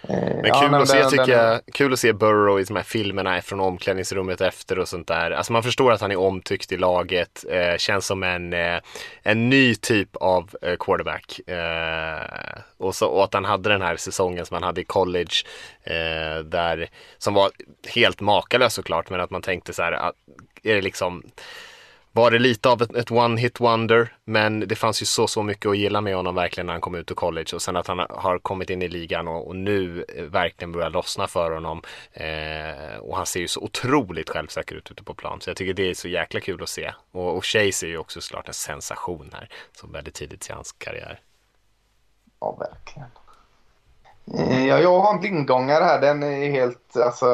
Eh, 0.08 0.16
men 0.18 0.44
ja, 0.44 0.60
kul, 0.60 0.74
att 0.74 0.88
se, 0.88 0.98
den, 0.98 1.10
tycker 1.10 1.32
jag, 1.32 1.60
kul 1.72 1.92
att 1.92 1.98
se 1.98 2.12
Burrow 2.12 2.60
i 2.60 2.64
de 2.64 2.76
här 2.76 2.82
filmerna 2.82 3.42
från 3.42 3.60
omklädningsrummet 3.60 4.40
efter 4.40 4.78
och 4.78 4.88
sånt 4.88 5.08
där. 5.08 5.30
Alltså 5.30 5.52
man 5.52 5.62
förstår 5.62 5.92
att 5.92 6.00
han 6.00 6.10
är 6.10 6.18
omtyckt 6.18 6.72
i 6.72 6.76
laget. 6.76 7.44
Eh, 7.50 7.76
känns 7.76 8.06
som 8.06 8.22
en, 8.22 8.52
eh, 8.52 8.80
en 9.22 9.50
ny 9.50 9.74
typ 9.74 10.16
av 10.16 10.50
eh, 10.62 10.76
quarterback. 10.76 11.48
Eh, 11.48 12.60
och, 12.78 12.94
så, 12.94 13.06
och 13.06 13.24
att 13.24 13.34
han 13.34 13.44
hade 13.44 13.68
den 13.68 13.82
här 13.82 13.96
säsongen 13.96 14.46
som 14.46 14.54
han 14.54 14.62
hade 14.62 14.80
i 14.80 14.84
college. 14.84 15.34
Eh, 15.82 16.44
där, 16.44 16.88
som 17.18 17.34
var 17.34 17.50
helt 17.94 18.20
makalös 18.20 18.74
såklart. 18.74 19.10
Men 19.10 19.20
att 19.20 19.30
man 19.30 19.42
tänkte 19.42 19.72
så 19.72 19.82
här, 19.82 19.92
att, 19.92 20.14
är 20.62 20.74
det 20.74 20.82
liksom 20.82 21.22
var 22.12 22.30
det 22.30 22.38
lite 22.38 22.68
av 22.68 22.82
ett, 22.82 22.94
ett 22.94 23.10
one-hit 23.10 23.60
wonder, 23.60 24.16
men 24.24 24.60
det 24.60 24.74
fanns 24.74 25.02
ju 25.02 25.06
så, 25.06 25.26
så 25.26 25.42
mycket 25.42 25.66
att 25.66 25.78
gilla 25.78 26.00
med 26.00 26.16
honom 26.16 26.34
verkligen 26.34 26.66
när 26.66 26.74
han 26.74 26.80
kom 26.80 26.94
ut 26.94 27.10
ur 27.10 27.14
college 27.14 27.46
och 27.54 27.62
sen 27.62 27.76
att 27.76 27.86
han 27.86 27.98
har 27.98 28.38
kommit 28.38 28.70
in 28.70 28.82
i 28.82 28.88
ligan 28.88 29.28
och, 29.28 29.48
och 29.48 29.56
nu 29.56 30.04
eh, 30.08 30.24
verkligen 30.24 30.72
börjar 30.72 30.90
lossna 30.90 31.26
för 31.26 31.50
honom. 31.50 31.82
Eh, 32.12 32.96
och 32.96 33.16
han 33.16 33.26
ser 33.26 33.40
ju 33.40 33.48
så 33.48 33.60
otroligt 33.60 34.30
självsäker 34.30 34.74
ut 34.74 34.90
ute 34.90 35.04
på 35.04 35.14
plan, 35.14 35.40
så 35.40 35.50
jag 35.50 35.56
tycker 35.56 35.74
det 35.74 35.90
är 35.90 35.94
så 35.94 36.08
jäkla 36.08 36.40
kul 36.40 36.62
att 36.62 36.68
se. 36.68 36.92
Och, 37.10 37.36
och 37.36 37.44
Chase 37.44 37.86
är 37.86 37.90
ju 37.90 37.98
också 37.98 38.20
såklart 38.20 38.48
en 38.48 38.54
sensation 38.54 39.30
här, 39.32 39.48
som 39.72 39.92
väldigt 39.92 40.14
tidigt 40.14 40.50
i 40.50 40.52
hans 40.52 40.72
karriär. 40.72 41.20
Ja, 42.40 42.56
verkligen. 42.56 43.08
Mm. 44.26 44.48
Eh, 44.48 44.66
ja, 44.66 44.78
jag 44.78 45.00
har 45.00 45.14
en 45.14 45.20
blindgångare 45.20 45.84
här. 45.84 46.00
Den 46.00 46.22
är 46.22 46.50
helt, 46.50 46.96
alltså, 46.96 47.26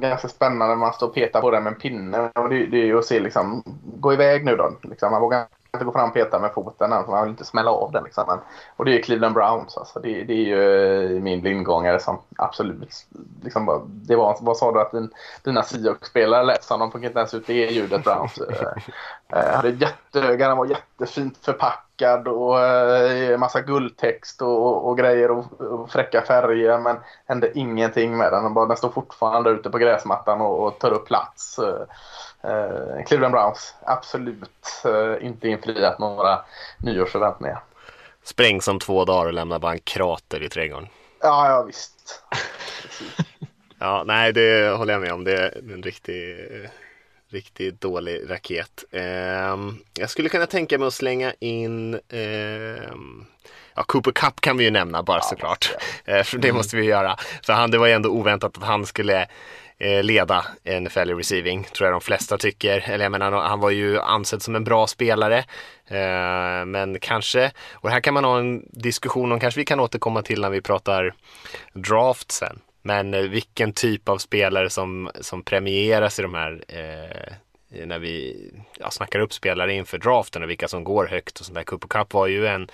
ganska 0.00 0.28
spännande. 0.28 0.76
Man 0.76 0.92
står 0.92 1.06
och 1.06 1.14
petar 1.14 1.40
på 1.40 1.50
den 1.50 1.62
med 1.62 1.72
en 1.72 1.78
pinne. 1.78 2.30
Och 2.34 2.48
det, 2.48 2.66
det 2.66 2.76
är 2.76 2.84
ju 2.84 2.98
att 2.98 3.04
se 3.04 3.20
liksom, 3.20 3.62
gå 4.00 4.12
iväg 4.12 4.44
nu 4.44 4.56
då. 4.56 4.72
Liksom, 4.82 5.10
man 5.10 5.20
vågar 5.20 5.46
inte 5.78 5.84
gå 5.84 5.92
fram 5.92 6.08
och 6.08 6.14
peta 6.14 6.38
med 6.38 6.52
foten. 6.52 6.92
Alltså, 6.92 7.10
man 7.10 7.22
vill 7.22 7.30
inte 7.30 7.44
smälla 7.44 7.70
av 7.70 7.92
den. 7.92 8.04
Liksom. 8.04 8.24
Men, 8.28 8.38
och 8.76 8.84
det 8.84 8.98
är 8.98 9.02
Cleveland 9.02 9.34
Browns. 9.34 9.76
Alltså, 9.76 10.00
det, 10.00 10.24
det 10.24 10.32
är 10.32 10.46
ju 10.46 11.20
min 11.20 11.40
blindgångare 11.40 12.00
som 12.00 12.18
absolut... 12.36 13.06
Liksom, 13.42 13.88
det 13.88 14.16
var, 14.16 14.36
vad 14.40 14.56
sa 14.56 14.72
du 14.72 14.80
att 14.80 14.92
din, 14.92 15.10
dina 15.42 15.62
Seahawks-spelare 15.62 16.44
lät 16.44 16.64
som? 16.64 16.80
De 16.80 16.92
fick 16.92 17.04
inte 17.04 17.18
ens 17.18 17.34
ut 17.34 17.46
det 17.46 17.70
ljudet 17.70 18.04
Browns. 18.04 18.38
äh, 19.32 19.54
hade 19.56 19.70
jätteöga, 19.70 20.48
den 20.48 20.56
var 20.56 20.66
jättefint 20.66 21.38
förpackad 21.42 21.88
packad 21.98 22.28
och 22.28 22.60
eh, 22.60 23.38
massa 23.38 23.60
guldtext 23.60 24.42
och, 24.42 24.88
och 24.88 24.98
grejer 24.98 25.30
och, 25.30 25.60
och, 25.60 25.90
fräcka 25.90 26.22
färger 26.22 26.78
men 26.78 26.96
hände 27.26 27.58
ingenting 27.58 28.16
med 28.16 28.32
den. 28.32 28.42
Den, 28.42 28.54
bara, 28.54 28.66
den 28.66 28.76
står 28.76 28.90
fortfarande 28.90 29.50
ute 29.50 29.70
på 29.70 29.78
gräsmattan 29.78 30.40
och, 30.40 30.66
och 30.66 30.78
tar 30.78 30.92
upp 30.92 31.06
plats. 31.06 31.58
Eh, 31.58 31.86
Cleveland 33.06 33.32
Browns, 33.32 33.74
absolut 33.84 34.84
eh, 34.84 35.26
inte 35.26 35.48
infriat 35.48 35.98
några 35.98 36.40
nyårsförväntningar. 36.78 37.62
Sprängs 38.22 38.68
om 38.68 38.78
två 38.78 39.04
dagar 39.04 39.26
och 39.26 39.32
lämnar 39.32 39.58
bara 39.58 39.72
en 39.72 39.80
krater 39.80 40.42
i 40.42 40.48
trädgården. 40.48 40.88
Ja, 41.20 41.48
ja 41.48 41.62
visst. 41.62 42.24
ja, 43.78 44.02
nej, 44.06 44.32
det 44.32 44.76
håller 44.76 44.92
jag 44.92 45.02
med 45.02 45.12
om. 45.12 45.24
Det 45.24 45.36
är 45.36 45.72
en 45.72 45.82
riktig 45.82 46.36
Riktigt 47.30 47.80
dålig 47.80 48.30
raket. 48.30 48.84
Eh, 48.90 49.02
jag 49.98 50.10
skulle 50.10 50.28
kunna 50.28 50.46
tänka 50.46 50.78
mig 50.78 50.86
att 50.86 50.94
slänga 50.94 51.32
in 51.40 51.94
eh, 51.94 52.92
Ja, 53.74 53.82
Cooper 53.82 54.12
Cup 54.12 54.40
kan 54.40 54.56
vi 54.56 54.64
ju 54.64 54.70
nämna 54.70 55.02
bara 55.02 55.18
ja, 55.18 55.22
såklart. 55.22 55.70
Eh, 56.04 56.22
för 56.22 56.38
det 56.38 56.48
mm. 56.48 56.56
måste 56.56 56.76
vi 56.76 56.84
göra. 56.84 57.16
För 57.42 57.52
han, 57.52 57.70
det 57.70 57.78
var 57.78 57.86
ju 57.86 57.92
ändå 57.92 58.08
oväntat 58.08 58.56
att 58.56 58.64
han 58.64 58.86
skulle 58.86 59.22
eh, 59.22 59.28
Eh, 59.80 60.02
leda 60.02 60.44
NFL 60.64 61.10
i 61.10 61.14
receiving, 61.14 61.64
tror 61.64 61.86
jag 61.86 61.94
de 61.94 62.00
flesta 62.00 62.38
tycker. 62.38 62.90
Eller 62.90 63.04
jag 63.04 63.12
menar, 63.12 63.32
han 63.32 63.60
var 63.60 63.70
ju 63.70 64.00
ansedd 64.00 64.42
som 64.42 64.54
en 64.54 64.64
bra 64.64 64.86
spelare. 64.86 65.38
Eh, 65.86 66.64
men 66.66 66.98
kanske, 67.00 67.52
och 67.72 67.90
här 67.90 68.00
kan 68.00 68.14
man 68.14 68.24
ha 68.24 68.38
en 68.38 68.62
diskussion 68.72 69.32
om, 69.32 69.40
kanske 69.40 69.60
vi 69.60 69.64
kan 69.64 69.80
återkomma 69.80 70.22
till 70.22 70.40
när 70.40 70.50
vi 70.50 70.60
pratar 70.60 71.14
draft 71.72 72.32
sen. 72.32 72.60
Men 72.82 73.14
eh, 73.14 73.20
vilken 73.20 73.72
typ 73.72 74.08
av 74.08 74.18
spelare 74.18 74.70
som, 74.70 75.10
som 75.20 75.42
premieras 75.42 76.18
i 76.18 76.22
de 76.22 76.34
här 76.34 76.64
eh, 76.68 77.32
när 77.86 77.98
vi 77.98 78.36
ja, 78.78 78.90
snackar 78.90 79.20
upp 79.20 79.32
spelare 79.32 79.74
inför 79.74 79.98
draften 79.98 80.42
och 80.42 80.50
vilka 80.50 80.68
som 80.68 80.84
går 80.84 81.06
högt 81.06 81.40
och 81.40 81.46
sånt 81.46 81.56
där. 81.56 81.64
Cooper 81.64 81.88
Cup 81.88 82.12
var 82.12 82.26
ju 82.26 82.46
en 82.46 82.70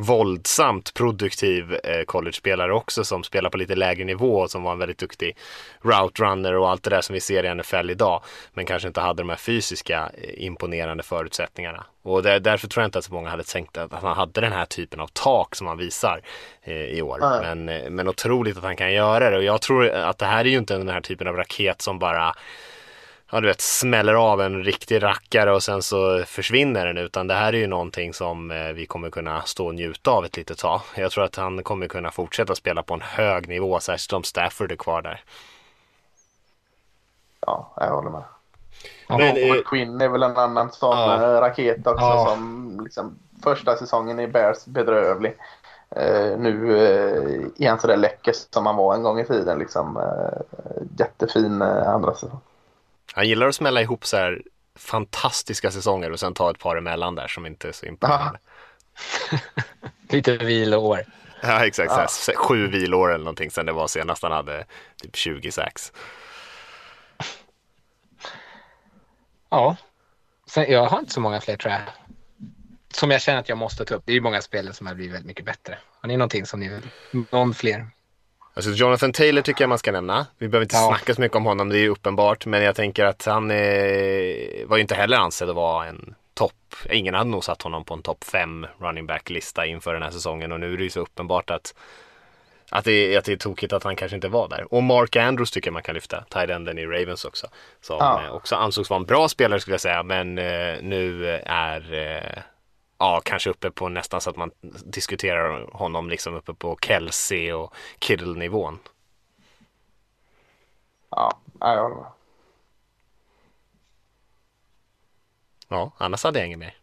våldsamt 0.00 0.94
produktiv 0.94 1.74
eh, 1.84 2.04
college-spelare 2.04 2.72
också 2.72 3.04
som 3.04 3.24
spelar 3.24 3.50
på 3.50 3.56
lite 3.56 3.74
lägre 3.74 4.04
nivå 4.04 4.40
och 4.40 4.50
som 4.50 4.62
var 4.62 4.72
en 4.72 4.78
väldigt 4.78 4.98
duktig 4.98 5.36
route 5.82 6.22
runner 6.22 6.54
och 6.54 6.70
allt 6.70 6.82
det 6.82 6.90
där 6.90 7.00
som 7.00 7.14
vi 7.14 7.20
ser 7.20 7.44
i 7.44 7.54
NFL 7.54 7.90
idag. 7.90 8.22
Men 8.52 8.66
kanske 8.66 8.88
inte 8.88 9.00
hade 9.00 9.22
de 9.22 9.28
här 9.28 9.36
fysiska 9.36 10.10
eh, 10.14 10.44
imponerande 10.44 11.02
förutsättningarna. 11.02 11.84
Och 12.02 12.22
där, 12.22 12.40
därför 12.40 12.68
tror 12.68 12.82
jag 12.82 12.88
inte 12.88 12.98
att 12.98 13.04
så 13.04 13.14
många 13.14 13.30
hade 13.30 13.44
tänkt 13.44 13.78
att 13.78 13.92
han 13.92 14.16
hade 14.16 14.40
den 14.40 14.52
här 14.52 14.66
typen 14.66 15.00
av 15.00 15.06
tak 15.06 15.56
som 15.56 15.66
han 15.66 15.78
visar 15.78 16.20
eh, 16.62 16.74
i 16.74 17.02
år. 17.02 17.18
Men, 17.42 17.68
eh, 17.68 17.90
men 17.90 18.08
otroligt 18.08 18.56
att 18.56 18.64
han 18.64 18.76
kan 18.76 18.92
göra 18.92 19.30
det 19.30 19.36
och 19.36 19.44
jag 19.44 19.62
tror 19.62 19.90
att 19.90 20.18
det 20.18 20.26
här 20.26 20.44
är 20.44 20.48
ju 20.48 20.58
inte 20.58 20.78
den 20.78 20.88
här 20.88 21.00
typen 21.00 21.28
av 21.28 21.36
raket 21.36 21.82
som 21.82 21.98
bara 21.98 22.34
ja, 23.32 23.40
du 23.40 23.46
vet, 23.46 23.60
smäller 23.60 24.14
av 24.14 24.40
en 24.40 24.64
riktig 24.64 25.02
rackare 25.02 25.52
och 25.52 25.62
sen 25.62 25.82
så 25.82 26.22
försvinner 26.26 26.86
den 26.86 26.98
utan 26.98 27.26
det 27.26 27.34
här 27.34 27.52
är 27.52 27.58
ju 27.58 27.66
någonting 27.66 28.14
som 28.14 28.50
eh, 28.50 28.72
vi 28.72 28.86
kommer 28.86 29.10
kunna 29.10 29.42
stå 29.42 29.66
och 29.66 29.74
njuta 29.74 30.10
av 30.10 30.24
ett 30.24 30.36
litet 30.36 30.58
tag. 30.58 30.80
Jag 30.94 31.10
tror 31.10 31.24
att 31.24 31.36
han 31.36 31.62
kommer 31.62 31.88
kunna 31.88 32.10
fortsätta 32.10 32.54
spela 32.54 32.82
på 32.82 32.94
en 32.94 33.00
hög 33.00 33.48
nivå, 33.48 33.80
särskilt 33.80 34.12
om 34.12 34.24
Stafford 34.24 34.72
är 34.72 34.76
kvar 34.76 35.02
där. 35.02 35.24
Ja, 37.46 37.72
jag 37.76 37.90
håller 37.90 38.10
med. 38.10 38.22
Men, 39.08 39.20
eh, 39.20 39.62
Quinn 39.64 40.00
är 40.00 40.08
väl 40.08 40.22
en 40.22 40.36
annan 40.36 40.72
sån 40.72 40.98
ja. 40.98 41.14
Eh, 41.14 41.40
raket 41.40 41.86
också 41.86 42.04
ja. 42.04 42.26
som 42.28 42.80
liksom, 42.84 43.18
första 43.42 43.76
säsongen 43.76 44.20
i 44.20 44.26
Bears 44.26 44.64
bedrövlig. 44.64 45.36
Uh, 45.96 46.38
nu 46.38 46.70
uh, 46.70 47.46
är 47.58 47.68
han 47.68 47.80
sådär 47.80 47.96
läcker 47.96 48.32
som 48.50 48.66
han 48.66 48.76
var 48.76 48.94
en 48.94 49.02
gång 49.02 49.20
i 49.20 49.24
tiden. 49.24 49.58
Liksom, 49.58 49.96
uh, 49.96 50.82
jättefin 50.98 51.62
uh, 51.62 51.88
andra 51.88 52.14
säsong. 52.14 52.40
Han 53.14 53.28
gillar 53.28 53.48
att 53.48 53.54
smälla 53.54 53.80
ihop 53.80 54.06
så 54.06 54.16
här 54.16 54.42
fantastiska 54.78 55.70
säsonger 55.70 56.12
och 56.12 56.20
sen 56.20 56.34
ta 56.34 56.50
ett 56.50 56.58
par 56.58 56.76
emellan 56.76 57.14
där 57.14 57.28
som 57.28 57.46
inte 57.46 57.68
är 57.68 57.72
så 57.72 57.86
imponerande. 57.86 58.38
Lite 60.08 60.36
viloår. 60.36 61.04
Ja, 61.42 61.66
exakt. 61.66 61.92
Ja. 61.96 62.06
Så 62.08 62.32
sju 62.36 62.66
vilår 62.66 63.12
eller 63.12 63.24
någonting 63.24 63.50
sen 63.50 63.66
det 63.66 63.72
var 63.72 63.86
senast 63.86 64.22
han 64.22 64.32
hade 64.32 64.64
typ 65.02 65.16
26. 65.16 65.92
Ja, 69.50 69.76
sen, 70.46 70.70
jag 70.72 70.86
har 70.86 70.98
inte 70.98 71.12
så 71.12 71.20
många 71.20 71.40
fler 71.40 71.56
tror 71.56 71.72
jag. 71.72 71.80
Som 72.92 73.10
jag 73.10 73.22
känner 73.22 73.40
att 73.40 73.48
jag 73.48 73.58
måste 73.58 73.84
ta 73.84 73.94
upp. 73.94 74.02
Det 74.06 74.12
är 74.12 74.14
ju 74.14 74.20
många 74.20 74.42
spelare 74.42 74.74
som 74.74 74.86
har 74.86 74.94
blivit 74.94 75.14
väldigt 75.14 75.26
mycket 75.26 75.44
bättre. 75.44 75.78
Har 76.00 76.08
ni 76.08 76.16
någonting 76.16 76.46
som 76.46 76.60
ni 76.60 76.68
vill? 76.68 76.90
Någon 77.30 77.54
fler? 77.54 77.86
Alltså 78.60 78.70
Jonathan 78.84 79.12
Taylor 79.12 79.42
tycker 79.42 79.62
jag 79.62 79.68
man 79.68 79.78
ska 79.78 79.92
nämna. 79.92 80.26
Vi 80.38 80.48
behöver 80.48 80.64
inte 80.64 80.76
Ja. 80.76 80.88
snacka 80.88 81.14
så 81.14 81.20
mycket 81.20 81.36
om 81.36 81.44
honom, 81.44 81.68
det 81.68 81.76
är 81.78 81.80
ju 81.80 81.88
uppenbart. 81.88 82.46
Men 82.46 82.62
jag 82.62 82.74
tänker 82.76 83.04
att 83.04 83.24
han 83.26 83.50
eh, 83.50 83.56
var 84.66 84.76
ju 84.76 84.80
inte 84.80 84.94
heller 84.94 85.16
ansedd 85.16 85.48
att 85.50 85.56
vara 85.56 85.86
en 85.86 86.14
topp. 86.34 86.52
Ingen 86.90 87.14
hade 87.14 87.30
nog 87.30 87.44
satt 87.44 87.62
honom 87.62 87.84
på 87.84 87.94
en 87.94 88.02
topp 88.02 88.24
5 88.24 88.66
running 88.78 89.06
back-lista 89.06 89.66
inför 89.66 89.92
den 89.94 90.02
här 90.02 90.10
säsongen. 90.10 90.52
Och 90.52 90.60
nu 90.60 90.72
är 90.72 90.76
det 90.76 90.82
ju 90.82 90.90
så 90.90 91.00
uppenbart 91.00 91.50
att, 91.50 91.74
att, 92.70 92.84
det, 92.84 92.92
är- 93.14 93.18
att 93.18 93.24
det 93.24 93.32
är 93.32 93.36
tokigt 93.36 93.72
att 93.72 93.84
han 93.84 93.96
kanske 93.96 94.14
inte 94.14 94.28
var 94.28 94.48
där. 94.48 94.74
Och 94.74 94.82
Mark 94.82 95.16
Andrews 95.16 95.50
tycker 95.50 95.68
jag 95.68 95.72
man 95.72 95.82
kan 95.82 95.94
lyfta, 95.94 96.24
tight 96.30 96.50
enden 96.50 96.78
i 96.78 96.86
Ravens 96.86 97.24
också. 97.24 97.46
Som 97.80 97.96
Ja. 98.00 98.22
eh, 98.24 98.32
också 98.34 98.56
ansågs 98.56 98.90
vara 98.90 99.00
en 99.00 99.06
bra 99.06 99.28
spelare 99.28 99.60
skulle 99.60 99.74
jag 99.74 99.80
säga, 99.80 100.02
men 100.02 100.38
eh, 100.38 100.76
nu 100.82 101.26
är 101.46 101.94
eh, 101.94 102.42
ja, 103.00 103.20
kanske 103.24 103.50
uppe 103.50 103.70
på 103.70 103.88
nästan 103.88 104.20
så 104.20 104.30
att 104.30 104.36
man 104.36 104.50
diskuterar 104.84 105.70
honom 105.72 106.10
liksom 106.10 106.34
uppe 106.34 106.54
på 106.54 106.78
Kelsey 106.82 107.52
och 107.52 107.74
Kittle-nivån. 107.98 108.78
Ja, 111.10 111.38
jag 111.60 111.82
håller 111.82 111.96
med. 111.96 112.06
Ja, 115.68 115.92
annars 115.98 116.24
hade 116.24 116.38
jag 116.38 116.46
inget 116.46 116.58
mer. 116.58 116.76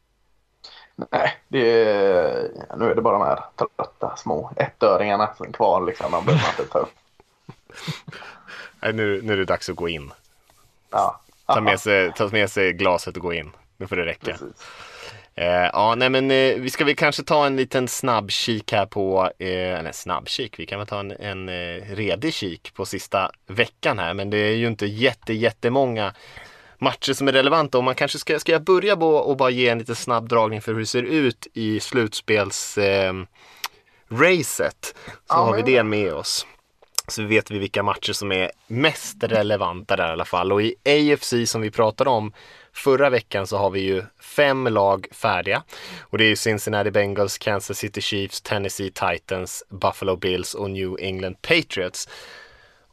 Nej, 0.95 1.37
det 1.47 1.83
är, 1.83 2.51
nu 2.77 2.91
är 2.91 2.95
det 2.95 3.01
bara 3.01 3.17
de 3.17 3.25
här 3.25 3.43
trötta 3.55 4.15
små 4.15 4.51
ettöringarna 4.55 5.33
som 5.37 5.47
är 5.47 5.51
kvar 5.51 5.85
liksom. 5.85 6.11
De 6.11 6.25
behöver 6.25 6.43
man 6.43 6.51
inte 6.59 6.71
ta 6.73 6.79
upp. 6.79 6.93
Nej, 8.81 8.93
Nu, 8.93 9.21
nu 9.21 9.33
är 9.33 9.37
det 9.37 9.45
dags 9.45 9.69
att 9.69 9.75
gå 9.75 9.89
in. 9.89 10.13
Ja, 10.89 11.21
Ta 11.45 11.61
med 11.61 11.79
sig, 11.79 12.13
ta 12.13 12.27
med 12.27 12.51
sig 12.51 12.73
glaset 12.73 13.15
och 13.15 13.21
gå 13.23 13.33
in. 13.33 13.51
Nu 13.77 13.87
får 13.87 13.95
det 13.95 14.05
räcka. 14.05 14.31
precis. 14.31 14.67
Eh, 15.37 15.69
ja, 15.73 15.95
nej 15.97 16.09
men 16.09 16.31
eh, 16.31 16.55
vi 16.55 16.69
ska 16.69 16.85
väl 16.85 16.95
kanske 16.95 17.23
ta 17.23 17.45
en 17.45 17.55
liten 17.55 17.87
snabb 17.87 18.31
kik 18.31 18.71
här 18.71 18.85
på, 18.85 19.31
eh, 19.39 19.79
eller 19.79 19.91
snabb 19.91 20.27
kik, 20.27 20.59
vi 20.59 20.65
kan 20.65 20.79
väl 20.79 20.87
ta 20.87 20.99
en, 20.99 21.11
en 21.11 21.49
eh, 21.49 21.95
redig 21.95 22.33
kik 22.33 22.73
på 22.73 22.85
sista 22.85 23.31
veckan 23.47 23.99
här. 23.99 24.13
Men 24.13 24.29
det 24.29 24.37
är 24.37 24.55
ju 24.55 24.67
inte 24.67 24.85
jätte, 24.85 25.33
jättemånga 25.33 26.13
matcher 26.77 27.13
som 27.13 27.27
är 27.27 27.31
relevanta 27.31 27.77
och 27.77 27.83
man 27.83 27.95
kanske 27.95 28.19
ska, 28.19 28.39
ska 28.39 28.51
jag 28.51 28.63
börja 28.63 28.97
på 28.97 29.09
och 29.09 29.37
bara 29.37 29.49
ge 29.49 29.69
en 29.69 29.79
liten 29.79 29.95
snabb 29.95 30.29
dragning 30.29 30.61
för 30.61 30.73
hur 30.73 30.79
det 30.79 30.85
ser 30.85 31.03
ut 31.03 31.47
i 31.53 31.79
slutspels 31.79 32.77
eh, 32.77 33.13
racet. 34.09 34.95
Så 35.05 35.11
Ja, 35.29 35.35
har 35.35 35.55
vi 35.55 35.61
det 35.61 35.83
med 35.83 36.13
oss. 36.13 36.45
Så 37.07 37.23
vet 37.23 37.51
vi 37.51 37.59
vilka 37.59 37.83
matcher 37.83 38.13
som 38.13 38.31
är 38.31 38.51
mest 38.67 39.23
relevanta 39.23 39.95
där 39.95 40.09
i 40.09 40.11
alla 40.11 40.25
fall. 40.25 40.51
Och 40.51 40.61
i 40.61 40.75
AFC 40.85 41.33
som 41.45 41.61
vi 41.61 41.71
pratade 41.71 42.09
om 42.09 42.33
förra 42.77 43.09
veckan 43.09 43.47
så 43.47 43.57
har 43.57 43.69
vi 43.69 43.79
ju 43.79 44.03
fem 44.19 44.67
lag 44.67 45.07
färdiga. 45.11 45.63
Och 46.01 46.17
det 46.17 46.23
är 46.23 46.29
ju 46.29 46.35
Cincinnati 46.35 46.91
Bengals, 46.91 47.37
Kansas 47.37 47.77
City 47.77 48.01
Chiefs, 48.01 48.41
Tennessee 48.41 48.91
Titans, 48.91 49.63
Buffalo 49.69 50.15
Bills 50.15 50.53
och 50.53 50.71
New 50.71 50.95
England 50.99 51.41
Patriots. 51.41 52.09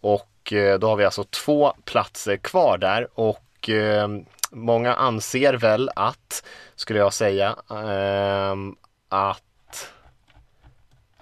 Och 0.01 0.53
eh, 0.53 0.79
då 0.79 0.89
har 0.89 0.97
vi 0.97 1.05
alltså 1.05 1.25
två 1.25 1.75
platser 1.85 2.37
kvar 2.37 2.79
där 2.79 3.09
och 3.15 3.69
eh, 3.69 4.09
många 4.51 4.95
anser 4.95 5.55
väl 5.55 5.91
att, 5.97 6.45
skulle 6.75 6.99
jag 6.99 7.15
säga, 7.15 7.57
ehm, 7.71 8.77
att 9.09 9.41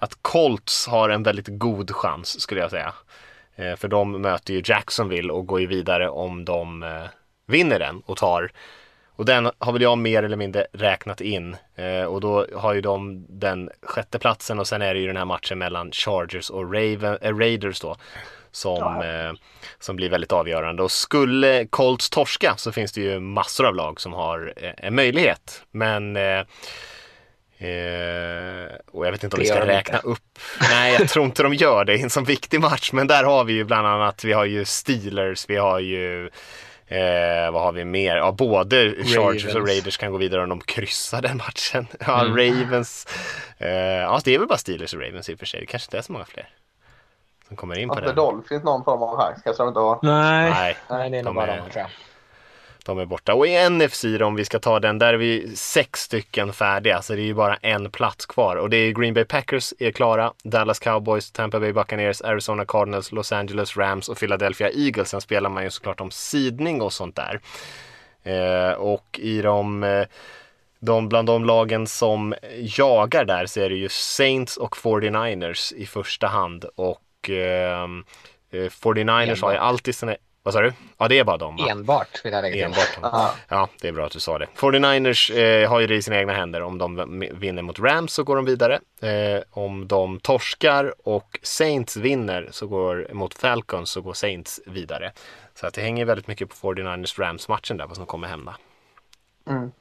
att 0.03 0.17
Colts 0.21 0.87
har 0.87 1.09
en 1.09 1.23
väldigt 1.23 1.47
god 1.47 1.91
chans 1.91 2.41
skulle 2.41 2.61
jag 2.61 2.71
säga. 2.71 2.93
Eh, 3.55 3.75
för 3.75 3.87
de 3.87 4.21
möter 4.21 4.53
ju 4.53 4.61
Jacksonville 4.65 5.33
och 5.33 5.45
går 5.45 5.61
ju 5.61 5.67
vidare 5.67 6.09
om 6.09 6.45
de 6.45 6.83
eh, 6.83 7.05
vinner 7.45 7.79
den 7.79 8.01
och 8.05 8.17
tar. 8.17 8.51
Och 9.15 9.25
den 9.25 9.51
har 9.59 9.73
väl 9.73 9.81
jag 9.81 9.97
mer 9.97 10.23
eller 10.23 10.37
mindre 10.37 10.67
räknat 10.73 11.21
in. 11.21 11.55
Eh, 11.75 12.03
och 12.03 12.21
då 12.21 12.47
har 12.55 12.73
ju 12.73 12.81
de 12.81 13.25
den 13.29 13.69
sjätte 13.81 14.19
platsen 14.19 14.59
och 14.59 14.67
sen 14.67 14.81
är 14.81 14.93
det 14.93 14.99
ju 14.99 15.07
den 15.07 15.17
här 15.17 15.25
matchen 15.25 15.57
mellan 15.57 15.91
Chargers 15.91 16.49
och 16.49 16.73
Raven, 16.73 17.17
äh, 17.21 17.37
Raiders 17.37 17.79
då. 17.79 17.95
Som, 18.51 19.01
eh, 19.01 19.33
som 19.79 19.95
blir 19.95 20.09
väldigt 20.09 20.31
avgörande. 20.31 20.83
Och 20.83 20.91
skulle 20.91 21.65
Colts 21.65 22.09
torska 22.09 22.53
så 22.57 22.71
finns 22.71 22.91
det 22.91 23.01
ju 23.01 23.19
massor 23.19 23.67
av 23.67 23.75
lag 23.75 24.01
som 24.01 24.13
har 24.13 24.53
eh, 24.57 24.71
en 24.77 24.95
möjlighet. 24.95 25.63
Men 25.71 26.15
eh, 26.15 26.41
Eh, 27.57 28.75
och 28.91 29.05
jag 29.05 29.11
vet 29.11 29.23
inte 29.23 29.35
om 29.35 29.39
Det 29.39 29.43
vi 29.43 29.45
ska 29.45 29.65
räkna 29.65 29.97
inte. 29.97 30.07
upp. 30.07 30.39
Nej, 30.69 30.93
jag 30.99 31.09
tror 31.09 31.25
inte 31.25 31.43
de 31.43 31.53
gör 31.53 31.85
det 31.85 31.95
i 31.95 32.01
en 32.01 32.09
sån 32.09 32.23
viktig 32.23 32.61
match. 32.61 32.91
Men 32.93 33.07
där 33.07 33.23
har 33.23 33.43
vi 33.43 33.53
ju 33.53 33.63
bland 33.63 33.87
annat, 33.87 34.23
vi 34.23 34.33
har 34.33 34.45
ju 34.45 34.65
Steelers, 34.65 35.49
vi 35.49 35.55
har 35.55 35.79
ju 35.79 36.29
Eh, 36.87 37.51
vad 37.51 37.61
har 37.61 37.71
vi 37.71 37.85
mer? 37.85 38.15
Ja, 38.17 38.31
både 38.31 38.75
Chargers 39.05 39.45
och 39.45 39.51
Ravens. 39.53 39.69
Raiders 39.69 39.97
kan 39.97 40.11
gå 40.11 40.17
vidare 40.17 40.43
om 40.43 40.49
de 40.49 40.61
kryssar 40.61 41.21
den 41.21 41.37
matchen. 41.37 41.87
Ja, 42.07 42.13
Ravens. 42.27 43.07
Eh, 43.57 43.69
ja, 43.71 44.19
det 44.23 44.35
är 44.35 44.39
väl 44.39 44.47
bara 44.47 44.57
Steelers 44.57 44.93
och 44.93 45.01
Ravens 45.01 45.29
i 45.29 45.35
och 45.35 45.39
för 45.39 45.45
sig. 45.45 45.59
Det 45.59 45.65
kanske 45.65 45.87
inte 45.87 45.97
är 45.97 46.01
så 46.01 46.11
många 46.11 46.25
fler 46.25 46.49
som 47.47 47.55
kommer 47.57 47.79
in 47.79 47.87
på 47.89 47.93
Har 47.95 48.01
den. 48.01 48.09
inte 48.09 48.21
Dolphins 48.21 48.63
någon 48.63 48.83
form 48.83 49.01
av 49.03 49.17
chans? 49.17 49.41
Kanske 49.43 49.63
de 49.63 49.67
inte 49.67 49.79
har. 49.79 49.99
Nej, 50.03 50.49
Nej, 50.51 50.77
Nej 50.89 51.09
det 51.09 51.17
är 51.17 51.23
nog 51.23 51.29
de 51.33 51.35
bara 51.35 51.47
är- 51.53 51.57
de 51.57 51.69
tror 51.69 51.81
jag. 51.81 51.89
De 52.83 52.99
är 52.99 53.05
borta. 53.05 53.33
Och 53.33 53.47
i 53.47 53.69
NFC 53.69 54.05
då, 54.19 54.25
om 54.25 54.35
vi 54.35 54.45
ska 54.45 54.59
ta 54.59 54.79
den, 54.79 54.99
där 54.99 55.13
är 55.13 55.17
vi 55.17 55.55
sex 55.55 55.99
stycken 55.99 56.53
färdiga. 56.53 57.01
Så 57.01 57.13
det 57.13 57.21
är 57.21 57.25
ju 57.25 57.33
bara 57.33 57.55
en 57.55 57.91
plats 57.91 58.25
kvar. 58.25 58.55
Och 58.55 58.69
det 58.69 58.77
är 58.77 58.91
Green 58.91 59.13
Bay 59.13 59.25
Packers 59.25 59.73
är 59.79 59.91
klara. 59.91 60.33
Dallas 60.43 60.79
Cowboys, 60.79 61.31
Tampa 61.31 61.59
Bay 61.59 61.73
Buccaneers, 61.73 62.21
Arizona 62.21 62.65
Cardinals, 62.65 63.11
Los 63.11 63.31
Angeles 63.31 63.77
Rams 63.77 64.09
och 64.09 64.17
Philadelphia 64.17 64.69
Eagles. 64.69 65.09
Sen 65.09 65.21
spelar 65.21 65.49
man 65.49 65.63
ju 65.63 65.69
såklart 65.69 66.01
om 66.01 66.11
sidning 66.11 66.81
och 66.81 66.93
sånt 66.93 67.15
där. 67.15 67.39
Eh, 68.23 68.73
och 68.73 69.19
i 69.19 69.41
de, 69.41 69.83
eh, 69.83 70.05
de, 70.79 71.09
bland 71.09 71.27
de 71.27 71.45
lagen 71.45 71.87
som 71.87 72.35
jagar 72.77 73.25
där 73.25 73.45
så 73.45 73.59
är 73.59 73.69
det 73.69 73.75
ju 73.75 73.89
Saints 73.89 74.57
och 74.57 74.75
49ers 74.75 75.73
i 75.73 75.85
första 75.85 76.27
hand. 76.27 76.65
Och 76.75 77.29
ehm, 77.29 78.05
eh, 78.51 78.69
49ers 78.69 79.41
har 79.41 79.51
ju 79.51 79.57
alltid 79.57 79.95
sina... 79.95 80.15
Vad 80.43 80.53
sa 80.53 80.61
du? 80.61 80.73
Ja, 80.97 81.07
det 81.07 81.19
är 81.19 81.23
bara 81.23 81.37
de 81.37 81.57
va? 81.57 81.67
Enbart 81.69 82.25
vill 82.25 82.33
jag 82.33 82.41
lägga 82.41 82.53
till. 82.53 82.63
Enbart. 82.63 82.97
Ja. 83.01 83.33
Ja, 83.47 83.69
det 83.81 83.87
är 83.87 83.91
bra 83.91 84.05
att 84.05 84.11
du 84.11 84.19
sa 84.19 84.37
det. 84.37 84.47
49ers 84.55 85.37
eh, 85.37 85.69
har 85.69 85.79
ju 85.79 85.87
det 85.87 85.95
i 85.95 86.01
sina 86.01 86.17
egna 86.17 86.33
händer. 86.33 86.61
Om 86.61 86.77
de 86.77 87.19
vinner 87.31 87.61
mot 87.61 87.79
Rams 87.79 88.13
så 88.13 88.23
går 88.23 88.35
de 88.35 88.45
vidare. 88.45 88.79
Eh, 89.01 89.41
om 89.51 89.87
de 89.87 90.19
torskar 90.19 90.93
och 91.07 91.39
Saints 91.41 91.97
vinner 91.97 92.47
så 92.51 92.67
går 92.67 93.07
mot 93.13 93.33
Falcons 93.33 93.89
så 93.89 94.01
går 94.01 94.13
Saints 94.13 94.61
vidare. 94.65 95.11
Så 95.55 95.67
att 95.67 95.73
det 95.73 95.81
hänger 95.81 96.05
väldigt 96.05 96.27
mycket 96.27 96.49
på 96.49 96.55
49ers 96.55 97.19
Rams-matchen 97.19 97.77
där 97.77 97.87
vad 97.87 97.95
som 97.95 98.05
kommer 98.05 98.27
hända. 98.27 98.55
Mm. 99.49 99.71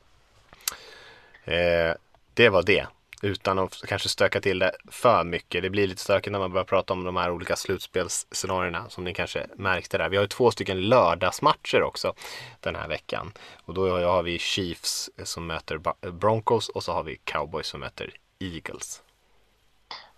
Eh, 1.45 1.95
det 2.35 2.49
var 2.49 2.63
det. 2.63 2.87
Utan 3.25 3.59
att 3.59 3.83
kanske 3.87 4.09
stöka 4.09 4.41
till 4.41 4.59
det 4.59 4.73
för 4.91 5.25
mycket. 5.25 5.63
Det 5.63 5.71
blir 5.71 5.87
lite 5.87 6.01
stökigt 6.01 6.33
när 6.33 6.39
man 6.39 6.53
börjar 6.53 6.65
prata 6.65 6.93
om 6.93 7.05
de 7.05 7.17
här 7.17 7.31
olika 7.31 7.57
slutspelsscenarierna 7.57 8.89
som 8.89 9.05
ni 9.05 9.15
kanske 9.15 9.47
märkte 9.57 9.99
där. 9.99 10.09
Vi 10.09 10.17
har 10.17 10.25
ju 10.25 10.29
två 10.29 10.51
stycken 10.51 10.81
lördagsmatcher 10.81 11.83
också 11.83 12.15
den 12.61 12.77
här 12.77 12.89
veckan. 12.89 13.33
Och 13.65 13.75
då 13.75 13.99
har 13.99 14.23
vi 14.23 14.39
Chiefs 14.39 15.11
som 15.25 15.47
möter 15.47 15.81
Broncos 16.11 16.69
och 16.69 16.83
så 16.83 16.93
har 16.93 17.03
vi 17.03 17.17
Cowboys 17.25 17.67
som 17.67 17.81
möter 17.81 18.11
Eagles. 18.39 19.03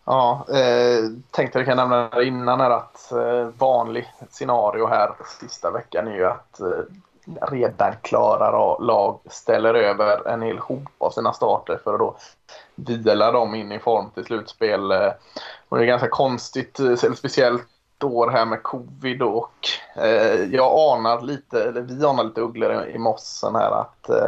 Ja, 0.05 0.47
eh, 0.49 1.05
tänkte 1.31 1.59
jag 1.59 1.67
kan 1.67 1.77
nämna 1.77 2.09
det 2.09 2.25
innan 2.25 2.61
är 2.61 2.71
att 2.71 3.13
eh, 3.13 3.49
vanlig 3.59 4.13
scenario 4.31 4.87
här 4.87 5.11
sista 5.41 5.71
veckan 5.71 6.09
är 6.09 6.17
ju 6.17 6.25
att 6.25 6.61
eh, 6.61 6.69
redan 7.51 7.95
klara 8.03 8.79
lag 8.79 9.21
ställer 9.27 9.75
över 9.75 10.29
en 10.29 10.43
hel 10.43 10.59
hop 10.59 10.89
av 10.99 11.11
sina 11.11 11.33
starter 11.33 11.81
för 11.85 11.95
att 11.95 12.01
då 12.01 12.17
vila 12.75 13.33
dem 13.33 13.55
in 13.55 13.73
i 13.73 13.79
form 13.79 14.11
till 14.11 14.25
slutspel. 14.25 14.91
Eh, 14.91 15.13
och 15.69 15.79
det 15.79 15.85
är 15.85 15.87
ganska 15.87 16.09
konstigt, 16.09 16.81
eh, 16.81 16.95
speciellt 16.95 17.69
år 18.05 18.31
här 18.31 18.45
med 18.45 18.63
covid 18.63 19.23
och 19.23 19.69
eh, 19.97 20.45
jag 20.45 20.95
anar 20.95 21.21
lite, 21.21 21.65
eller 21.65 21.81
vi 21.81 22.05
anar 22.05 22.25
lite 22.25 22.41
ugglor 22.41 22.87
i, 22.87 22.95
i 22.95 22.99
mossen 22.99 23.55
här 23.55 23.71
att 23.71 24.09
eh, 24.09 24.27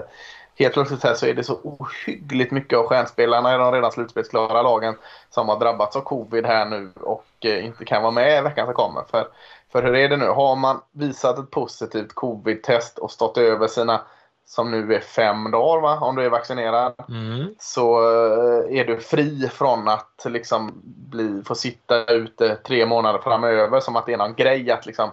helt 0.58 0.74
plötsligt 0.74 1.04
här 1.04 1.14
så 1.14 1.26
är 1.26 1.34
det 1.34 1.44
så 1.44 1.58
ohyggligt 1.62 2.52
mycket 2.52 2.78
av 2.78 2.86
stjärnspelarna 2.86 3.54
i 3.54 3.58
de 3.58 3.72
redan 3.72 3.92
slutspelsklara 3.92 4.62
lagen 4.62 4.96
som 5.30 5.48
har 5.48 5.58
drabbats 5.58 5.96
av 5.96 6.00
covid 6.00 6.46
här 6.46 6.64
nu 6.64 6.92
och 7.00 7.26
eh, 7.40 7.66
inte 7.66 7.84
kan 7.84 8.02
vara 8.02 8.12
med 8.12 8.38
i 8.38 8.42
veckan 8.42 8.66
som 8.66 8.74
kommer. 8.74 9.02
För, 9.10 9.28
för 9.72 9.82
hur 9.82 9.94
är 9.94 10.08
det 10.08 10.16
nu? 10.16 10.26
Har 10.28 10.56
man 10.56 10.80
visat 10.92 11.38
ett 11.38 11.50
positivt 11.50 12.14
covid-test 12.14 12.98
och 12.98 13.10
stått 13.10 13.38
över 13.38 13.68
sina, 13.68 14.00
som 14.46 14.70
nu 14.70 14.94
är 14.94 15.00
fem 15.00 15.50
dagar 15.50 15.82
va? 15.82 15.98
om 16.00 16.16
du 16.16 16.24
är 16.24 16.30
vaccinerad, 16.30 16.94
Mm. 17.08 17.54
så 17.58 17.98
eh, 17.98 18.78
är 18.78 18.84
du 18.84 19.00
fri 19.00 19.48
från 19.48 19.88
att 19.88 20.26
liksom 20.28 20.82
bli, 21.10 21.42
få 21.46 21.54
sitta 21.54 22.04
ute 22.04 22.56
tre 22.56 22.86
månader 22.86 23.18
framöver 23.18 23.80
som 23.80 23.96
att 23.96 24.06
det 24.06 24.12
är 24.12 24.18
någon 24.18 24.34
grej 24.34 24.70
att 24.70 24.86
liksom 24.86 25.10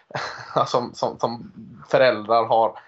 som, 0.66 0.94
som, 0.94 1.18
som 1.18 1.52
föräldrar 1.88 2.44
har 2.44 2.78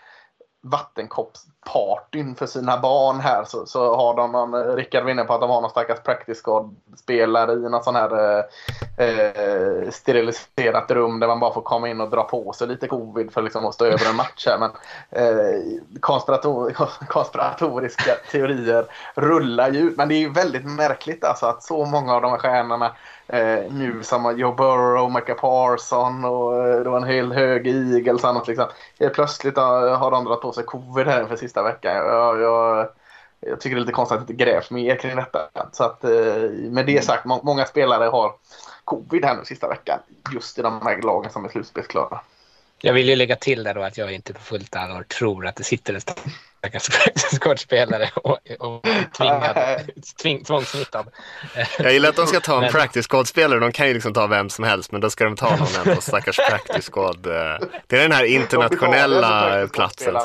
vattenkopp 0.62 1.32
partyn 1.64 2.34
för 2.34 2.46
sina 2.46 2.80
barn 2.80 3.20
här 3.20 3.44
så, 3.44 3.66
så 3.66 3.96
har 3.96 4.16
de 4.16 4.32
någon, 4.32 4.54
eh, 4.54 4.74
Rickard 4.74 5.04
var 5.04 5.10
inne 5.10 5.24
på 5.24 5.34
att 5.34 5.40
de 5.40 5.50
har 5.50 5.60
någon 5.60 5.70
stackars 5.70 6.00
practice 6.00 6.42
spelare 6.96 7.52
i 7.52 7.68
något 7.68 7.84
sån 7.84 7.94
här 7.94 8.38
eh, 8.38 8.44
eh, 9.06 9.90
steriliserat 9.90 10.90
rum 10.90 11.20
där 11.20 11.26
man 11.26 11.40
bara 11.40 11.54
får 11.54 11.62
komma 11.62 11.88
in 11.88 12.00
och 12.00 12.10
dra 12.10 12.22
på 12.22 12.52
sig 12.52 12.68
lite 12.68 12.88
covid 12.88 13.32
för 13.32 13.42
liksom 13.42 13.66
att 13.66 13.74
stå 13.74 13.84
över 13.84 14.10
en 14.10 14.16
match 14.16 14.46
här. 14.46 14.58
Men 14.58 14.70
eh, 15.10 15.60
konspirator 16.00 16.72
konspiratoriska 17.08 18.12
teorier 18.30 18.86
rullar 19.14 19.70
ju 19.70 19.78
ut. 19.78 19.96
Men 19.96 20.08
det 20.08 20.14
är 20.14 20.20
ju 20.20 20.32
väldigt 20.32 20.64
märkligt 20.64 21.24
alltså 21.24 21.46
att 21.46 21.62
så 21.62 21.84
många 21.84 22.14
av 22.14 22.22
de 22.22 22.30
här 22.30 22.38
stjärnorna 22.38 22.92
eh, 23.26 23.72
nu 23.72 24.02
som 24.02 24.38
Joe 24.38 24.52
Burrow, 24.52 25.12
Micah 25.12 25.36
Parson 25.36 26.24
och 26.24 26.66
eh, 26.68 26.80
det 26.80 26.90
var 26.90 26.96
en 26.96 27.08
hel 27.08 27.32
hög 27.32 27.66
Eagles. 27.66 28.24
Annat, 28.24 28.48
liksom. 28.48 28.66
Helt 29.00 29.14
plötsligt 29.14 29.56
har 29.56 30.10
de 30.10 30.24
dragit 30.24 30.40
på 30.40 30.52
sig 30.52 30.64
covid 30.64 31.06
här 31.06 31.24
för 31.24 31.36
sista 31.36 31.51
veckan. 31.60 31.96
Jag, 31.96 32.40
jag, 32.40 32.88
jag 33.40 33.60
tycker 33.60 33.76
det 33.76 33.78
är 33.78 33.80
lite 33.80 33.92
konstigt 33.92 34.18
att 34.18 34.26
det 34.26 34.32
inte 34.32 34.44
grävs 34.44 34.70
mer 34.70 34.96
kring 34.96 35.16
detta. 35.16 35.48
Så 35.72 35.84
att, 35.84 36.04
eh, 36.04 36.10
med 36.50 36.86
det 36.86 37.04
sagt, 37.04 37.24
må 37.24 37.40
många 37.42 37.64
spelare 37.64 38.04
har 38.04 38.32
covid 38.84 39.24
här 39.24 39.36
nu 39.36 39.44
sista 39.44 39.68
veckan. 39.68 39.98
Just 40.34 40.58
i 40.58 40.62
de 40.62 40.82
här 40.82 41.02
lagen 41.02 41.30
som 41.30 41.44
är 41.44 41.48
slutspelsklara. 41.48 42.20
Jag 42.84 42.92
vill 42.92 43.08
ju 43.08 43.16
lägga 43.16 43.36
till 43.36 43.64
där 43.64 43.74
då 43.74 43.82
att 43.82 43.98
jag 43.98 44.12
inte 44.12 44.32
på 44.32 44.40
fullt 44.40 44.76
allvar 44.76 45.02
tror 45.02 45.46
att 45.46 45.56
det 45.56 45.64
sitter 45.64 45.94
en 45.94 46.00
stackars 46.00 46.88
practice 47.38 48.10
och, 48.14 48.38
och 48.58 48.86
tvingad, 49.16 49.80
tving, 50.22 50.44
tvångssmittad. 50.44 51.06
Jag 51.78 51.92
gillar 51.92 52.08
att 52.08 52.16
de 52.16 52.26
ska 52.26 52.40
ta 52.40 52.54
en 52.54 52.60
men... 52.60 52.72
practice 52.72 53.06
squad-spelare. 53.06 53.60
De 53.60 53.72
kan 53.72 53.88
ju 53.88 53.94
liksom 53.94 54.14
ta 54.14 54.26
vem 54.26 54.50
som 54.50 54.64
helst, 54.64 54.92
men 54.92 55.00
då 55.00 55.10
ska 55.10 55.24
de 55.24 55.36
ta 55.36 55.56
någon 55.56 55.94
på 55.94 56.00
stackars 56.00 56.36
practice 56.36 56.90
squad. 56.90 57.26
Eh. 57.26 57.68
Det 57.86 57.96
är 57.96 58.02
den 58.02 58.12
här 58.12 58.24
internationella 58.24 59.68
platsen. 59.68 60.16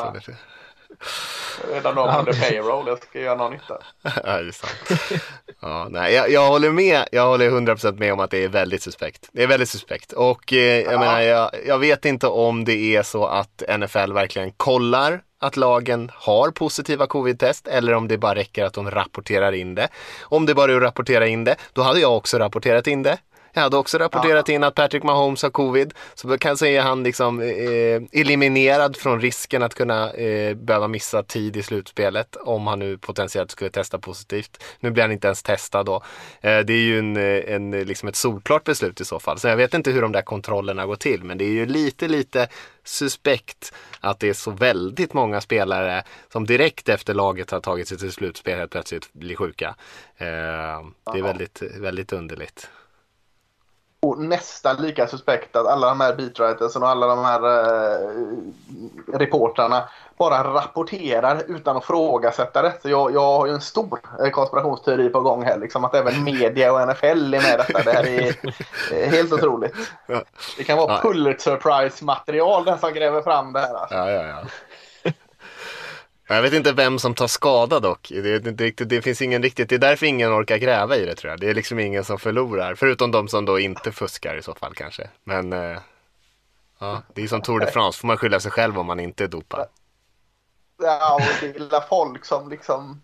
Redan 1.72 1.96
de 1.96 2.20
under 2.20 2.34
payroll, 2.34 2.88
jag 2.88 3.04
ska 3.04 3.20
göra 3.20 3.36
någon 3.36 3.52
nytta. 3.52 3.78
ja, 4.02 4.12
det 4.24 4.48
är 4.48 4.52
sant. 4.52 5.22
Ja, 5.62 5.88
nej, 5.90 6.14
jag, 6.14 6.32
jag, 6.32 6.48
håller 6.48 6.72
med. 6.72 7.04
Jag 7.12 7.28
håller 7.28 7.50
100% 7.50 8.00
med 8.00 8.14
om 8.14 8.20
att 8.20 8.32
det 8.32 8.44
är 8.44 8.48
väldigt 8.48 8.84
suspekt. 8.84 9.30
Det 9.32 9.44
är 9.44 9.48
väldigt 9.48 9.70
suspekt. 9.70 10.14
Och 10.14 10.54
eh, 10.54 10.60
jag 10.60 10.94
ja. 10.94 11.00
menar, 11.00 11.22
jag, 11.22 11.52
jag 11.68 11.80
vet 11.80 12.06
inte 12.06 12.28
om 12.28 12.66
det 12.66 12.96
är 12.96 13.04
så 13.04 13.26
att 13.26 13.64
NFL 13.80 14.14
verkligen 14.14 14.52
kollar 14.52 15.22
att 15.40 15.58
lagen 15.58 16.12
har 16.14 16.52
positiva 16.52 17.08
covid-test 17.08 17.68
eller 17.68 17.94
om 17.94 18.08
det 18.08 18.18
bara 18.18 18.36
räcker 18.36 18.66
att 18.66 18.74
de 18.74 18.92
rapporterar 18.92 19.52
in 19.52 19.76
det. 19.76 19.90
Om 20.22 20.46
det 20.46 20.56
bara 20.56 20.72
är 20.72 20.76
att 20.76 20.82
rapportera 20.82 21.28
in 21.28 21.44
det, 21.44 21.56
då 21.74 21.82
hade 21.82 22.00
jag 22.00 22.18
också 22.18 22.38
rapporterat 22.40 22.88
in 22.88 23.04
det. 23.04 23.18
Jag 23.58 23.64
hade 23.64 23.78
också 23.78 23.98
rapporterat 23.98 24.48
ja. 24.48 24.54
in 24.54 24.64
att 24.64 24.76
Patrick 24.76 25.04
Mahomes 25.04 25.44
har 25.44 25.50
covid. 25.50 25.94
Så 26.16 26.38
kan 26.38 26.58
säga 26.58 26.82
han 26.82 27.04
liksom 27.04 27.42
eh, 27.42 28.22
eliminerad 28.22 28.98
från 28.98 29.22
risken 29.22 29.64
att 29.64 29.74
kunna 29.74 30.12
eh, 30.12 30.56
behöva 30.56 30.88
missa 30.88 31.24
tid 31.24 31.58
i 31.58 31.64
slutspelet 31.64 32.36
om 32.36 32.68
han 32.68 32.80
nu 32.80 32.98
potentiellt 32.98 33.52
skulle 33.52 33.70
testa 33.70 34.00
positivt. 34.00 34.64
Nu 34.80 34.92
blir 34.92 35.04
han 35.04 35.12
inte 35.12 35.28
ens 35.28 35.44
testad 35.44 35.86
då. 35.86 35.96
Eh, 36.42 36.60
det 36.60 36.74
är 36.74 36.78
ju 36.78 37.00
en, 37.00 37.18
eh, 37.18 37.54
en, 37.56 37.72
liksom 37.72 38.10
ett 38.10 38.16
solklart 38.16 38.64
beslut 38.64 39.02
i 39.02 39.06
så 39.06 39.20
fall. 39.20 39.40
Så 39.40 39.48
jag 39.48 39.58
vet 39.58 39.74
inte 39.74 39.92
hur 39.92 40.02
de 40.02 40.12
där 40.12 40.22
kontrollerna 40.22 40.86
går 40.86 40.96
till. 40.96 41.24
Men 41.24 41.38
det 41.38 41.46
är 41.46 41.54
ju 41.54 41.66
lite, 41.66 42.08
lite 42.08 42.48
suspekt 42.84 43.74
att 44.00 44.20
det 44.20 44.30
är 44.30 44.34
så 44.34 44.52
väldigt 44.52 45.14
många 45.14 45.42
spelare 45.42 46.04
som 46.32 46.46
direkt 46.46 46.90
efter 46.90 47.14
laget 47.14 47.52
har 47.52 47.60
tagit 47.60 47.88
sig 47.88 47.98
till 47.98 48.12
slutspel 48.12 48.58
helt 48.58 48.72
plötsligt 48.72 49.14
blir 49.14 49.36
sjuka. 49.36 49.76
Eh, 50.18 50.26
det 51.14 51.20
är 51.20 51.24
väldigt, 51.24 51.62
väldigt 51.62 52.14
underligt 52.14 52.70
nästan 54.18 54.76
lika 54.76 55.08
suspekt 55.08 55.56
att 55.56 55.68
alla 55.68 55.90
de 55.90 56.02
här 56.02 56.16
beatwritersen 56.16 56.84
och 56.84 56.90
alla 56.90 57.08
de 57.08 57.26
här 57.26 57.42
eh, 57.44 59.20
reportrarna 59.20 59.84
bara 60.18 60.54
rapporterar 60.54 61.44
utan 61.48 61.78
att 61.78 61.86
frågasätta 61.86 62.62
det. 62.62 62.74
Så 62.82 62.90
jag, 62.90 63.14
jag 63.14 63.22
har 63.22 63.48
ju 63.48 63.54
en 63.54 63.62
stor 63.62 64.00
eh, 64.24 64.30
konspirationsteori 64.30 65.10
på 65.10 65.22
gång 65.22 65.44
här. 65.44 65.58
Liksom, 65.58 65.86
att 65.86 65.96
även 65.96 66.24
media 66.24 66.74
och 66.74 66.88
NFL 66.88 67.34
är 67.34 67.42
med 67.42 67.60
detta. 67.60 67.84
Det 67.84 67.92
här 67.92 68.08
är 68.08 68.36
eh, 68.92 69.10
helt 69.10 69.34
otroligt. 69.34 69.76
Det 70.58 70.64
kan 70.64 70.78
vara 70.78 71.02
Pulitzer 71.02 71.56
Prize-material 71.56 72.66
den 72.66 72.80
som 72.80 72.94
gräver 72.94 73.22
fram 73.22 73.54
det 73.54 73.60
här. 73.60 73.74
Alltså. 73.74 73.96
Ja, 73.96 74.12
ja, 74.12 74.24
ja. 74.28 74.38
Jag 76.28 76.42
vet 76.42 76.54
inte 76.54 76.74
vem 76.74 77.00
som 77.00 77.14
tar 77.14 77.28
skada 77.28 77.80
dock. 77.80 78.10
Det, 78.10 78.40
det, 78.40 78.72
det, 78.72 79.02
finns 79.02 79.22
ingen 79.22 79.44
riktigt, 79.44 79.70
det 79.70 79.76
är 79.76 79.80
därför 79.80 80.06
ingen 80.06 80.34
orkar 80.34 80.58
gräva 80.58 80.96
i 80.96 81.06
det 81.06 81.16
tror 81.16 81.32
jag. 81.32 81.40
Det 81.40 81.50
är 81.50 81.54
liksom 81.54 81.80
ingen 81.80 82.04
som 82.04 82.20
förlorar. 82.20 82.76
Förutom 82.76 83.12
de 83.12 83.28
som 83.28 83.46
då 83.46 83.60
inte 83.60 83.92
fuskar 83.92 84.38
i 84.38 84.42
så 84.42 84.54
fall 84.54 84.74
kanske. 84.74 85.10
Men 85.24 85.54
eh, 85.54 85.78
ja, 86.80 87.02
det 87.14 87.24
är 87.24 87.28
som 87.28 87.42
Tour 87.42 87.60
de 87.60 87.72
France, 87.72 88.00
får 88.00 88.08
man 88.08 88.18
skylla 88.18 88.40
sig 88.40 88.52
själv 88.52 88.80
om 88.80 88.86
man 88.86 89.00
inte 89.00 89.24
är 89.24 89.28
dopad. 89.28 89.68
Ja, 90.78 91.16
och 91.16 91.22
det 91.42 91.48
gillar 91.48 91.82
folk 91.90 92.26
som 92.26 92.50
liksom 92.50 93.02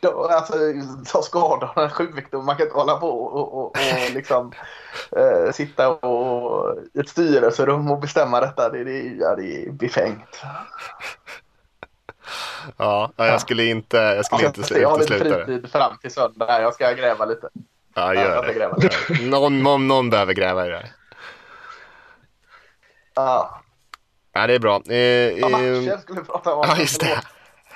då, 0.00 0.24
alltså, 0.24 0.54
ta 1.12 1.22
skadorna, 1.22 1.90
sjukdom. 1.90 2.46
Man 2.46 2.56
kan 2.56 2.66
inte 2.66 2.78
hålla 2.78 2.96
på 2.96 3.08
och, 3.08 3.34
och, 3.34 3.54
och, 3.54 3.64
och 3.66 4.14
liksom, 4.14 4.52
eh, 5.16 5.52
sitta 5.52 5.88
och, 5.88 6.76
i 6.94 6.98
ett 7.00 7.08
styrelserum 7.08 7.90
och 7.90 8.00
bestämma 8.00 8.40
detta. 8.40 8.68
Det, 8.68 8.84
det, 8.84 9.02
ja, 9.02 9.36
det 9.36 9.66
är 9.66 9.70
befängt. 9.70 10.42
Ja, 12.76 13.12
jag 13.16 13.40
skulle 13.40 13.64
inte, 13.64 13.96
jag 13.96 14.26
skulle 14.26 14.42
ja, 14.42 14.46
inte 14.46 14.60
utesluta 14.60 14.74
det. 14.74 14.82
Jag 14.82 14.90
har 14.90 14.98
lite 14.98 15.44
fritid 15.44 15.72
fram 15.72 15.98
till 15.98 16.10
söndag. 16.10 16.62
Jag 16.62 16.74
ska 16.74 16.92
gräva 16.92 17.24
lite. 17.24 17.48
Ja, 17.94 18.14
gör 18.14 18.46
det. 18.46 18.54
Gräva 18.54 18.76
lite. 18.76 19.22
någon, 19.22 19.62
någon, 19.62 19.88
någon 19.88 20.10
behöver 20.10 20.34
gräva 20.34 20.66
i 20.66 20.68
det 20.68 20.76
här. 20.76 20.92
Ja. 23.14 23.62
Ja, 24.32 24.46
det 24.46 24.54
är 24.54 24.58
bra. 24.58 24.82
Eh, 24.88 24.96
ja, 24.96 25.48
matcher 25.48 25.92
eh, 25.92 25.98
skulle 25.98 26.20
vi 26.20 26.26
prata 26.26 26.54
om. 26.54 26.64
Ja, 26.68 26.78
just 26.78 27.00
det. 27.00 27.20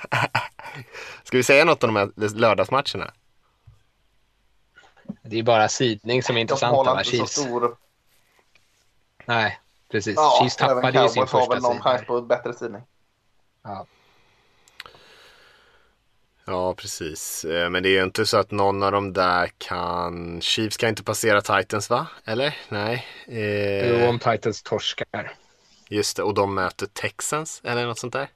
Ska 1.23 1.37
vi 1.37 1.43
säga 1.43 1.65
något 1.65 1.83
om 1.83 1.93
de 1.93 1.99
här 1.99 2.39
lördagsmatcherna? 2.39 3.11
Det 5.21 5.39
är 5.39 5.43
bara 5.43 5.69
sidning 5.69 6.23
som 6.23 6.37
är 6.37 6.41
intressant. 6.41 6.85
De 6.85 7.03
Chiefs. 7.03 7.31
Stor... 7.31 7.77
Nej, 9.25 9.59
precis. 9.91 10.15
Ja, 10.15 10.37
Chiefs 10.39 10.55
tappade 10.55 11.01
ju 11.01 11.09
sin 11.09 11.27
första 11.27 11.39
sidning. 11.39 11.49
har 11.49 11.55
väl 11.55 11.61
någon 11.61 11.81
chans 11.81 12.05
på 12.07 12.21
bättre 12.21 12.53
sidning. 12.53 12.81
Ja. 13.63 13.85
Ja, 16.45 16.73
precis. 16.73 17.45
Eh, 17.45 17.69
men 17.69 17.83
det 17.83 17.89
är 17.89 17.91
ju 17.91 18.03
inte 18.03 18.25
så 18.25 18.37
att 18.37 18.51
någon 18.51 18.83
av 18.83 18.91
dem 18.91 19.13
där 19.13 19.51
kan... 19.57 20.41
Chiefs 20.41 20.77
kan 20.77 20.89
inte 20.89 21.03
passera 21.03 21.41
Titans, 21.41 21.89
va? 21.89 22.07
Eller? 22.25 22.57
Nej. 22.69 23.05
Eh... 23.27 23.89
Jo, 23.89 24.09
om 24.09 24.19
Titans 24.19 24.63
torskar. 24.63 25.33
Just 25.89 26.17
det, 26.17 26.23
och 26.23 26.33
de 26.33 26.55
möter 26.55 26.85
Texans 26.85 27.61
eller 27.63 27.85
något 27.85 27.99
sånt 27.99 28.13
där? 28.13 28.27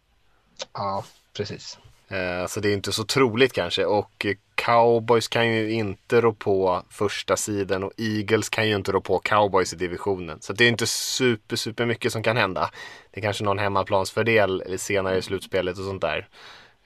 Ja, 0.74 1.04
precis. 1.34 1.80
Eh, 2.08 2.48
så 2.48 2.60
det 2.60 2.70
är 2.70 2.74
inte 2.74 2.92
så 2.92 3.04
troligt 3.04 3.54
kanske. 3.54 3.86
Och 3.86 4.26
Cowboys 4.56 5.28
kan 5.28 5.48
ju 5.48 5.72
inte 5.72 6.22
rå 6.22 6.34
på 6.34 6.84
första 6.90 7.38
sidan 7.38 7.84
och 7.84 7.92
Eagles 7.98 8.50
kan 8.50 8.68
ju 8.68 8.76
inte 8.76 8.92
rå 8.92 9.02
på 9.02 9.20
Cowboys 9.20 9.74
i 9.74 9.76
divisionen. 9.76 10.42
Så 10.42 10.54
det 10.54 10.64
är 10.64 10.70
inte 10.70 10.88
super, 10.88 11.56
super 11.56 11.86
mycket 11.86 12.12
som 12.12 12.24
kan 12.24 12.38
hända. 12.38 12.70
Det 13.12 13.20
är 13.20 13.22
kanske 13.22 13.44
någon 13.44 13.60
hemmaplansfördel 13.60 14.64
senare 14.78 15.18
i 15.18 15.22
slutspelet 15.22 15.78
och 15.78 15.86
sånt 15.86 16.02
där. 16.02 16.28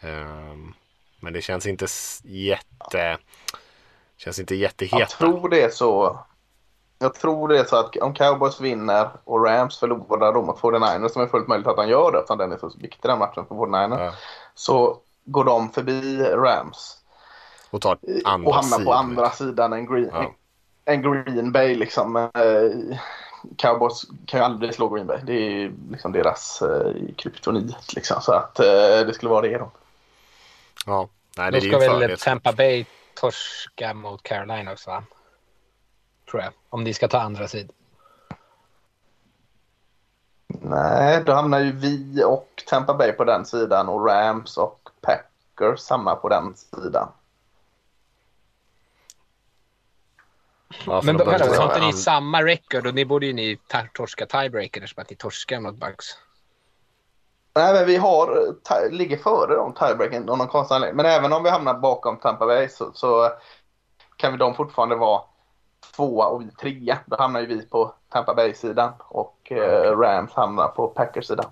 Um, 0.01 0.73
men 1.21 1.33
det 1.33 1.41
känns 1.41 1.65
inte 1.65 1.87
jätte... 2.23 3.17
Känns 4.17 4.39
inte 4.39 4.55
jättehet. 4.55 4.99
Jag 4.99 5.09
tror 5.09 5.49
det 5.49 5.61
är 5.61 5.69
så. 5.69 6.19
Jag 6.99 7.13
tror 7.13 7.47
det 7.47 7.59
är 7.59 7.63
så 7.63 7.75
att 7.75 7.97
om 7.97 8.13
Cowboys 8.13 8.61
vinner 8.61 9.09
och 9.23 9.45
Rams 9.45 9.79
förlorar 9.79 10.33
då 10.33 10.41
mot 10.41 10.59
49ers 10.59 11.07
som 11.07 11.21
är 11.21 11.27
fullt 11.27 11.47
möjligt 11.47 11.67
att 11.67 11.75
de 11.75 11.89
gör 11.89 12.11
det 12.11 12.17
eftersom 12.17 12.37
den 12.37 12.51
är 12.51 12.57
så 12.57 12.71
viktig 12.77 13.09
den 13.09 13.19
matchen 13.19 13.45
för 13.45 13.55
49ers. 13.55 14.05
Ja. 14.05 14.13
Så 14.55 14.97
går 15.25 15.43
de 15.43 15.69
förbi 15.69 16.23
Rams. 16.23 16.97
Och, 17.71 17.81
tar 17.81 17.97
andra 18.25 18.49
och 18.49 18.55
hamnar 18.55 18.85
på 18.85 18.93
andra 18.93 19.29
sidan 19.29 19.73
en 19.73 19.85
Green, 19.85 20.09
ja. 20.13 20.31
en 20.85 21.01
Green 21.01 21.51
Bay 21.51 21.75
liksom. 21.75 22.15
Eh, 22.15 22.97
Cowboys 23.57 24.05
kan 24.25 24.39
ju 24.39 24.43
aldrig 24.43 24.73
slå 24.73 24.89
Green 24.89 25.07
Bay. 25.07 25.19
Det 25.23 25.33
är 25.33 25.71
liksom 25.91 26.11
deras 26.11 26.61
eh, 26.61 26.93
kryptonit 27.15 27.95
liksom. 27.95 28.21
Så 28.21 28.33
att 28.33 28.59
eh, 28.59 28.65
det 29.05 29.13
skulle 29.13 29.29
vara 29.29 29.47
det 29.47 29.57
då. 29.57 29.71
Ja, 30.85 31.09
nej, 31.37 31.51
det 31.51 31.59
Då 31.59 31.79
ska 31.79 31.97
väl 31.97 32.17
Tampa 32.17 32.53
Bay 32.53 32.85
torska 33.13 33.93
mot 33.93 34.23
Carolina 34.23 34.71
också 34.71 34.89
va? 34.89 35.03
Tror 36.31 36.41
jag. 36.41 36.53
Om 36.69 36.83
de 36.83 36.93
ska 36.93 37.07
ta 37.07 37.19
andra 37.19 37.47
sidan. 37.47 37.75
Nej, 40.47 41.23
då 41.25 41.33
hamnar 41.33 41.59
ju 41.59 41.71
vi 41.71 42.23
och 42.23 42.63
Tampa 42.67 42.93
Bay 42.93 43.11
på 43.11 43.23
den 43.23 43.45
sidan 43.45 43.89
och 43.89 44.05
Rams 44.07 44.57
och 44.57 44.89
Packers 45.01 45.79
samma 45.79 46.15
på 46.15 46.29
den 46.29 46.55
sidan. 46.55 47.11
Ja, 50.85 51.01
men 51.03 51.17
vänta, 51.17 51.61
har 51.61 51.63
inte 51.63 51.85
ni 51.85 51.93
samma 51.93 52.43
record 52.43 52.87
och 52.87 52.95
ni 52.95 53.05
borde 53.05 53.25
ju 53.25 53.33
ni 53.33 53.59
torska 53.93 54.25
tiebreaker 54.25 54.81
eftersom 54.81 55.01
att 55.01 55.09
ni 55.09 55.15
torskar 55.15 55.59
mot 55.59 55.75
Bucks. 55.75 56.05
Nej, 57.55 57.73
men 57.73 57.85
vi 57.85 57.97
har, 57.97 58.55
ligger 58.89 59.17
före 59.17 59.55
dem 59.55 59.73
tiebreaken 59.73 60.29
av 60.29 60.37
någon 60.37 60.47
konstig 60.47 60.75
anledning. 60.75 60.97
Men 60.97 61.05
även 61.05 61.33
om 61.33 61.43
vi 61.43 61.49
hamnar 61.49 61.73
bakom 61.73 62.17
Tampa 62.17 62.45
Bay 62.45 62.69
så, 62.69 62.91
så 62.93 63.29
kan 64.15 64.31
vi 64.31 64.37
de 64.37 64.55
fortfarande 64.55 64.95
vara 64.95 65.21
tvåa 65.95 66.25
och 66.25 66.41
vi 66.41 66.51
trea. 66.51 66.97
Då 67.05 67.17
hamnar 67.17 67.39
ju 67.39 67.45
vi 67.45 67.67
på 67.67 67.93
Tampa 68.11 68.33
Bay-sidan 68.33 68.93
och 68.99 69.51
eh, 69.51 69.97
Rams 69.97 70.33
hamnar 70.33 70.67
på 70.67 70.87
Packers-sidan. 70.87 71.45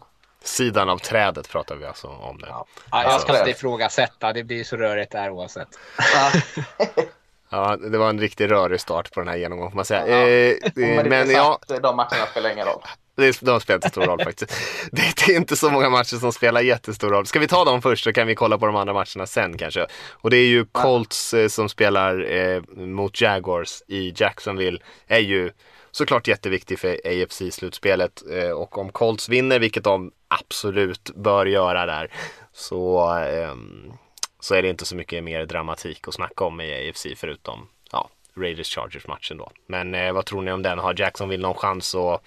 sidan 0.44 0.90
av 0.90 0.98
trädet 0.98 1.50
pratar 1.50 1.76
vi 1.76 1.86
alltså 1.86 2.08
om 2.08 2.38
nu. 2.42 2.48
Ja. 2.50 2.66
Ja, 2.92 3.04
jag 3.04 3.22
ska 3.22 3.38
inte 3.38 3.50
ifrågasätta, 3.52 4.34
det 4.34 4.44
blir 4.44 4.64
så 4.64 4.76
rörigt 4.78 5.12
där 5.12 5.30
oavsett. 5.30 5.68
Ja, 7.52 7.76
det 7.78 7.98
var 7.98 8.10
en 8.10 8.20
riktigt 8.20 8.50
rörig 8.52 8.82
start 8.82 9.14
på 9.14 9.20
den 9.20 9.30
här 9.30 9.36
genomgången 9.38 9.72
får 9.72 9.76
man 9.76 9.86
säga. 9.86 10.08
Ja. 10.08 10.28
Eh, 10.28 10.72
Men, 10.76 11.10
men 11.10 11.30
ja, 11.30 11.60
de 11.68 11.96
matcherna 11.96 12.26
spelar 12.32 12.50
ingen 12.50 12.66
roll. 12.66 12.82
Det, 13.20 13.40
de 13.42 13.62
spelar 13.62 13.78
inte 13.78 13.90
stor 13.90 14.06
roll 14.06 14.24
faktiskt. 14.24 14.54
Det, 14.92 15.32
är 15.32 15.36
inte 15.36 15.56
så 15.56 15.70
många 15.70 15.90
matcher 15.90 16.16
som 16.16 16.34
spelar 16.34 16.62
jättestor 16.62 17.10
roll. 17.10 17.26
Ska 17.26 17.40
vi 17.40 17.48
ta 17.48 17.66
dem 17.66 17.82
först 17.82 18.04
så 18.04 18.14
kan 18.14 18.28
vi 18.28 18.36
kolla 18.36 18.58
på 18.58 18.66
de 18.66 18.76
andra 18.76 18.94
matchererna 18.94 19.26
sen 19.26 19.58
kanske. 19.58 19.86
Och 20.12 20.30
det 20.30 20.38
är 20.38 20.48
ju 20.48 20.66
Colts 20.66 21.34
eh, 21.34 21.48
som 21.48 21.70
spelar 21.70 22.32
eh, 22.32 22.62
mot 22.76 23.22
Jaguars 23.22 23.82
i 23.88 24.14
Jacksonville. 24.16 24.80
Är 25.08 25.20
ju 25.20 25.52
såklart 25.92 26.28
jätteviktig 26.28 26.80
för 26.80 26.98
AFC-slutspelet. 27.06 28.24
Eh, 28.32 28.52
och 28.52 28.78
om 28.78 28.92
Colts 28.92 29.30
vinner, 29.30 29.60
vilket 29.60 29.84
de 29.84 30.12
absolut 30.28 31.12
bör 31.16 31.46
göra 31.46 31.86
där, 31.86 32.12
så, 32.54 33.10
ehm, 33.14 33.94
så 34.40 34.56
är 34.56 34.62
det 34.62 34.70
inte 34.70 34.86
så 34.86 34.96
mycket 34.96 35.24
mer 35.24 35.46
dramatik 35.46 36.08
att 36.08 36.14
snacka 36.14 36.46
om 36.46 36.62
i 36.62 36.90
AFC 36.90 37.08
förutom 37.16 37.68
ja, 37.92 38.10
Raiders 38.38 38.76
Chargers 38.76 39.08
matchen 39.08 39.38
då. 39.38 39.52
Men 39.68 39.96
eh, 39.96 40.14
vad 40.14 40.26
tror 40.26 40.42
ni 40.42 40.52
om 40.52 40.62
den? 40.62 40.80
Har 40.80 40.96
Jacksonville 40.98 41.44
någon 41.44 41.56
chans 41.56 41.96
att 41.96 42.24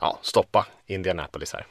ja, 0.00 0.18
stoppa 0.22 0.66
Indianapolis 0.86 1.52
här? 1.52 1.66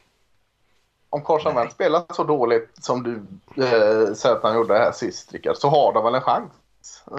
Om 1.10 1.24
Carson 1.24 1.56
Wentz 1.56 1.74
spelar 1.74 2.04
så 2.10 2.24
dåligt 2.24 2.70
som 2.82 3.04
du 3.04 3.16
eh, 3.64 4.14
säger 4.14 4.36
att 4.36 4.44
han 4.44 4.56
gjorde 4.56 4.78
här 4.78 4.92
sist, 4.92 5.34
Rickard, 5.34 5.58
så 5.58 5.70
har 5.70 5.94
de 5.94 6.04
väl 6.04 6.16
en 6.16 6.22
chans. 6.22 6.52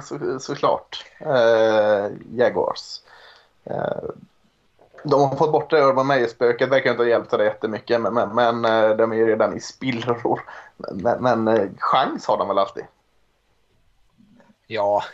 Så, 0.03 0.39
såklart. 0.41 1.05
Eh, 1.19 2.07
Jaguars. 2.33 3.01
Eh, 3.65 4.11
de 5.05 5.21
har 5.21 5.37
fått 5.37 5.53
bort 5.53 5.71
det 5.71 5.83
Urban 5.83 6.07
Meyer-spöket, 6.07 6.69
verkar 6.69 6.91
inte 6.91 7.03
ha 7.03 7.09
hjälpt 7.09 7.31
det 7.31 7.45
jättemycket, 7.45 8.01
men, 8.01 8.15
men, 8.15 8.35
men 8.35 8.65
eh, 8.65 8.97
de 8.97 9.13
är 9.13 9.17
ju 9.17 9.27
redan 9.27 9.57
i 9.57 9.61
spillror. 9.61 10.41
Men, 10.77 11.23
men 11.23 11.49
eh, 11.49 11.69
chans 11.79 12.27
har 12.27 12.39
de 12.39 12.49
väl 12.49 12.59
alltid. 12.59 12.85
Ja, 14.67 15.05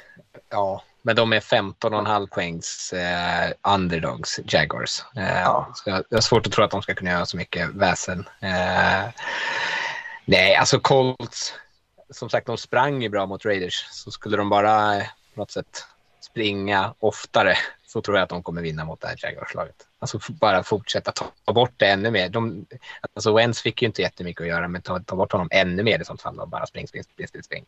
ja, 0.49 0.83
men 1.07 1.17
de 1.17 1.33
är 1.33 1.41
15,5 1.41 2.27
poängs 2.27 2.93
eh, 2.93 3.53
underdogs, 3.75 4.41
Jaguars. 4.45 5.03
Eh, 5.17 5.41
Ja. 5.41 5.71
så 5.75 5.91
jag, 5.91 6.05
jag 6.09 6.17
har 6.17 6.23
svårt 6.23 6.47
att 6.47 6.53
tro 6.53 6.65
att 6.65 6.71
de 6.71 6.83
ska 6.83 6.95
kunna 6.95 7.11
göra 7.11 7.27
så 7.27 7.37
mycket 7.37 7.69
väsen. 7.69 8.29
Eh, 8.41 9.05
nej, 10.25 10.55
alltså 10.57 10.81
Colts, 10.81 11.55
som 12.11 12.31
sagt, 12.31 12.47
de 12.47 12.59
sprang 12.59 13.03
ju 13.03 13.09
bra 13.09 13.27
mot 13.27 13.45
Raiders. 13.45 13.87
Så 13.91 14.11
skulle 14.11 14.37
de 14.37 14.49
bara 14.49 14.97
eh, 14.97 15.07
på 15.35 15.41
något 15.41 15.51
sätt 15.51 15.85
springa 16.21 16.95
oftare 16.99 17.57
så 17.87 18.01
tror 18.03 18.17
jag 18.17 18.23
att 18.23 18.29
de 18.29 18.43
kommer 18.43 18.63
vinna 18.63 18.85
mot 18.85 19.01
det 19.01 19.09
här 19.09 19.17
Jaguars-laget. 19.23 19.77
Alltså 19.99 20.19
bara 20.29 20.63
fortsätta 20.63 21.13
ta, 21.13 21.53
bort 21.53 21.73
det 21.77 21.87
ännu 21.87 22.11
mer. 22.11 22.29
De, 22.29 22.67
alltså 23.15 23.33
Wentz 23.35 23.61
fick 23.63 23.83
ju 23.83 23.87
inte 23.87 24.03
jättemycket 24.03 24.41
att 24.43 24.49
göra, 24.49 24.69
men 24.69 24.83
ta, 24.83 25.01
ta 25.01 25.17
bort 25.17 25.33
honom 25.33 25.49
ännu 25.51 25.83
mer 25.83 26.01
i 26.01 26.05
sånt 26.05 26.23
fall. 26.23 26.41
Bara 26.47 26.67
spring, 26.67 26.89
spring, 26.89 27.05
spring, 27.05 27.29
spring. 27.29 27.43
spring. 27.43 27.67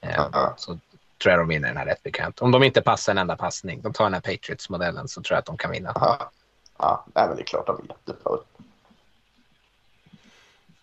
Eh, 0.00 0.10
Ja. 0.32 0.54
Så 0.56 0.78
tror 1.22 1.30
jag 1.32 1.40
de 1.40 1.48
vinner 1.48 1.68
den 1.68 1.76
här 1.76 1.86
rätt 1.86 2.02
bekvämt. 2.02 2.40
Om 2.42 2.50
de 2.50 2.62
inte 2.62 2.82
passar 2.82 3.12
en 3.12 3.18
enda 3.18 3.36
passning, 3.36 3.82
de 3.82 3.92
tar 3.92 4.04
den 4.04 4.14
här 4.14 4.20
Patriots-modellen, 4.20 5.08
så 5.08 5.22
tror 5.22 5.34
jag 5.34 5.38
att 5.38 5.46
de 5.46 5.56
kan 5.56 5.70
vinna. 5.70 5.92
Ja, 5.94 6.30
ja 6.78 7.04
det 7.14 7.42
är 7.42 7.44
klart 7.44 7.66
de 7.66 7.76
är 7.76 7.82
jättebra. 7.88 8.38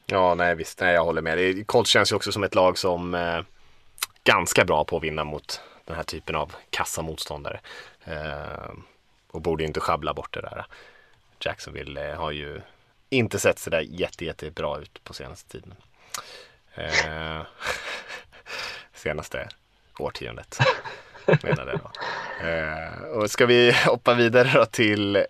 Ja, 0.06 0.36
nej 0.36 0.56
visst, 0.56 0.80
nej, 0.80 0.94
jag 0.94 1.04
håller 1.06 1.22
med. 1.22 1.38
Det- 1.38 1.64
Colts 1.64 1.90
känns 1.92 2.12
ju 2.12 2.16
också 2.16 2.32
som 2.32 2.44
ett 2.44 2.56
lag 2.56 2.78
som 2.78 3.14
eh, 3.16 3.42
ganska 4.24 4.66
bra 4.66 4.84
på 4.86 4.98
att 4.98 5.04
vinna 5.04 5.24
mot 5.24 5.62
den 5.86 5.96
här 5.96 6.04
typen 6.04 6.36
av 6.36 6.56
kassamotståndare. 6.70 7.60
Eh, 8.04 8.72
och 9.32 9.42
borde 9.42 9.64
inte 9.64 9.80
sjabbla 9.80 10.14
bort 10.14 10.34
det 10.34 10.42
där. 10.42 10.66
Jacksonville 11.40 12.10
eh, 12.12 12.18
har 12.20 12.32
ju 12.32 12.62
inte 13.10 13.40
sett 13.40 13.60
så 13.60 13.70
där 13.70 13.82
jätte, 13.82 14.26
jättebra 14.26 14.78
ut 14.78 15.04
på 15.04 15.14
senaste 15.14 15.50
tiden. 15.52 15.74
Eh, 16.76 17.42
senaste 18.94 19.50
årtiondet. 20.04 20.60
Menade 21.44 21.72
jag 21.72 21.80
då. 21.80 21.92
Eh, 22.48 23.18
och 23.18 23.32
ska 23.32 23.46
vi 23.46 23.76
hoppa 23.86 24.14
vidare 24.14 24.52
då 24.54 24.66
till, 24.66 25.16
eh, 25.16 25.22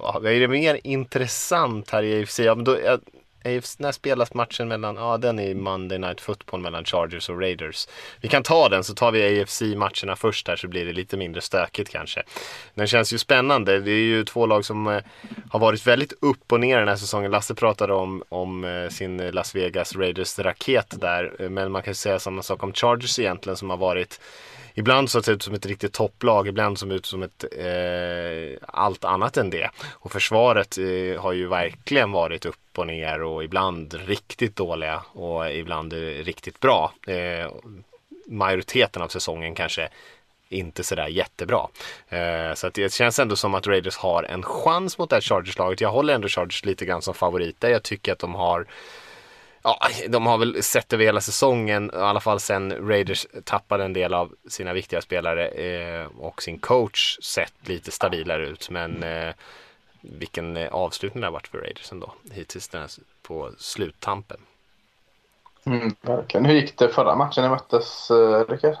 vad 0.00 0.26
är 0.26 0.40
det 0.40 0.48
mer 0.48 0.80
intressant 0.84 1.90
här 1.90 2.02
i 2.02 2.22
AFC? 2.22 2.38
Ja, 2.38 2.54
men 2.54 2.64
då, 2.64 2.80
jag, 2.80 3.00
Eh, 3.44 3.58
AFC, 3.58 3.78
när 3.78 3.92
spelas 3.92 4.34
matchen 4.34 4.68
mellan, 4.68 4.96
ja 4.96 5.18
den 5.18 5.38
är 5.38 5.54
Monday 5.54 5.98
Night 5.98 6.20
Football 6.20 6.60
mellan 6.60 6.84
Chargers 6.84 7.28
och 7.28 7.40
Raiders. 7.40 7.88
Vi 8.20 8.28
kan 8.28 8.42
ta 8.42 8.68
den 8.68 8.84
så 8.84 8.94
tar 8.94 9.12
vi 9.12 9.40
AFC-matcherna 9.40 10.16
först 10.16 10.48
här 10.48 10.56
så 10.56 10.68
blir 10.68 10.86
det 10.86 10.92
lite 10.92 11.16
mindre 11.16 11.40
stökigt 11.40 11.90
kanske. 11.90 12.22
Den 12.74 12.86
känns 12.86 13.12
ju 13.12 13.18
spännande. 13.18 13.80
Det 13.80 13.90
är 13.90 14.04
ju 14.04 14.24
två 14.24 14.46
lag 14.46 14.64
som 14.64 14.86
eh, 14.86 15.02
har 15.50 15.60
varit 15.60 15.86
väldigt 15.86 16.12
upp 16.20 16.52
och 16.52 16.60
ner 16.60 16.78
den 16.78 16.88
här 16.88 16.96
säsongen. 16.96 17.30
Lasse 17.30 17.54
pratade 17.54 17.92
om, 17.92 18.22
om 18.28 18.64
eh, 18.64 18.88
sin 18.88 19.16
Las 19.16 19.54
Vegas 19.54 19.96
Raiders-raket 19.96 21.00
där. 21.00 21.36
Eh, 21.38 21.50
men 21.50 21.72
man 21.72 21.82
kan 21.82 21.94
säga 21.94 22.18
samma 22.18 22.42
sak 22.42 22.62
om 22.62 22.72
Chargers 22.72 23.18
egentligen 23.18 23.56
som 23.56 23.70
har 23.70 23.76
varit 23.76 24.20
Ibland 24.78 25.10
så 25.10 25.22
ser 25.22 25.32
det 25.32 25.36
ut 25.36 25.42
som 25.42 25.54
ett 25.54 25.66
riktigt 25.66 25.92
topplag, 25.92 26.48
ibland 26.48 26.78
som 26.78 26.90
ut 26.90 27.06
som 27.06 27.22
ett 27.22 27.44
eh, 27.58 28.58
allt 28.66 29.04
annat 29.04 29.36
än 29.36 29.50
det. 29.50 29.70
Och 29.92 30.12
försvaret 30.12 30.78
eh, 30.78 31.22
har 31.22 31.32
ju 31.32 31.46
verkligen 31.46 32.12
varit 32.12 32.46
upp 32.46 32.78
och 32.78 32.86
ner 32.86 33.22
och 33.22 33.44
ibland 33.44 33.94
riktigt 33.94 34.56
dåliga 34.56 35.02
och 35.12 35.52
ibland 35.52 35.92
riktigt 35.92 36.60
bra. 36.60 36.92
Eh, 37.06 37.50
majoriteten 38.26 39.02
av 39.02 39.08
säsongen 39.08 39.54
kanske 39.54 39.88
inte 40.48 40.84
sådär 40.84 41.08
jättebra. 41.08 41.68
Eh, 42.08 42.54
så 42.54 42.66
att 42.66 42.74
det 42.74 42.92
känns 42.92 43.18
ändå 43.18 43.36
som 43.36 43.54
att 43.54 43.66
Raiders 43.66 43.96
har 43.96 44.22
en 44.22 44.42
chans 44.42 44.98
mot 44.98 45.10
det 45.10 45.16
här 45.16 45.20
Chargers-laget. 45.20 45.80
Jag 45.80 45.90
håller 45.90 46.14
ändå 46.14 46.28
Chargers 46.28 46.64
lite 46.64 46.84
grann 46.84 47.02
som 47.02 47.14
favoriter. 47.14 47.70
Jag 47.70 47.82
tycker 47.82 48.12
att 48.12 48.18
de 48.18 48.34
har 48.34 48.66
Ja, 49.68 49.88
de 50.08 50.26
har 50.26 50.38
väl 50.38 50.62
sett 50.62 50.92
över 50.92 51.04
hela 51.04 51.20
säsongen, 51.20 51.90
i 51.94 51.96
alla 51.96 52.20
fall 52.20 52.40
sen 52.40 52.88
Raiders 52.88 53.26
tappade 53.44 53.84
en 53.84 53.92
del 53.92 54.14
av 54.14 54.34
sina 54.48 54.72
viktiga 54.72 55.00
spelare 55.00 55.48
eh, 55.48 56.06
och 56.18 56.42
sin 56.42 56.58
coach 56.58 57.18
sett 57.22 57.68
lite 57.68 57.90
stabilare 57.90 58.46
ut. 58.46 58.70
Men 58.70 59.02
eh, 59.02 59.34
vilken 60.00 60.56
eh, 60.56 60.68
avslutning 60.72 61.20
det 61.20 61.26
har 61.26 61.32
varit 61.32 61.48
för 61.48 61.58
Raiders 61.58 61.92
ändå 61.92 62.12
hittills 62.32 62.68
den 62.68 62.80
här, 62.80 62.90
på 63.22 63.50
sluttampen. 63.58 64.40
Mm, 65.64 65.94
verkligen. 66.00 66.46
Hur 66.46 66.54
gick 66.54 66.78
det 66.78 66.88
förra 66.88 67.16
matchen 67.16 67.42
ni 67.42 67.50
möttes, 67.50 68.10
uh, 68.10 68.44
Rickard? 68.48 68.76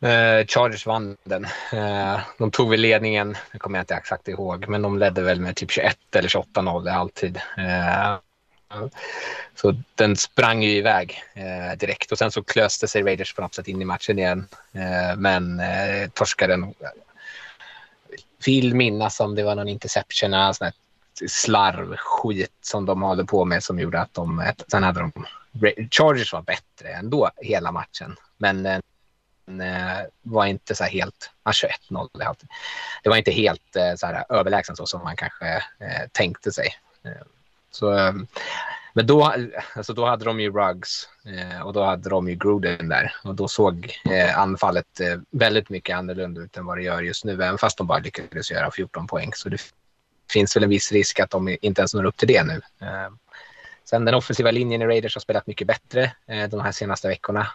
Eh, 0.00 0.46
Chargers 0.46 0.86
vann 0.86 1.16
den. 1.24 1.44
Eh, 1.72 2.20
de 2.38 2.50
tog 2.50 2.70
väl 2.70 2.80
ledningen, 2.80 3.36
det 3.52 3.58
kommer 3.58 3.78
jag 3.78 3.82
inte 3.82 3.94
exakt 3.94 4.28
ihåg, 4.28 4.68
men 4.68 4.82
de 4.82 4.98
ledde 4.98 5.22
väl 5.22 5.40
med 5.40 5.56
typ 5.56 5.70
21 5.70 5.98
eller 6.16 6.28
28-0 6.28 6.88
i 6.88 6.90
alltid. 6.90 7.36
Eh, 7.36 8.16
så 9.54 9.74
den 9.94 10.16
sprang 10.16 10.62
ju 10.62 10.70
iväg 10.70 11.22
eh, 11.34 11.78
direkt 11.78 12.12
och 12.12 12.18
sen 12.18 12.30
så 12.30 12.42
klöste 12.42 12.88
sig 12.88 13.02
Raiders 13.02 13.34
på 13.34 13.42
något 13.42 13.54
sätt 13.54 13.68
in 13.68 13.82
i 13.82 13.84
matchen 13.84 14.18
igen. 14.18 14.46
Eh, 14.72 15.16
men 15.16 15.60
eh, 15.60 16.08
torskade 16.12 16.56
nog. 16.56 16.74
Vill 18.46 18.74
minnas 18.74 19.20
om 19.20 19.34
det 19.34 19.42
var 19.42 19.54
någon 19.54 19.68
interception, 19.68 20.34
eller 20.34 20.52
sån 20.52 20.64
här 20.64 20.74
slarvskit 21.26 22.52
som 22.60 22.86
de 22.86 23.02
håller 23.02 23.24
på 23.24 23.44
med 23.44 23.62
som 23.62 23.78
gjorde 23.78 24.00
att 24.00 24.14
de... 24.14 24.52
Sen 24.68 24.82
hade 24.82 25.00
de... 25.00 25.12
Chargers 25.90 26.32
var 26.32 26.42
bättre 26.42 26.88
ändå 26.88 27.30
hela 27.36 27.72
matchen, 27.72 28.16
men 28.38 28.66
eh, 28.66 28.78
eh 29.46 30.06
var 30.22 30.46
inte 30.46 30.74
så 30.74 30.84
här 30.84 30.90
helt, 30.90 31.30
ja, 31.44 31.50
21-0. 31.90 32.08
det. 32.12 32.46
Det 33.02 33.08
var 33.08 33.16
inte 33.16 33.30
helt 33.30 33.76
eh, 33.76 33.94
så 33.94 34.06
här 34.06 34.24
överlägsen 34.28 34.76
så 34.76 34.86
som 34.86 35.02
man 35.02 35.16
kanske 35.16 35.46
eh, 35.56 36.08
tänkte 36.12 36.52
sig. 36.52 36.68
Eh, 37.04 37.22
så, 37.74 37.90
ehm, 37.92 38.26
men 38.92 39.06
då, 39.06 39.34
alltså 39.76 39.92
då 39.92 40.06
hade 40.06 40.24
de 40.24 40.40
ju 40.40 40.50
Ruggs 40.50 41.08
eh, 41.24 41.60
och 41.60 41.72
då 41.72 41.84
hade 41.84 42.10
de 42.10 42.28
ju 42.28 42.34
Gruden 42.34 42.88
där 42.88 43.14
och 43.24 43.34
då 43.34 43.48
såg 43.48 44.00
eh, 44.10 44.38
anfallet 44.38 45.00
eh, 45.00 45.20
väldigt 45.30 45.68
mycket 45.68 45.96
annorlunda 45.96 46.40
ut 46.40 46.56
än 46.56 46.66
vad 46.66 46.78
det 46.78 46.82
gör 46.82 47.02
just 47.02 47.24
nu, 47.24 47.32
även 47.32 47.58
fast 47.58 47.78
de 47.78 47.86
bara 47.86 47.98
lyckades 47.98 48.50
göra 48.50 48.70
14 48.70 49.06
poäng. 49.06 49.30
Så 49.34 49.48
det 49.48 49.60
finns 50.32 50.56
väl 50.56 50.62
en 50.62 50.70
viss 50.70 50.92
risk 50.92 51.20
att 51.20 51.30
de 51.30 51.56
inte 51.60 51.80
ens 51.80 51.94
når 51.94 52.04
upp 52.04 52.16
till 52.16 52.28
det 52.28 52.44
nu. 52.44 52.60
Ehm, 52.80 53.18
sen 53.84 54.04
den 54.04 54.14
offensiva 54.14 54.50
linjen 54.50 54.82
i 54.82 54.86
Raiders 54.86 55.16
har 55.16 55.20
spelat 55.20 55.46
mycket 55.46 55.66
bättre 55.66 56.12
de 56.50 56.60
här 56.60 56.72
senaste 56.72 57.08
veckorna 57.08 57.46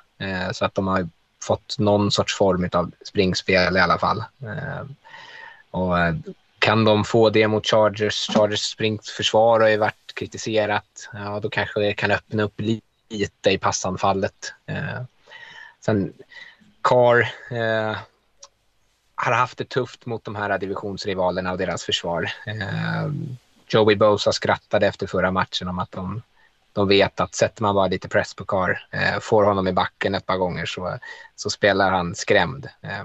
så 0.52 0.66
att 0.66 0.76
de 0.76 0.88
har 0.88 1.10
fått 1.44 1.76
någon 1.80 2.12
sorts 2.12 2.38
form 2.38 2.70
av 2.72 2.92
springspel 3.06 3.78
i 3.78 3.80
alla 3.80 3.98
fall. 3.98 4.24
Ehm, 4.42 4.96
och 5.72 5.96
kan 6.70 6.84
de 6.84 7.04
få 7.04 7.30
det 7.30 7.48
mot 7.48 7.68
Chargers, 7.68 8.28
Chargers 8.28 8.62
springförsvar 8.62 9.60
har 9.60 9.68
ju 9.68 9.78
varit 9.78 10.14
kritiserat, 10.14 11.10
ja 11.14 11.40
då 11.40 11.50
kanske 11.50 11.80
det 11.80 11.94
kan 11.94 12.12
öppna 12.12 12.44
upp 12.44 12.62
lite 13.10 13.52
i 13.52 13.58
passanfallet. 13.58 14.54
Eh, 14.66 15.02
sen 15.86 16.14
Carr 16.82 17.20
eh, 17.52 17.98
har 19.16 19.32
haft 19.32 19.58
det 19.58 19.70
tufft 19.70 20.06
mot 20.06 20.24
de 20.24 20.36
här 20.36 20.58
divisionsrivalerna 20.58 21.52
och 21.52 21.58
deras 21.58 21.84
försvar. 21.84 22.32
Eh, 22.46 23.12
Joey 23.68 23.96
Bosa 23.96 24.32
skrattade 24.32 24.88
efter 24.88 25.08
förra 25.08 25.32
matchen 25.32 25.68
om 25.68 25.80
att 25.80 25.92
de, 25.92 26.22
de 26.74 26.88
vet 26.88 27.20
att 27.20 27.36
sätter 27.36 27.62
man 27.62 27.76
bara 27.76 27.88
lite 27.88 28.10
press 28.10 28.34
på 28.34 28.46
Carr, 28.46 28.88
eh, 28.92 29.20
får 29.20 29.44
honom 29.44 29.68
i 29.68 29.74
backen 29.74 30.16
ett 30.16 30.26
par 30.26 30.38
gånger 30.38 30.66
så, 30.66 30.98
så 31.36 31.50
spelar 31.50 31.92
han 31.92 32.16
skrämd. 32.16 32.70
Eh, 32.82 33.04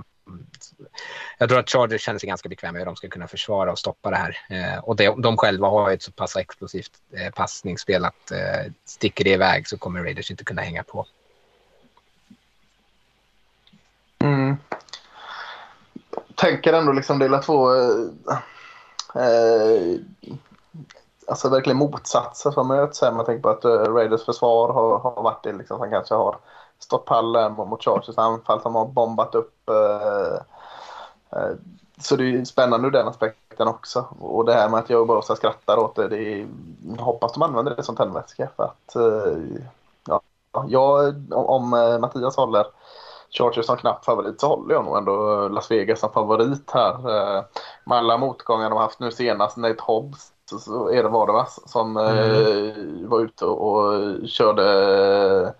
jag 1.38 1.48
tror 1.48 1.58
att 1.58 1.70
Chargers 1.70 2.02
känner 2.02 2.18
sig 2.18 2.28
ganska 2.28 2.48
bekväma 2.48 2.72
med 2.72 2.80
hur 2.80 2.86
de 2.86 2.96
ska 2.96 3.08
kunna 3.08 3.28
försvara 3.28 3.72
och 3.72 3.78
stoppa 3.78 4.10
det 4.10 4.16
här. 4.16 4.38
Eh, 4.50 4.78
och 4.78 4.96
det, 4.96 5.14
de 5.18 5.36
själva 5.36 5.68
har 5.68 5.90
ett 5.90 6.02
så 6.02 6.12
pass 6.12 6.36
explosivt 6.36 6.92
eh, 7.12 7.30
passningsspel 7.30 8.04
att 8.04 8.30
eh, 8.30 8.72
sticker 8.84 9.24
det 9.24 9.30
iväg 9.30 9.68
så 9.68 9.78
kommer 9.78 10.02
Raiders 10.02 10.30
inte 10.30 10.44
kunna 10.44 10.62
hänga 10.62 10.82
på. 10.82 11.06
Mm. 14.18 14.56
Tänker 16.34 16.72
ändå 16.72 16.92
liksom 16.92 17.18
dela 17.18 17.38
två 17.38 17.74
eh, 17.74 18.38
eh, 19.14 20.00
alltså 21.26 21.48
verkligen 21.48 21.76
motsatser 21.76 22.50
som 22.50 22.68
möts 22.68 23.00
här. 23.00 23.12
Man 23.12 23.24
tänker 23.24 23.42
på 23.42 23.48
att 23.48 23.64
uh, 23.64 23.94
Raiders 23.94 24.24
försvar 24.24 24.72
har, 24.72 24.98
har 24.98 25.22
varit 25.22 25.42
det 25.42 25.52
liksom 25.52 25.78
som 25.78 25.90
kanske 25.90 26.14
har 26.14 26.38
stått 26.84 27.04
pallen 27.04 27.52
mot 27.52 27.84
Chargers 27.84 28.18
anfall 28.18 28.60
som 28.60 28.74
har 28.74 28.86
bombat 28.86 29.34
upp. 29.34 29.54
Uh, 29.70 30.38
uh, 31.40 31.56
så 31.98 32.16
det 32.16 32.24
är 32.24 32.44
spännande 32.44 32.88
ur 32.88 32.92
den 32.92 33.08
aspekten 33.08 33.68
också. 33.68 34.04
Och 34.20 34.44
det 34.44 34.52
här 34.52 34.68
med 34.68 34.80
att 34.80 34.90
jag 34.90 35.06
bara 35.06 35.22
ska 35.22 35.36
skratta 35.36 35.80
åt 35.80 35.94
det. 35.94 36.08
det 36.08 36.16
är, 36.16 36.46
hoppas 36.98 37.32
de 37.32 37.42
använder 37.42 37.76
det 37.76 37.82
som 37.82 37.96
tändvätska. 37.96 38.48
För 38.56 38.64
att, 38.64 38.96
ja, 40.06 40.20
jag, 40.68 41.14
om, 41.32 41.70
Mattias 42.00 42.36
håller 42.36 42.66
Chargers 43.30 43.66
som 43.66 43.76
knapp 43.76 44.04
favorit 44.04 44.40
så 44.40 44.48
håller 44.48 44.74
jag 44.74 44.84
nog 44.84 44.96
ändå 44.96 45.48
Las 45.48 45.70
Vegas 45.70 46.00
som 46.00 46.12
favorit 46.12 46.70
här. 46.70 46.98
Med 47.84 47.98
alla 47.98 48.18
motgångar 48.18 48.70
de 48.70 48.76
har 48.76 48.82
haft 48.82 49.00
nu 49.00 49.10
senast, 49.10 49.56
Nate 49.56 49.82
Hobbs 49.82 50.32
så, 50.50 50.90
är 50.90 51.02
det 51.02 51.08
var 51.08 51.26
det 51.26 51.32
va? 51.32 51.46
Som 51.66 51.96
mm. 51.96 52.18
eh, 52.18 53.08
var 53.08 53.20
ute 53.20 53.44
och 53.44 53.92
körde 54.28 55.54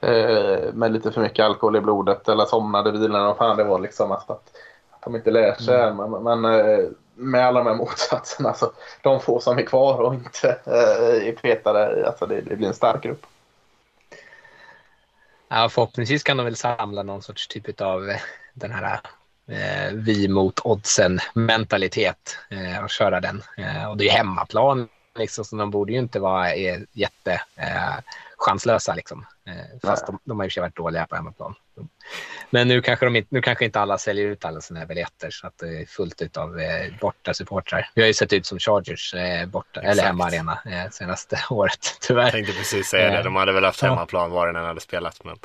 eh, 0.00 0.72
med 0.72 0.92
lite 0.92 1.12
för 1.12 1.20
mycket 1.20 1.44
alkohol 1.44 1.76
i 1.76 1.80
blodet 1.80 2.28
eller 2.28 2.44
somnade 2.44 2.92
bilen. 2.92 3.26
Och 3.26 3.36
fan 3.36 3.56
det 3.56 3.64
var 3.64 3.78
liksom 3.78 4.12
alltså 4.12 4.32
att, 4.32 4.52
att 4.90 5.02
de 5.02 5.16
inte 5.16 5.30
lär 5.30 5.54
sig. 5.54 5.80
Mm. 5.80 6.10
Men, 6.10 6.22
men 6.22 6.60
eh, 6.60 6.84
med 7.14 7.46
alla 7.46 7.60
de 7.60 7.66
här 7.66 7.76
motsatserna, 7.76 8.48
alltså, 8.48 8.72
de 9.02 9.20
få 9.20 9.40
som 9.40 9.58
är 9.58 9.62
kvar 9.62 10.00
och 10.00 10.14
inte 10.14 10.48
eh, 10.66 11.28
är 11.28 11.32
petade, 11.32 12.06
alltså 12.06 12.26
det, 12.26 12.40
det 12.40 12.56
blir 12.56 12.68
en 12.68 12.74
stark 12.74 13.02
grupp. 13.02 13.26
Ja, 15.48 15.68
förhoppningsvis 15.68 16.22
kan 16.22 16.36
de 16.36 16.44
väl 16.44 16.56
samla 16.56 17.02
någon 17.02 17.22
sorts 17.22 17.48
typ 17.48 17.80
av 17.80 18.08
eh, 18.08 18.20
den 18.54 18.70
här 18.70 19.00
eh, 19.48 19.92
vi 19.94 20.28
mot 20.28 20.60
oddsen 20.64 21.18
mentalitet 21.34 22.38
eh, 22.50 22.84
och 22.84 22.90
köra 22.90 23.20
den. 23.20 23.42
Eh, 23.56 23.90
och 23.90 23.96
det 23.96 24.08
är 24.08 24.12
hemmaplan, 24.12 24.88
liksom, 25.18 25.44
så 25.44 25.56
de 25.56 25.70
borde 25.70 25.92
ju 25.92 25.98
inte 25.98 26.20
vara 26.20 26.54
eh, 26.54 26.80
jätte 26.92 27.32
eh, 27.56 27.98
chanslösa. 28.36 28.94
Liksom. 28.94 29.26
Eh, 29.46 29.88
fast 29.88 30.06
de, 30.06 30.18
de, 30.24 30.40
har 30.40 30.46
ju 30.46 30.60
varit 30.60 30.76
dåliga 30.76 31.06
på 31.06 31.16
hemmaplan. 31.16 31.54
Men 32.50 32.68
nu 32.68 32.82
kanske, 32.82 33.06
de, 33.06 33.26
nu 33.28 33.42
kanske 33.42 33.64
inte 33.64 33.80
alla 33.80 33.98
säljer 33.98 34.26
ut 34.26 34.44
alla 34.44 34.60
sina 34.60 34.86
biljetter 34.86 35.30
så 35.30 35.46
att 35.46 35.58
det 35.58 35.80
är 35.80 35.86
fullt 35.86 36.36
av 36.36 36.60
eh, 36.60 36.92
borta 37.00 37.34
supportrar. 37.34 37.90
Vi 37.94 38.02
har 38.02 38.06
ju 38.06 38.14
sett 38.14 38.32
ut 38.32 38.46
som 38.46 38.58
Chargers 38.58 39.14
eh, 39.14 39.46
borta, 39.46 39.80
eller 39.80 40.02
hemmaarena 40.02 40.58
eh, 40.66 40.90
senaste 40.90 41.40
året, 41.50 41.98
tyvärr. 42.00 42.22
Jag 42.22 42.32
tänkte 42.32 42.52
precis 42.52 42.86
säga 42.86 43.10
det. 43.10 43.22
De 43.22 43.36
hade 43.36 43.52
väl 43.52 43.64
haft 43.64 43.80
hemmaplan 43.80 44.30
var 44.30 44.46
den 44.46 44.56
än 44.56 44.64
hade 44.64 44.80
spelat. 44.80 45.24
Men... 45.24 45.36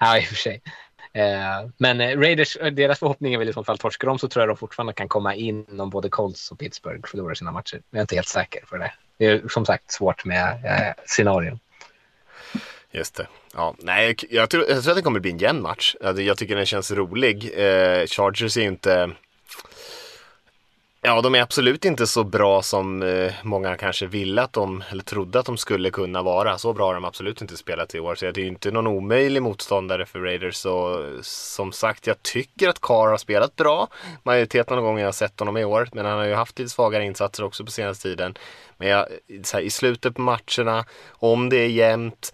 Ja, 0.00 0.18
i 0.18 0.20
och 0.20 0.24
för 0.24 0.34
sig. 0.34 0.62
Eh, 1.12 1.68
men 1.76 2.00
eh, 2.00 2.18
Raiders, 2.18 2.56
eh, 2.56 2.72
deras 2.72 2.98
förhoppning 2.98 3.34
är 3.34 3.38
väl 3.38 3.48
i 3.48 3.52
så 3.52 3.64
fall 3.64 3.78
torskar 3.78 4.08
de 4.08 4.18
så 4.18 4.28
tror 4.28 4.42
jag 4.42 4.48
de 4.48 4.56
fortfarande 4.56 4.92
kan 4.92 5.08
komma 5.08 5.34
in 5.34 5.80
om 5.80 5.90
både 5.90 6.08
Colts 6.08 6.50
och 6.50 6.58
Pittsburgh 6.58 7.08
förlorar 7.08 7.34
sina 7.34 7.52
matcher. 7.52 7.80
Jag 7.90 7.98
är 7.98 8.00
inte 8.00 8.14
helt 8.14 8.28
säker 8.28 8.60
på 8.60 8.76
det. 8.76 8.92
Det 9.18 9.26
är 9.26 9.48
som 9.48 9.66
sagt 9.66 9.92
svårt 9.92 10.24
med 10.24 10.64
eh, 10.64 11.04
scenarion. 11.06 11.58
Just 12.90 13.14
det. 13.14 13.26
Ja, 13.54 13.74
nej, 13.78 14.16
jag 14.30 14.50
tror, 14.50 14.64
jag 14.68 14.82
tror 14.82 14.90
att 14.92 14.96
det 14.96 15.02
kommer 15.02 15.20
bli 15.20 15.30
en 15.30 15.38
jämn 15.38 15.62
match. 15.62 15.96
Jag 16.00 16.38
tycker 16.38 16.56
den 16.56 16.66
känns 16.66 16.90
rolig. 16.90 17.44
Eh, 17.44 18.06
Chargers 18.06 18.56
är 18.56 18.60
ju 18.60 18.68
inte 18.68 19.10
Ja, 21.02 21.20
de 21.20 21.34
är 21.34 21.42
absolut 21.42 21.84
inte 21.84 22.06
så 22.06 22.24
bra 22.24 22.62
som 22.62 23.02
eh, 23.02 23.32
många 23.42 23.76
kanske 23.76 24.06
ville 24.06 24.42
att 24.42 24.52
de, 24.52 24.84
eller 24.90 25.02
trodde 25.02 25.38
att 25.38 25.46
de 25.46 25.56
skulle 25.56 25.90
kunna 25.90 26.22
vara. 26.22 26.58
Så 26.58 26.72
bra 26.72 26.86
har 26.86 26.94
de 26.94 27.04
absolut 27.04 27.42
inte 27.42 27.56
spelat 27.56 27.94
i 27.94 28.00
år. 28.00 28.14
Så 28.14 28.30
det 28.30 28.40
är 28.40 28.46
inte 28.46 28.70
någon 28.70 28.86
omöjlig 28.86 29.42
motståndare 29.42 30.06
för 30.06 30.18
Raiders. 30.18 30.56
Så 30.56 31.04
som 31.22 31.72
sagt, 31.72 32.06
jag 32.06 32.22
tycker 32.22 32.68
att 32.68 32.80
Carr 32.80 33.08
har 33.08 33.16
spelat 33.16 33.56
bra. 33.56 33.88
Majoriteten 34.22 34.78
av 34.78 34.84
gånger 34.84 35.00
jag 35.00 35.06
har 35.06 35.12
sett 35.12 35.38
honom 35.38 35.56
i 35.56 35.64
år. 35.64 35.88
Men 35.92 36.06
han 36.06 36.18
har 36.18 36.24
ju 36.24 36.34
haft 36.34 36.58
lite 36.58 36.70
svagare 36.70 37.04
insatser 37.04 37.44
också 37.44 37.64
på 37.64 37.70
senaste 37.70 38.02
tiden. 38.02 38.34
Men 38.76 38.88
jag, 38.88 39.06
här, 39.52 39.60
i 39.60 39.70
slutet 39.70 40.14
på 40.14 40.22
matcherna, 40.22 40.84
om 41.10 41.48
det 41.48 41.56
är 41.56 41.68
jämnt, 41.68 42.32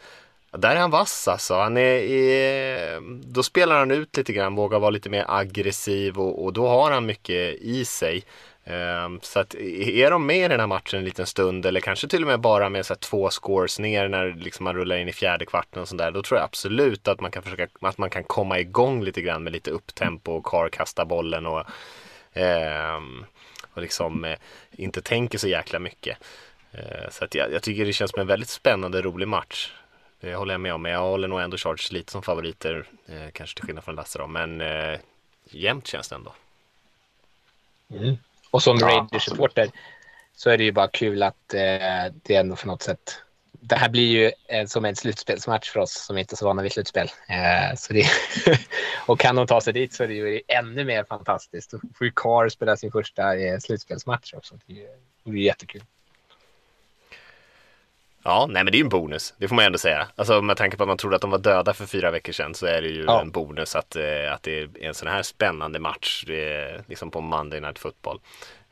där 0.59 0.77
är 0.77 0.81
han 0.81 0.91
vass 0.91 1.29
alltså. 1.29 1.55
Han 1.55 1.77
är, 1.77 1.99
är, 2.03 3.01
då 3.25 3.43
spelar 3.43 3.79
han 3.79 3.91
ut 3.91 4.17
lite 4.17 4.33
grann, 4.33 4.55
vågar 4.55 4.79
vara 4.79 4.91
lite 4.91 5.11
mer 5.11 5.25
aggressiv 5.29 6.19
och, 6.19 6.45
och 6.45 6.53
då 6.53 6.69
har 6.69 6.91
han 6.91 7.07
mycket 7.07 7.55
i 7.61 7.85
sig. 7.85 8.25
Ehm, 8.67 9.21
så 9.23 9.41
att 9.41 9.55
är 9.55 10.11
de 10.11 10.27
med 10.27 10.45
i 10.45 10.49
den 10.49 10.61
här 10.61 10.67
matchen 10.67 10.99
en 10.99 11.05
liten 11.05 11.27
stund 11.27 11.67
eller 11.67 11.81
kanske 11.81 12.09
till 12.09 12.23
och 12.23 12.29
med 12.29 12.41
bara 12.41 12.69
med 12.69 12.87
så 12.87 12.95
två 12.95 13.31
scores 13.31 13.79
ner 13.79 14.09
när 14.09 14.33
liksom 14.33 14.65
man 14.65 14.75
rullar 14.75 14.97
in 14.97 15.09
i 15.09 15.13
fjärde 15.13 15.47
kvarten 15.47 15.83
och 15.83 15.89
sådär. 15.89 16.11
Då 16.11 16.23
tror 16.23 16.39
jag 16.39 16.45
absolut 16.45 17.09
att 17.09 17.21
man 17.21 17.31
kan 17.31 17.43
försöka, 17.43 17.69
att 17.81 17.99
man 17.99 18.11
kan 18.11 18.25
komma 18.25 18.59
igång 18.59 19.05
lite 19.05 19.23
grann 19.23 19.43
med 19.43 19.53
lite 19.53 19.71
upptempo 19.71 20.33
och 20.33 20.45
Carr 20.45 20.69
kastar 20.69 21.05
bollen 21.05 21.47
och, 21.47 21.65
ehm, 22.33 23.25
och 23.73 23.83
liksom 23.83 24.25
eh, 24.25 24.39
inte 24.73 25.03
tänker 25.03 25.39
så 25.39 25.49
jäkla 25.49 25.79
mycket. 25.79 26.19
Eh, 26.73 27.11
så 27.11 27.25
att 27.25 27.35
jag, 27.35 27.53
jag, 27.53 27.63
tycker 27.63 27.85
det 27.85 27.93
känns 27.93 28.11
som 28.11 28.21
en 28.21 28.27
väldigt 28.27 28.49
spännande, 28.49 29.03
rolig 29.03 29.29
match. 29.29 29.73
Det 30.21 30.35
håller 30.35 30.55
jag 30.55 30.61
med 30.61 30.75
om, 30.75 30.83
men 30.83 30.93
jag 30.93 31.01
håller 31.01 31.29
nog 31.29 31.41
ändå 31.41 31.57
Chargers 31.57 31.93
lite 31.93 32.13
som 32.13 32.23
favoriter, 32.23 32.87
eh, 33.07 33.31
kanske 33.33 33.57
till 33.57 33.65
skillnad 33.65 33.85
från 33.85 33.95
Lasse 33.95 34.19
då, 34.19 34.27
men 34.27 34.63
jämnt 35.45 35.87
känns 35.87 36.09
det 36.09 36.15
ändå. 36.15 36.35
Mm. 37.91 38.17
Och 38.55 38.63
som 38.63 38.77
ja, 38.81 38.87
Raiders-supporter 38.87 39.71
så 40.33 40.51
är 40.51 40.59
det 40.59 40.65
ju 40.65 40.73
bara 40.73 40.89
kul 40.89 41.23
att 41.23 41.55
eh, 41.55 42.13
det 42.23 42.35
ändå 42.37 42.57
för 42.57 42.67
något 42.67 42.83
sätt 42.83 43.19
det 43.61 43.77
här 43.77 43.89
blir 43.89 44.07
ju 44.07 44.33
eh, 44.49 44.67
som 44.67 44.85
en 44.85 44.97
slutspelsmatch 44.97 45.71
för 45.71 45.81
oss 45.81 46.05
som 46.07 46.19
inte 46.19 46.35
är 46.35 46.37
så 46.37 46.47
vana 46.47 46.63
vid 46.63 46.73
slutspel. 46.73 47.11
Eh, 47.29 47.77
så 47.77 47.93
det, 47.93 48.07
och 49.07 49.21
kan 49.21 49.37
de 49.37 49.47
ta 49.47 49.61
sig 49.61 49.73
dit 49.73 49.93
så 49.93 50.05
är 50.05 50.09
det 50.09 50.15
ju 50.15 50.41
ännu 50.49 50.85
mer 50.85 51.05
fantastiskt. 51.05 51.71
Då 51.71 51.81
får 51.95 52.05
ju 52.05 52.13
Carr 52.17 52.49
spela 52.49 52.77
sin 52.77 52.93
första 52.93 53.37
eh, 53.37 53.59
slutspelsmatch 53.59 54.35
också. 54.35 54.59
Det 54.67 54.85
är, 54.85 54.89
det 55.25 55.31
är 55.31 55.35
jättekul. 55.35 55.83
Ja, 58.27 58.47
nej 58.51 58.65
men 58.65 58.73
det 58.73 58.77
är 58.77 58.79
ju 58.79 58.85
en 58.85 58.89
bonus. 58.89 59.35
Det 59.39 59.49
får 59.49 59.57
man 59.57 59.65
ändå 59.65 59.79
säga. 59.79 60.09
Alltså 60.17 60.43
med 60.43 60.57
tanke 60.57 60.77
på 60.77 60.83
att 60.83 60.89
man 60.89 60.97
trodde 60.97 61.17
att 61.17 61.23
de 61.23 61.31
var 61.31 61.39
döda 61.39 61.75
för 61.75 61.87
fyra 61.87 62.11
veckor 62.11 62.33
sedan 62.33 62.55
så 62.55 62.67
är 62.67 62.83
det 62.83 62.89
ju 62.89 63.05
ja. 63.05 63.21
en 63.21 63.31
bonus 63.31 63.77
att, 63.77 63.97
eh, 63.97 64.33
att 64.33 64.43
det 64.43 64.61
är 64.61 64.69
en 64.81 64.95
sån 64.95 65.09
här 65.09 65.23
spännande 65.23 65.79
match 65.79 66.25
eh, 66.25 66.81
liksom 66.87 67.11
på 67.11 67.21
Monday 67.21 67.61
Night 67.61 67.79
Football 67.79 68.21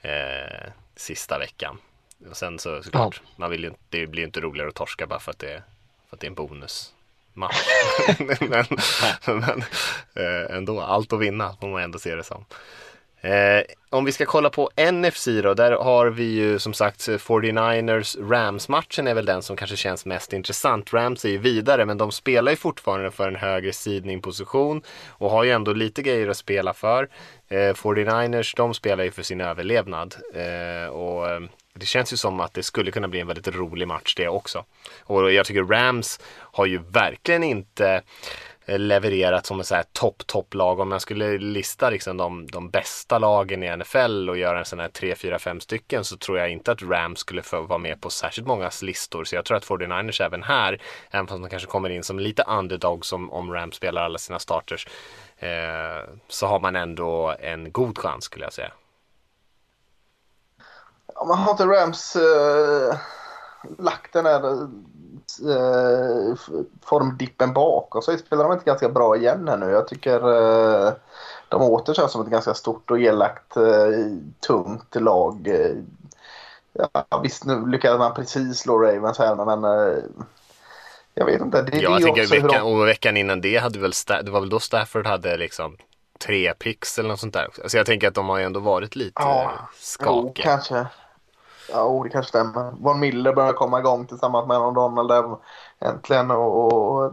eh, 0.02 0.70
sista 0.96 1.38
veckan. 1.38 1.78
Och 2.30 2.36
sen 2.36 2.58
så 2.58 2.82
såklart, 2.82 3.20
ja. 3.24 3.30
man 3.36 3.50
vill 3.50 3.64
ju, 3.64 3.72
det 3.88 4.06
blir 4.06 4.20
ju 4.22 4.26
inte 4.26 4.40
roligare 4.40 4.68
att 4.68 4.74
torska 4.74 5.06
bara 5.06 5.20
för 5.20 5.30
att 5.30 5.38
det, 5.38 5.62
för 6.08 6.16
att 6.16 6.20
det 6.20 6.26
är 6.26 6.28
en 6.28 6.34
bonus. 6.34 6.92
Match. 7.32 7.62
men, 8.18 8.64
men 9.26 9.64
eh, 10.14 10.56
ändå, 10.56 10.80
allt 10.80 11.12
att 11.12 11.20
vinna 11.20 11.56
får 11.60 11.68
man 11.68 11.82
ändå 11.82 11.98
se 11.98 12.14
det 12.14 12.24
som. 12.24 12.44
Eh, 13.24 13.62
om 13.90 14.04
vi 14.04 14.12
ska 14.12 14.26
kolla 14.26 14.50
på 14.50 14.70
NFC 14.92 15.28
då, 15.42 15.54
där 15.54 15.72
har 15.72 16.06
vi 16.06 16.24
ju 16.24 16.58
som 16.58 16.72
sagt 16.72 17.08
eh, 17.08 17.12
49ers 17.12 18.28
Rams-matchen 18.30 19.06
är 19.06 19.14
väl 19.14 19.24
den 19.24 19.42
som 19.42 19.56
kanske 19.56 19.76
känns 19.76 20.06
mest 20.06 20.32
intressant. 20.32 20.94
Rams 20.94 21.24
är 21.24 21.28
ju 21.28 21.38
vidare 21.38 21.86
men 21.86 21.98
de 21.98 22.12
spelar 22.12 22.52
ju 22.52 22.56
fortfarande 22.56 23.10
för 23.10 23.28
en 23.28 23.36
högre 23.36 23.72
sidningposition 23.72 24.82
och 25.08 25.30
har 25.30 25.44
ju 25.44 25.50
ändå 25.50 25.72
lite 25.72 26.02
grejer 26.02 26.28
att 26.28 26.36
spela 26.36 26.74
för. 26.74 27.08
Eh, 27.48 27.74
49ers 27.74 28.56
de 28.56 28.74
spelar 28.74 29.04
ju 29.04 29.10
för 29.10 29.22
sin 29.22 29.40
överlevnad 29.40 30.14
eh, 30.34 30.90
och 30.90 31.30
eh, 31.30 31.40
det 31.74 31.86
känns 31.86 32.12
ju 32.12 32.16
som 32.16 32.40
att 32.40 32.54
det 32.54 32.62
skulle 32.62 32.90
kunna 32.90 33.08
bli 33.08 33.20
en 33.20 33.26
väldigt 33.26 33.56
rolig 33.56 33.88
match 33.88 34.14
det 34.14 34.28
också. 34.28 34.64
Och 35.00 35.32
jag 35.32 35.46
tycker 35.46 35.64
Rams 35.64 36.20
har 36.38 36.66
ju 36.66 36.78
verkligen 36.78 37.42
inte 37.42 38.02
Eh, 38.66 38.78
levererat 38.78 39.46
som 39.46 39.60
ett 39.60 39.92
topp, 39.92 40.26
topplag. 40.26 40.80
Om 40.80 40.92
jag 40.92 41.02
skulle 41.02 41.38
lista 41.38 41.90
liksom 41.90 42.16
de, 42.16 42.46
de 42.46 42.70
bästa 42.70 43.18
lagen 43.18 43.62
i 43.62 43.76
NFL 43.76 44.30
och 44.30 44.38
göra 44.38 44.58
en 44.58 44.64
sån 44.64 44.80
här 44.80 44.88
3, 44.88 45.14
4, 45.14 45.38
5 45.38 45.60
stycken 45.60 46.04
så 46.04 46.16
tror 46.16 46.38
jag 46.38 46.50
inte 46.50 46.72
att 46.72 46.82
Rams 46.82 47.18
skulle 47.18 47.42
få 47.42 47.62
vara 47.62 47.78
med 47.78 48.00
på 48.00 48.10
särskilt 48.10 48.46
många 48.46 48.70
listor. 48.82 49.24
Så 49.24 49.34
jag 49.34 49.44
tror 49.44 49.56
att 49.56 49.66
49ers 49.66 50.22
även 50.22 50.42
här, 50.42 50.82
även 51.10 51.26
fast 51.26 51.42
de 51.42 51.50
kanske 51.50 51.68
kommer 51.68 51.90
in 51.90 52.04
som 52.04 52.18
lite 52.18 52.42
underdog 52.42 53.06
som 53.06 53.32
om 53.32 53.52
Rams 53.52 53.76
spelar 53.76 54.02
alla 54.02 54.18
sina 54.18 54.38
starters, 54.38 54.86
eh, 55.38 56.10
så 56.28 56.46
har 56.46 56.60
man 56.60 56.76
ändå 56.76 57.34
en 57.40 57.72
god 57.72 57.98
chans 57.98 58.24
skulle 58.24 58.44
jag 58.44 58.52
säga. 58.52 58.72
Ja, 61.14 61.24
man 61.24 61.38
har 61.38 61.50
inte 61.50 61.66
Rams 61.66 62.16
eh, 62.16 62.98
lagt 63.78 64.12
den 64.12 64.26
här 64.26 64.68
eh, 65.50 66.36
formdippen 66.84 67.52
bakom 67.52 68.02
sig 68.02 68.18
spelar 68.18 68.44
de 68.44 68.52
inte 68.52 68.64
ganska 68.64 68.88
bra 68.88 69.16
igen 69.16 69.48
här 69.48 69.56
nu. 69.56 69.70
Jag 69.70 69.88
tycker 69.88 70.16
eh, 70.86 70.92
de 71.48 71.62
åter 71.62 71.94
känns 71.94 72.12
som 72.12 72.22
ett 72.22 72.30
ganska 72.30 72.54
stort 72.54 72.90
och 72.90 73.00
elakt 73.00 73.56
eh, 73.56 73.62
tungt 74.46 74.94
lag. 74.94 75.48
Eh, 75.48 75.76
ja, 76.72 77.20
visst, 77.22 77.44
nu 77.44 77.66
lyckades 77.66 77.98
man 77.98 78.14
precis 78.14 78.58
slå 78.58 78.78
Ravens 78.78 79.18
här 79.18 79.44
men 79.44 79.64
eh, 79.64 79.98
jag 81.14 81.26
vet 81.26 81.40
inte. 81.40 81.62
Det, 81.62 81.76
ja, 81.76 81.90
jag 81.90 82.02
tänker 82.02 82.26
veckan, 82.26 82.48
de... 82.48 82.60
och 82.60 82.88
veckan 82.88 83.16
innan 83.16 83.40
det 83.40 83.56
hade 83.56 83.78
väl, 83.78 83.92
det 84.24 84.30
var 84.30 84.40
väl 84.40 84.48
då 84.48 84.60
Stafford 84.60 85.06
hade 85.06 85.36
liksom 85.36 85.76
tre 86.18 86.54
pix 86.54 86.98
eller 86.98 87.08
något 87.08 87.20
sånt 87.20 87.34
där. 87.34 87.48
Så 87.66 87.76
jag 87.76 87.86
tänker 87.86 88.08
att 88.08 88.14
de 88.14 88.28
har 88.28 88.38
ju 88.38 88.44
ändå 88.44 88.60
varit 88.60 88.96
lite 88.96 89.22
Ja, 89.22 89.52
Jo, 89.54 89.66
skakiga. 89.78 90.44
kanske. 90.44 90.86
Ja, 91.70 91.84
oh, 91.84 92.04
det 92.04 92.10
kanske 92.10 92.28
stämmer. 92.28 92.72
Von 92.80 93.00
Miller 93.00 93.32
börjar 93.32 93.52
komma 93.52 93.78
igång 93.78 94.06
tillsammans 94.06 94.48
med 94.48 94.56
Aaron 94.56 94.74
Donald 94.74 95.08
där 95.08 95.36
äntligen. 95.80 96.30
Och, 96.30 96.72
och 96.72 97.12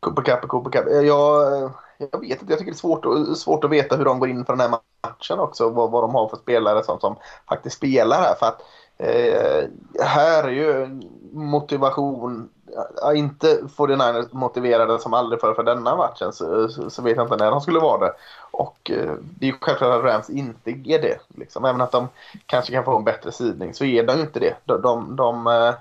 Cooper 0.00 0.22
Cup 0.22 0.44
och 0.44 0.48
Cooper 0.50 0.70
Cup. 0.70 0.86
Jag, 1.06 1.70
jag 1.98 2.20
vet 2.20 2.40
inte, 2.40 2.52
jag 2.52 2.58
tycker 2.58 2.72
det 2.72 2.76
är 2.76 2.78
svårt, 2.78 3.04
att- 3.06 3.38
svårt 3.38 3.64
att 3.64 3.70
veta 3.70 3.96
hur 3.96 4.04
de 4.04 4.18
går 4.18 4.28
in 4.28 4.44
för 4.44 4.52
den 4.52 4.60
här 4.60 4.78
matchen 5.02 5.38
också. 5.38 5.68
Vad, 5.68 5.90
vad 5.90 6.02
de 6.04 6.14
har 6.14 6.28
för 6.28 6.36
spelare 6.36 6.84
som, 6.84 7.00
som 7.00 7.16
faktiskt 7.48 7.76
spelar 7.76 8.16
här. 8.20 8.34
För 8.34 8.46
att 8.46 8.62
eh, 8.98 9.68
här 10.04 10.44
är 10.44 10.48
ju 10.48 11.00
motivation, 11.32 12.48
ja, 12.96 13.14
inte 13.14 13.60
49ers 13.76 14.28
motiverade 14.30 14.98
som 14.98 15.14
aldrig 15.14 15.40
förr 15.40 15.54
för 15.54 15.62
denna 15.62 15.96
matchen 15.96 16.32
så, 16.32 16.68
så, 16.68 16.90
så 16.90 17.02
vet 17.02 17.16
jag 17.16 17.24
inte 17.24 17.36
när 17.36 17.50
de 17.50 17.60
skulle 17.60 17.80
vara 17.80 18.06
det. 18.06 18.12
Och 18.50 18.90
eh, 18.90 19.12
det 19.20 19.46
är 19.46 19.50
ju 19.50 19.56
självklart 19.60 19.98
att 19.98 20.04
Rams 20.04 20.30
inte 20.30 20.70
är 20.70 21.02
det. 21.02 21.18
Liksom. 21.28 21.64
Även 21.64 21.80
att 21.80 21.92
de 21.92 22.08
kanske 22.46 22.72
kan 22.72 22.84
få 22.84 22.96
en 22.96 23.04
bättre 23.04 23.32
sidning 23.32 23.74
så 23.74 23.84
är 23.84 24.02
de 24.02 24.16
ju 24.16 24.22
inte 24.22 24.40
det. 24.40 24.54
De, 24.64 24.82
de, 24.82 25.16
de, 25.16 25.46
eh, 25.46 25.74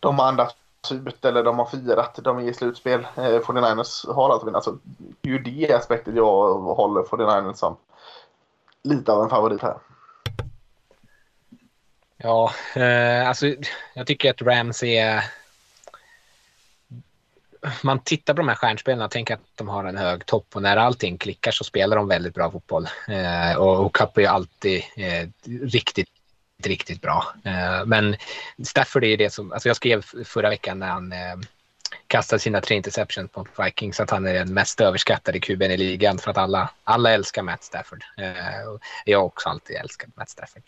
de 0.00 0.18
har 0.18 0.26
andats 0.26 0.54
ut 0.90 1.24
eller 1.24 1.44
de 1.44 1.58
har 1.58 1.66
firat, 1.66 2.18
de 2.22 2.38
är 2.38 2.42
i 2.42 2.54
slutspel. 2.54 3.06
Eh, 3.16 3.22
49ers 3.22 4.14
har 4.14 4.30
alltså 4.30 4.50
alltså, 4.50 4.78
Det 5.20 5.28
är 5.28 5.32
ju 5.32 5.38
det 5.38 5.72
aspektet 5.72 6.14
jag 6.16 6.54
håller 6.58 7.02
49ers 7.02 7.54
som 7.54 7.76
lite 8.82 9.12
av 9.12 9.22
en 9.22 9.30
favorit 9.30 9.62
här. 9.62 9.76
Ja, 12.16 12.52
eh, 12.76 13.28
alltså 13.28 13.46
jag 13.94 14.06
tycker 14.06 14.30
att 14.30 14.42
Rams 14.42 14.82
är... 14.82 15.24
Man 17.82 17.98
tittar 17.98 18.34
på 18.34 18.38
de 18.38 18.48
här 18.48 18.54
stjärnspelarna 18.54 19.04
och 19.04 19.10
tänker 19.10 19.34
att 19.34 19.40
de 19.54 19.68
har 19.68 19.84
en 19.84 19.96
hög 19.96 20.26
topp 20.26 20.46
och 20.54 20.62
när 20.62 20.76
allting 20.76 21.18
klickar 21.18 21.50
så 21.50 21.64
spelar 21.64 21.96
de 21.96 22.08
väldigt 22.08 22.34
bra 22.34 22.50
fotboll. 22.50 22.88
Eh, 23.08 23.56
och, 23.56 23.86
och 23.86 23.94
Cup 23.94 24.16
är 24.16 24.20
ju 24.20 24.26
alltid 24.26 24.82
eh, 24.96 25.28
riktigt, 25.62 26.08
riktigt 26.64 27.00
bra. 27.00 27.34
Eh, 27.44 27.86
men 27.86 28.16
Stafford 28.64 29.04
är 29.04 29.08
ju 29.08 29.16
det 29.16 29.30
som, 29.30 29.52
alltså 29.52 29.68
jag 29.68 29.76
skrev 29.76 30.04
förra 30.24 30.48
veckan 30.48 30.78
när 30.78 30.86
han 30.86 31.12
eh, 31.12 31.36
kastade 32.06 32.40
sina 32.40 32.60
tre 32.60 32.76
interceptions 32.76 33.30
på 33.30 33.46
Vikings 33.64 34.00
att 34.00 34.10
han 34.10 34.26
är 34.26 34.34
den 34.34 34.54
mest 34.54 34.80
överskattade 34.80 35.40
kuben 35.40 35.70
i 35.70 35.76
ligan 35.76 36.18
för 36.18 36.30
att 36.30 36.38
alla, 36.38 36.70
alla 36.84 37.10
älskar 37.10 37.42
Matt 37.42 37.64
Stafford. 37.64 38.04
Eh, 38.18 38.78
jag 39.04 39.18
har 39.18 39.26
också 39.26 39.48
alltid 39.48 39.76
älskat 39.76 40.16
Matt 40.16 40.30
Stafford. 40.30 40.62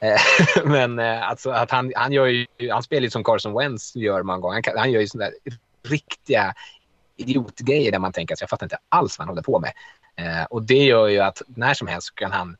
Eh, 0.00 0.20
men 0.64 0.98
alltså 0.98 1.50
att 1.50 1.70
han, 1.70 1.92
han, 1.96 2.12
gör 2.12 2.26
ju, 2.26 2.46
han 2.70 2.82
spelar 2.82 3.02
ju 3.02 3.10
som 3.10 3.24
Carson 3.24 3.58
Wentz 3.58 3.96
gör 3.96 4.22
många 4.22 4.38
gånger. 4.38 4.62
Han, 4.66 4.78
han 4.78 4.92
gör 4.92 5.00
ju 5.00 5.08
sådana 5.08 5.30
där 5.30 5.54
riktiga 5.82 6.54
idiotgrejer 7.16 7.92
där 7.92 7.98
man 7.98 8.12
tänker 8.12 8.34
att 8.34 8.40
jag 8.40 8.50
fattar 8.50 8.66
inte 8.66 8.78
alls 8.88 9.18
vad 9.18 9.26
han 9.26 9.32
håller 9.32 9.42
på 9.42 9.60
med. 9.60 9.72
Eh, 10.16 10.44
och 10.44 10.62
det 10.62 10.84
gör 10.84 11.08
ju 11.08 11.18
att 11.18 11.42
när 11.46 11.74
som 11.74 11.86
helst 11.86 12.14
kan 12.14 12.32
han 12.32 12.56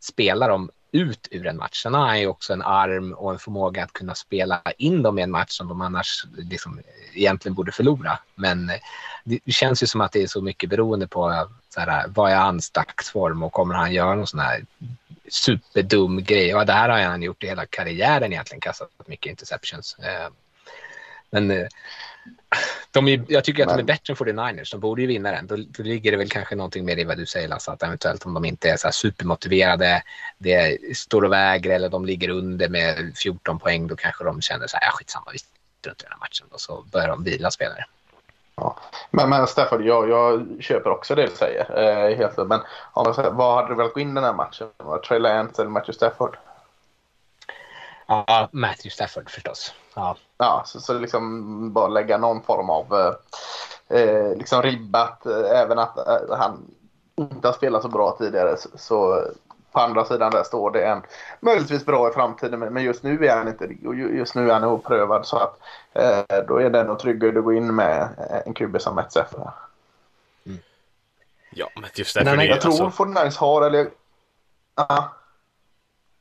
spela 0.00 0.48
dem 0.48 0.70
ut 0.92 1.28
ur 1.30 1.46
en 1.46 1.56
match. 1.56 1.82
Sen 1.82 1.94
har 1.94 2.06
han 2.06 2.20
ju 2.20 2.26
också 2.26 2.52
en 2.52 2.62
arm 2.62 3.12
och 3.12 3.32
en 3.32 3.38
förmåga 3.38 3.84
att 3.84 3.92
kunna 3.92 4.14
spela 4.14 4.62
in 4.78 5.02
dem 5.02 5.18
i 5.18 5.22
en 5.22 5.30
match 5.30 5.50
som 5.50 5.68
de 5.68 5.80
annars 5.80 6.26
liksom 6.36 6.80
egentligen 7.14 7.54
borde 7.54 7.72
förlora. 7.72 8.18
Men 8.34 8.70
eh, 8.70 8.76
det 9.24 9.52
känns 9.52 9.82
ju 9.82 9.86
som 9.86 10.00
att 10.00 10.12
det 10.12 10.22
är 10.22 10.26
så 10.26 10.40
mycket 10.40 10.70
beroende 10.70 11.06
på 11.06 11.48
så 11.68 11.80
här, 11.80 12.04
vad 12.08 12.32
är 12.32 12.36
hans 12.36 12.70
dagsform 12.70 13.42
och 13.42 13.52
kommer 13.52 13.74
han 13.74 13.92
göra 13.92 14.14
någon 14.14 14.26
sån 14.26 14.40
här 14.40 14.64
superdum 15.28 16.24
grej. 16.24 16.54
Och 16.54 16.66
det 16.66 16.72
här 16.72 16.88
har 16.88 17.00
han 17.00 17.22
gjort 17.22 17.44
i 17.44 17.46
hela 17.46 17.66
karriären 17.66 18.32
egentligen, 18.32 18.60
kastat 18.60 18.90
mycket 19.06 19.30
interceptions. 19.30 19.96
Eh, 19.98 20.28
men 21.30 21.50
eh, 21.50 21.66
de 22.90 23.08
är, 23.08 23.24
jag 23.28 23.44
tycker 23.44 23.62
att 23.62 23.68
de 23.68 23.72
är 23.72 23.76
Men- 23.76 23.86
bättre 23.86 24.12
än 24.12 24.16
49ers. 24.16 24.70
De 24.72 24.80
borde 24.80 25.02
ju 25.02 25.08
vinna 25.08 25.30
den. 25.30 25.46
Då, 25.46 25.56
då 25.56 25.82
ligger 25.82 26.10
det 26.10 26.16
väl 26.16 26.28
kanske 26.28 26.56
någonting 26.56 26.84
mer 26.84 26.98
i 26.98 27.04
vad 27.04 27.16
du 27.16 27.26
säger 27.26 27.48
Lasse, 27.48 27.70
att 27.72 27.82
eventuellt 27.82 28.26
om 28.26 28.34
de 28.34 28.44
inte 28.44 28.70
är 28.70 28.76
så 28.76 28.92
supermotiverade, 28.92 30.02
det 30.38 30.78
står 30.96 31.24
och 31.24 31.32
väger 31.32 31.70
eller 31.70 31.88
de 31.88 32.04
ligger 32.04 32.28
under 32.28 32.68
med 32.68 33.12
14 33.16 33.58
poäng, 33.58 33.86
då 33.86 33.96
kanske 33.96 34.24
de 34.24 34.40
känner 34.40 34.66
så 34.66 34.76
här, 34.76 34.86
ja 34.86 34.92
skitsamma, 34.92 35.26
vi 35.32 35.38
struntar 35.38 36.04
i 36.04 36.08
den 36.08 36.12
här 36.12 36.18
matchen. 36.18 36.46
Och 36.50 36.60
så 36.60 36.84
börjar 36.92 37.08
de 37.08 37.24
vila 37.24 37.50
spelare. 37.50 37.84
Ja. 38.56 38.76
Men, 39.10 39.30
men 39.30 39.46
Stafford, 39.46 39.82
jag, 39.82 40.08
jag 40.10 40.46
köper 40.60 40.90
också 40.90 41.14
det 41.14 41.26
du 41.26 41.32
säger. 41.36 41.78
Eh, 41.78 42.16
helt, 42.16 42.36
men 42.36 42.60
om 42.92 43.02
jag 43.06 43.14
säger, 43.14 43.30
vad 43.30 43.54
hade 43.56 43.68
du 43.68 43.74
velat 43.74 43.94
gå 43.94 44.00
in 44.00 44.14
den 44.14 44.24
här 44.24 44.32
matchen? 44.32 44.68
Var 44.76 44.98
Trey 44.98 45.18
Lance 45.18 45.62
eller 45.62 45.70
Matthew 45.70 45.92
Stafford? 45.96 46.36
Ja, 48.06 48.48
Matthew 48.52 48.90
Stafford 48.90 49.30
förstås. 49.30 49.74
Ja, 49.94 50.16
Ja, 50.38 50.62
så, 50.66 50.80
så 50.80 50.98
liksom 50.98 51.72
bara 51.72 51.88
lägga 51.88 52.18
någon 52.18 52.42
form 52.42 52.70
av 52.70 52.94
eh, 53.88 54.00
eh, 54.00 54.36
liksom 54.36 54.62
ribbat. 54.62 55.26
Eh, 55.26 55.60
även 55.60 55.78
att 55.78 55.98
eh, 55.98 56.36
han 56.38 56.70
inte 57.16 57.48
har 57.48 57.52
spelat 57.52 57.82
så 57.82 57.88
bra 57.88 58.16
tidigare. 58.18 58.56
Så, 58.56 58.68
så 58.74 59.24
på 59.72 59.80
andra 59.80 60.04
sidan 60.04 60.30
där 60.32 60.42
står 60.42 60.70
det 60.70 60.84
en 60.86 61.02
möjligtvis 61.40 61.84
bra 61.86 62.08
i 62.08 62.12
framtiden. 62.12 62.60
Men, 62.60 62.72
men 62.74 62.82
just 62.84 63.02
nu 63.02 63.26
är 63.26 63.36
han 63.36 63.48
inte 63.48 63.64
Just 64.16 64.34
nu 64.34 64.48
är 64.50 64.54
han 64.54 64.64
oprövad. 64.64 65.26
Så 65.26 65.36
att 65.36 65.58
eh, 65.92 66.38
då 66.48 66.56
är 66.60 66.70
det 66.70 66.84
nog 66.84 66.98
tryggare 66.98 67.38
att 67.38 67.44
gå 67.44 67.52
in 67.52 67.74
med 67.74 68.08
en 68.46 68.54
QB 68.54 68.80
som 68.80 68.94
Matt 68.94 69.10
Stafford. 69.10 69.40
här. 69.40 69.52
Ja, 71.50 71.68
men 71.74 71.90
just 71.94 72.16
Men 72.16 72.24
därför 72.24 72.36
han- 72.36 72.46
det, 72.46 72.52
Jag 72.52 72.60
tror 72.60 72.84
alltså, 72.84 73.04
49ers 73.04 73.38
har, 73.38 73.62
eller... 73.62 73.88
Ja. 74.74 75.12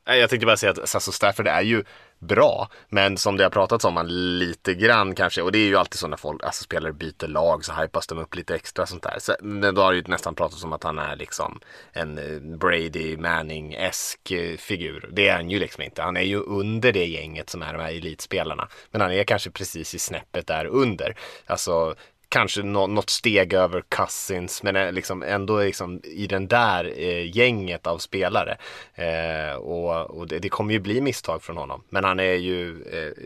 Jag 0.06 0.30
tänkte 0.30 0.45
bara 0.45 0.58
säga 0.58 0.72
att 0.72 0.89
Sasso 0.89 1.12
Stafford 1.12 1.47
är 1.47 1.62
ju 1.62 1.84
bra, 2.20 2.70
men 2.89 3.18
som 3.18 3.38
det 3.38 3.43
har 3.43 3.51
pratats 3.51 3.86
om 3.86 3.97
han 3.97 4.38
lite 4.39 4.74
grann 4.74 5.16
kanske, 5.16 5.41
och 5.41 5.51
det 5.51 5.58
är 5.58 5.68
ju 5.68 5.78
alltid 5.78 5.99
så 5.99 6.08
när 6.08 6.18
folk, 6.18 6.43
alltså 6.43 6.64
spelare 6.64 6.93
byter 6.93 7.28
lag 7.28 7.66
så 7.66 7.74
hypas 7.74 8.08
de 8.08 8.18
upp 8.18 8.36
lite 8.36 8.56
extra 8.56 8.86
sånt 8.86 9.03
där. 9.03 9.16
Så, 9.20 9.36
men 9.41 9.76
då 9.76 9.82
har 9.82 9.91
det 9.91 9.97
ju 9.97 10.03
nästan 10.08 10.36
pratats 10.36 10.64
om 10.64 10.74
att 10.74 10.84
han 10.84 10.99
är 10.99 11.16
liksom 11.16 11.60
en 11.93 12.18
eh, 12.18 12.58
Brady 12.58 13.18
Manning-esk 13.18 14.32
eh, 14.32 14.58
figur. 14.58 15.10
Det 15.12 15.28
är 15.28 15.36
han 15.36 15.49
ju 15.49 15.60
liksom 15.60 15.84
inte. 15.84 16.01
Han 16.01 16.18
är 16.18 16.22
ju 16.22 16.38
under 16.39 16.91
det 16.91 17.06
gänget 17.06 17.49
som 17.49 17.62
är 17.62 17.74
de 17.74 17.82
här 17.82 17.91
elitspelarna. 17.91 18.68
Men 18.91 19.01
han 19.01 19.12
är 19.12 19.24
kanske 19.24 19.51
precis 19.51 19.95
i 19.95 19.99
snäppet 19.99 20.47
där 20.47 20.66
under. 20.66 21.16
Alltså 21.45 21.95
kanske 22.30 22.64
nå- 22.64 22.88
något 22.88 23.10
steg 23.10 23.54
över 23.54 23.82
Cousins 23.90 24.64
men 24.64 24.96
liksom 24.96 25.24
ändå 25.24 25.60
liksom 25.60 26.02
i 26.04 26.28
den 26.28 26.48
där 26.48 26.94
eh, 26.98 27.38
gänget 27.38 27.88
av 27.88 27.98
spelare. 27.98 28.58
Eh, 28.96 29.56
och 29.56 29.86
och 30.06 30.28
det, 30.28 30.40
det 30.40 30.50
kommer 30.50 30.74
ju 30.74 30.80
bli 30.80 31.02
misstag 31.02 31.42
från 31.44 31.58
honom. 31.58 31.84
Men 31.90 32.04
han 32.04 32.20
är 32.20 32.34
ju 32.34 32.82
eh, 32.82 33.24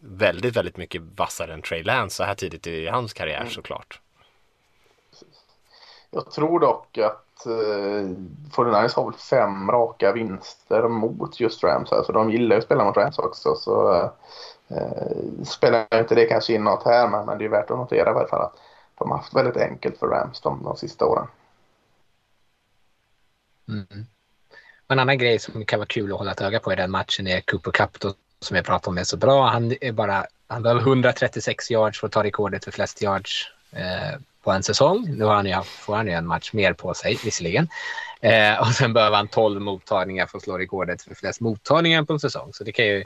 väldigt, 0.00 0.56
väldigt 0.56 0.76
mycket 0.76 1.02
vassare 1.16 1.54
än 1.54 1.62
Trey 1.62 1.82
Lance 1.82 2.16
så 2.16 2.24
här 2.24 2.34
tidigt 2.34 2.66
i 2.66 2.86
hans 2.86 3.12
karriär 3.12 3.46
såklart. 3.50 4.00
Jag 6.10 6.30
tror 6.30 6.60
dock 6.60 6.98
att 6.98 7.46
eh, 7.46 8.08
49ers 8.52 8.96
har 8.96 9.04
väl 9.04 9.20
fem 9.20 9.70
raka 9.70 10.12
vinster 10.12 10.88
mot 10.88 11.40
just 11.40 11.64
Rams. 11.64 11.92
Alltså 11.92 12.12
de 12.12 12.30
gillar 12.30 12.56
ju 12.56 12.58
att 12.58 12.64
spela 12.64 12.84
mot 12.84 12.96
Rams 12.96 13.18
också. 13.18 13.54
Så 13.54 14.10
eh, 14.70 15.44
spelar 15.44 15.98
inte 15.98 16.14
det 16.14 16.24
kanske 16.24 16.54
in 16.54 16.64
något 16.64 16.84
här 16.84 17.08
men, 17.08 17.26
men 17.26 17.38
det 17.38 17.44
är 17.44 17.48
värt 17.48 17.70
att 17.70 17.78
notera 17.78 18.10
i 18.10 18.14
alla 18.14 18.28
fall 18.28 18.42
att 18.42 18.56
de 18.98 19.10
har 19.10 19.18
haft 19.18 19.36
väldigt 19.36 19.56
enkelt 19.56 19.98
för 19.98 20.06
Rams 20.06 20.40
de, 20.40 20.62
de 20.64 20.76
sista 20.76 21.06
åren. 21.06 21.26
Mm. 23.68 24.06
En 24.88 24.98
annan 24.98 25.18
grej 25.18 25.38
som 25.38 25.64
kan 25.64 25.78
vara 25.78 25.86
kul 25.86 26.12
att 26.12 26.18
hålla 26.18 26.32
ett 26.32 26.40
öga 26.40 26.60
på 26.60 26.72
i 26.72 26.76
den 26.76 26.90
matchen 26.90 27.26
är 27.26 27.40
Cooper 27.40 27.70
Cup 27.70 28.00
då, 28.00 28.14
som 28.40 28.56
jag 28.56 28.64
pratade 28.64 28.90
om 28.90 28.98
är 28.98 29.04
så 29.04 29.16
bra. 29.16 29.46
Han 29.46 29.74
är 29.80 29.92
bara 29.92 30.26
han 30.48 30.62
behöver 30.62 30.80
136 30.80 31.70
yards 31.70 32.00
för 32.00 32.06
att 32.06 32.12
ta 32.12 32.24
rekordet 32.24 32.64
för 32.64 32.70
flest 32.70 33.02
yards 33.02 33.52
eh, 33.72 34.20
på 34.42 34.50
en 34.50 34.62
säsong. 34.62 35.06
Nu 35.08 35.24
har 35.24 35.34
han 35.34 35.46
ju, 35.46 35.62
får 35.62 35.96
han 35.96 36.06
ju 36.06 36.12
en 36.12 36.26
match 36.26 36.52
mer 36.52 36.72
på 36.72 36.94
sig 36.94 37.18
visserligen. 37.24 37.68
Eh, 38.20 38.60
och 38.60 38.66
sen 38.66 38.92
behöver 38.92 39.16
han 39.16 39.28
12 39.28 39.60
mottagningar 39.60 40.26
för 40.26 40.38
att 40.38 40.44
slå 40.44 40.58
rekordet 40.58 41.02
för 41.02 41.14
flest 41.14 41.40
mottagningar 41.40 42.02
på 42.02 42.12
en 42.12 42.20
säsong. 42.20 42.52
Så 42.52 42.64
det 42.64 42.72
kan 42.72 42.86
ju 42.86 43.04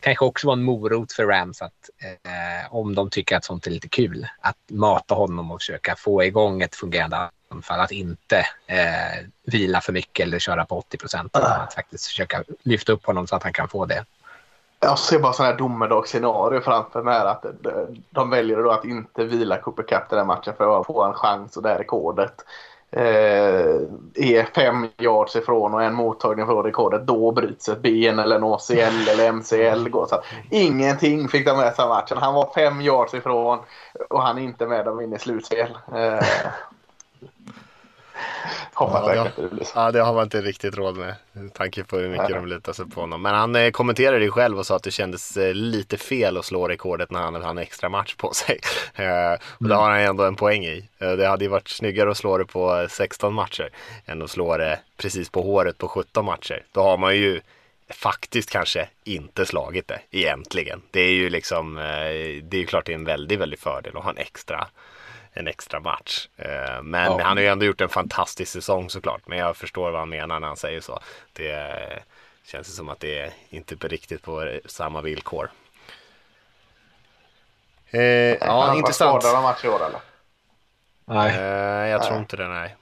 kanske 0.00 0.24
också 0.24 0.46
vara 0.46 0.56
en 0.56 0.62
morot 0.62 1.12
för 1.12 1.26
Rams 1.26 1.62
att 1.62 1.90
eh, 2.02 2.74
om 2.74 2.94
de 2.94 3.10
tycker 3.10 3.36
att 3.36 3.44
sånt 3.44 3.66
är 3.66 3.70
lite 3.70 3.88
kul, 3.88 4.26
att 4.40 4.56
mata 4.70 5.14
honom 5.14 5.50
och 5.50 5.60
försöka 5.60 5.96
få 5.96 6.24
igång 6.24 6.62
ett 6.62 6.74
fungerande 6.74 7.30
anfall. 7.50 7.80
Att 7.80 7.90
inte 7.92 8.38
eh, 8.66 9.26
vila 9.44 9.80
för 9.80 9.92
mycket 9.92 10.26
eller 10.26 10.38
köra 10.38 10.64
på 10.64 10.78
80 10.78 10.98
procent. 10.98 11.36
Att 11.36 11.74
faktiskt 11.74 12.06
försöka 12.06 12.44
lyfta 12.62 12.92
upp 12.92 13.06
honom 13.06 13.26
så 13.26 13.36
att 13.36 13.42
han 13.42 13.52
kan 13.52 13.68
få 13.68 13.86
det. 13.86 14.04
Jag 14.82 14.98
ser 14.98 15.18
bara 15.18 15.32
sådana 15.32 15.52
här 15.52 15.58
domedagsscenario 15.58 16.60
framför 16.60 17.02
mig 17.02 17.20
att 17.20 17.44
de, 17.60 18.02
de 18.10 18.30
väljer 18.30 18.56
då 18.56 18.70
att 18.70 18.84
inte 18.84 19.24
vila 19.24 19.56
Cooper 19.56 19.82
Cup 19.82 20.08
den 20.10 20.18
här 20.18 20.26
matchen 20.26 20.54
för 20.56 20.80
att 20.80 20.86
få 20.86 21.04
en 21.04 21.14
chans 21.14 21.56
och 21.56 21.62
det 21.62 21.68
här 21.68 21.78
rekordet. 21.78 22.44
Eh, 22.92 23.80
är 24.14 24.54
fem 24.54 24.88
yards 24.98 25.36
ifrån 25.36 25.74
och 25.74 25.82
en 25.82 25.94
mottagning 25.94 26.46
från 26.46 26.64
rekordet 26.64 27.06
då 27.06 27.32
bryts 27.32 27.68
ett 27.68 27.82
ben 27.82 28.18
eller 28.18 28.36
en 28.36 28.44
ACL 28.44 29.08
eller 29.08 29.32
MCL. 29.32 29.88
Går. 29.88 30.06
Så 30.06 30.14
att 30.14 30.24
ingenting 30.50 31.28
fick 31.28 31.46
de 31.46 31.56
med 31.56 31.74
sig 31.74 31.82
av 31.82 31.88
matchen. 31.88 32.18
Han 32.18 32.34
var 32.34 32.50
fem 32.54 32.80
yards 32.80 33.14
ifrån 33.14 33.58
och 34.10 34.22
han 34.22 34.38
är 34.38 34.42
inte 34.42 34.66
med 34.66 34.84
dem 34.84 35.00
in 35.00 35.12
i 35.12 35.18
slutspel. 35.18 35.78
Eh, 35.94 36.24
Hoppas 38.74 39.02
Ja, 39.06 39.14
det- 39.14 39.28
inte 39.28 39.42
det 39.42 39.48
blir 39.54 39.64
så. 39.64 39.72
Ja, 39.74 39.90
det 39.92 40.00
har 40.00 40.14
man 40.14 40.22
inte 40.22 40.40
riktigt 40.40 40.76
råd 40.76 40.96
med. 40.96 41.14
Med 41.32 41.54
tanke 41.54 41.84
på 41.84 41.96
hur 41.98 42.08
mycket 42.08 42.28
Nej. 42.30 42.34
de 42.34 42.46
lutar 42.46 42.72
sig 42.72 42.86
på 42.90 43.00
honom. 43.00 43.22
Men 43.22 43.34
han 43.34 43.56
eh, 43.56 43.70
kommenterade 43.70 44.24
ju 44.24 44.30
själv 44.30 44.58
och 44.58 44.66
sa 44.66 44.76
att 44.76 44.82
det 44.82 44.90
kändes 44.90 45.36
eh, 45.36 45.54
lite 45.54 45.96
fel 45.96 46.36
att 46.36 46.44
slå 46.44 46.68
rekordet 46.68 47.10
när 47.10 47.20
han 47.20 47.34
hade 47.34 47.46
en 47.48 47.58
extra 47.58 47.88
match 47.88 48.14
på 48.14 48.32
sig. 48.34 48.60
Eh, 48.94 49.32
och 49.58 49.68
det 49.68 49.74
har 49.74 49.90
han 49.90 50.00
ju 50.00 50.06
ändå 50.06 50.24
en 50.24 50.36
poäng 50.36 50.64
i. 50.64 50.88
Eh, 50.98 51.10
det 51.12 51.26
hade 51.28 51.44
ju 51.44 51.50
varit 51.50 51.68
snyggare 51.68 52.10
att 52.10 52.16
slå 52.16 52.38
det 52.38 52.44
på 52.44 52.80
eh, 52.80 52.88
16 52.88 53.34
matcher 53.34 53.68
än 54.06 54.22
att 54.22 54.30
slå 54.30 54.56
det 54.56 54.78
precis 54.96 55.30
på 55.30 55.42
håret 55.42 55.78
på 55.78 55.88
17 55.88 56.24
matcher. 56.24 56.62
Då 56.72 56.82
har 56.82 56.98
man 56.98 57.16
ju 57.16 57.40
faktiskt 57.88 58.50
kanske 58.50 58.88
inte 59.04 59.46
slagit 59.46 59.88
det 59.88 60.00
egentligen. 60.10 60.82
Det 60.90 61.00
är 61.00 61.12
ju 61.12 61.30
liksom, 61.30 61.78
eh, 61.78 61.82
det 62.42 62.56
är 62.56 62.58
ju 62.60 62.66
klart 62.66 62.86
det 62.86 62.92
är 62.92 62.94
en 62.94 63.04
väldigt, 63.04 63.38
väldigt 63.38 63.60
fördel 63.60 63.96
att 63.96 64.02
ha 64.04 64.10
en 64.10 64.16
extra 64.18 64.66
en 65.32 65.46
extra 65.46 65.80
match. 65.80 66.28
Eh, 66.36 66.82
Men 66.82 67.04
Ja. 67.12 67.20
han 67.22 67.36
har 67.36 67.42
ju 67.42 67.48
ändå 67.48 67.66
gjort 67.66 67.80
en 67.80 67.88
fantastisk 67.88 68.52
säsong 68.52 68.90
såklart. 68.90 69.22
Men 69.26 69.38
jag 69.38 69.56
förstår 69.56 69.90
vad 69.90 70.00
han 70.00 70.08
menar 70.08 70.40
när 70.40 70.46
han 70.46 70.56
säger 70.56 70.80
så. 70.80 71.00
Det 71.32 72.02
känns 72.44 72.76
som 72.76 72.88
att 72.88 73.00
det 73.00 73.18
är 73.18 73.32
inte 73.50 73.76
på 73.76 73.88
riktigt 73.88 74.22
på 74.22 74.58
samma 74.66 75.00
villkor. 75.00 75.50
Eh, 77.90 78.00
ja, 78.00 78.64
han 78.66 78.76
intressant. 78.76 79.22
skadad 79.22 79.36
av 79.36 79.42
match 79.42 79.64
i 79.64 79.68
år 79.68 79.86
eller? 79.86 80.00
Nej. 81.04 81.30
Eh, 81.36 81.88
jag 81.90 82.02
tror 82.02 82.12
Nej. 82.12 82.20
inte 82.20 82.36
det, 82.36 82.48
nej. 82.48 82.76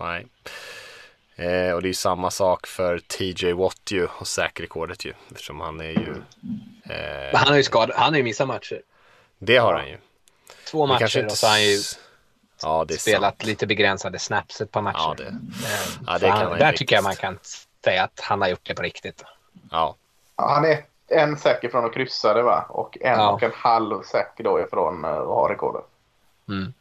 nej. 0.00 0.26
Eh, 1.36 1.72
och 1.74 1.82
det 1.82 1.86
är 1.86 1.90
ju 1.90 1.94
samma 1.94 2.30
sak 2.30 2.66
för 2.66 2.98
TJ 2.98 3.52
Watt 3.52 3.90
ju 3.90 4.06
och 4.06 4.26
säkerrekordet 4.28 5.04
ju. 5.04 5.12
Eftersom 5.30 5.60
han 5.60 5.80
är 5.80 5.84
ju... 5.84 6.14
Eh, 6.94 7.38
Han 7.38 7.48
har 7.48 7.56
ju 7.56 7.62
skadat, 7.62 7.96
han 7.96 8.12
har 8.12 8.16
ju 8.18 8.22
missat 8.24 8.48
matcher. 8.48 8.82
det 9.38 9.56
har 9.56 9.74
han 9.74 9.88
ju. 9.88 9.98
Två 10.72 10.86
kanske 10.98 11.18
matcher 11.22 11.26
och 11.26 11.32
så 11.38 11.46
har 11.46 11.52
han 11.52 11.62
ju 11.62 11.78
Ja, 12.62 12.84
det 12.88 12.94
är 12.94 12.98
spelat 12.98 13.34
sant. 13.34 13.44
lite 13.44 13.66
begränsade 13.66 14.18
snaps 14.18 14.60
ett 14.60 14.70
par 14.70 14.82
matcher. 14.82 14.96
Ja, 14.98 15.14
det, 15.18 15.24
Eh, 15.24 15.34
ja, 16.06 16.18
det 16.18 16.28
han, 16.28 16.40
kan 16.40 16.48
han 16.50 16.58
där 16.58 16.72
tycker 16.72 16.94
jag 16.96 17.04
man 17.04 17.16
kan 17.16 17.38
säga 17.84 18.04
att 18.04 18.20
han 18.20 18.40
har 18.40 18.48
gjort 18.48 18.60
det 18.62 18.74
på 18.74 18.82
riktigt. 18.82 19.24
Ja, 19.70 19.96
han 20.36 20.64
är 20.64 20.84
en 21.08 21.36
säker 21.38 21.68
från 21.68 21.84
att 21.84 21.94
kryssa 21.94 22.34
det 22.34 22.42
va? 22.42 22.66
Och 22.68 22.98
en 23.00 23.18
Ja. 23.18 23.30
och 23.32 23.42
en 23.42 23.52
halv 23.54 24.02
säker 24.02 24.44
då 24.44 24.60
ifrån 24.60 25.04
eh, 25.04 25.10
att 25.10 25.26
ha 25.26 25.48
rekordet. 25.52 25.84
Mm. 26.48 26.72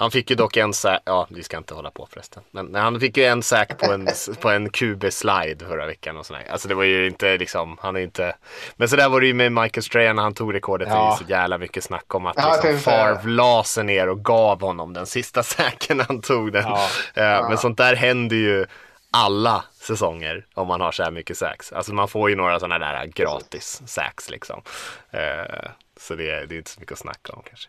Han 0.00 0.10
fick 0.10 0.30
ju 0.30 0.36
dock 0.36 0.56
en 0.56 0.72
sack, 0.74 1.02
ja 1.04 1.26
vi 1.30 1.42
ska 1.42 1.56
inte 1.56 1.74
hålla 1.74 1.90
på 1.90 2.08
förresten. 2.10 2.42
Men 2.50 2.74
han 2.74 3.00
fick 3.00 3.16
ju 3.16 3.24
en 3.24 3.42
sack 3.42 3.78
på 3.78 3.92
en, 3.92 4.08
på 4.40 4.50
en 4.50 4.70
QB-slide 4.70 5.66
förra 5.66 5.86
veckan 5.86 6.16
och 6.16 6.26
sådär. 6.26 6.46
Alltså 6.50 6.68
det 6.68 6.74
var 6.74 6.82
ju 6.84 7.06
inte 7.06 7.36
liksom, 7.38 7.78
han 7.80 7.96
är 7.96 8.00
inte. 8.00 8.36
Men 8.76 8.88
så 8.88 8.96
där 8.96 9.08
var 9.08 9.20
det 9.20 9.26
ju 9.26 9.34
med 9.34 9.52
Michael 9.52 9.84
Strahan 9.84 10.16
när 10.16 10.22
han 10.22 10.34
tog 10.34 10.54
rekordet. 10.54 10.88
Det 10.88 10.94
är 10.94 10.98
Ja. 10.98 11.16
så 11.18 11.24
jävla 11.30 11.58
mycket 11.58 11.84
snack 11.84 12.14
om 12.14 12.26
att 12.26 12.34
Ja, 12.36 12.50
liksom. 12.64 12.78
Favre 12.78 13.30
la 13.30 13.64
sig 13.64 13.84
ner 13.84 14.08
och 14.08 14.24
gav 14.24 14.60
honom 14.60 14.92
den 14.92 15.06
sista 15.06 15.42
när 15.88 16.04
han 16.08 16.20
tog 16.20 16.52
den. 16.52 16.62
Ja. 16.62 16.88
Eh, 17.14 17.48
Men 17.48 17.58
sånt 17.58 17.78
där 17.78 17.94
händer 17.96 18.36
ju 18.36 18.66
alla 19.10 19.64
säsonger 19.80 20.46
om 20.54 20.68
man 20.68 20.80
har 20.80 20.92
så 20.92 21.02
här 21.02 21.10
mycket 21.10 21.36
sacks. 21.38 21.72
Alltså 21.72 21.94
man 21.94 22.08
får 22.08 22.30
ju 22.30 22.36
några 22.36 22.60
sådana 22.60 22.78
där 22.78 23.06
gratis 23.06 23.82
sacks 23.86 24.30
liksom. 24.30 24.62
Eh, 25.10 25.70
Så 26.00 26.14
det, 26.14 26.46
det 26.46 26.54
är 26.54 26.58
inte 26.58 26.70
så 26.70 26.80
mycket 26.80 26.92
att 26.92 26.98
snacka 26.98 27.32
om 27.32 27.42
kanske. 27.48 27.68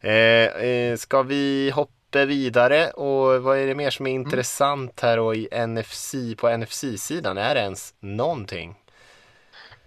Eh, 0.00 0.12
eh, 0.12 0.96
ska 0.96 1.22
vi 1.22 1.70
hoppa 1.70 2.24
vidare 2.24 2.90
och 2.90 3.42
vad 3.42 3.58
är 3.58 3.66
det 3.66 3.74
mer 3.74 3.90
som 3.90 4.06
är 4.06 4.10
intressant 4.10 5.00
här 5.00 5.18
och 5.18 5.36
i 5.36 5.48
NFC 5.66 6.14
på 6.36 6.56
NFC-sidan? 6.56 7.38
Är 7.38 7.54
det 7.54 7.60
ens 7.60 7.94
någonting? 8.00 8.76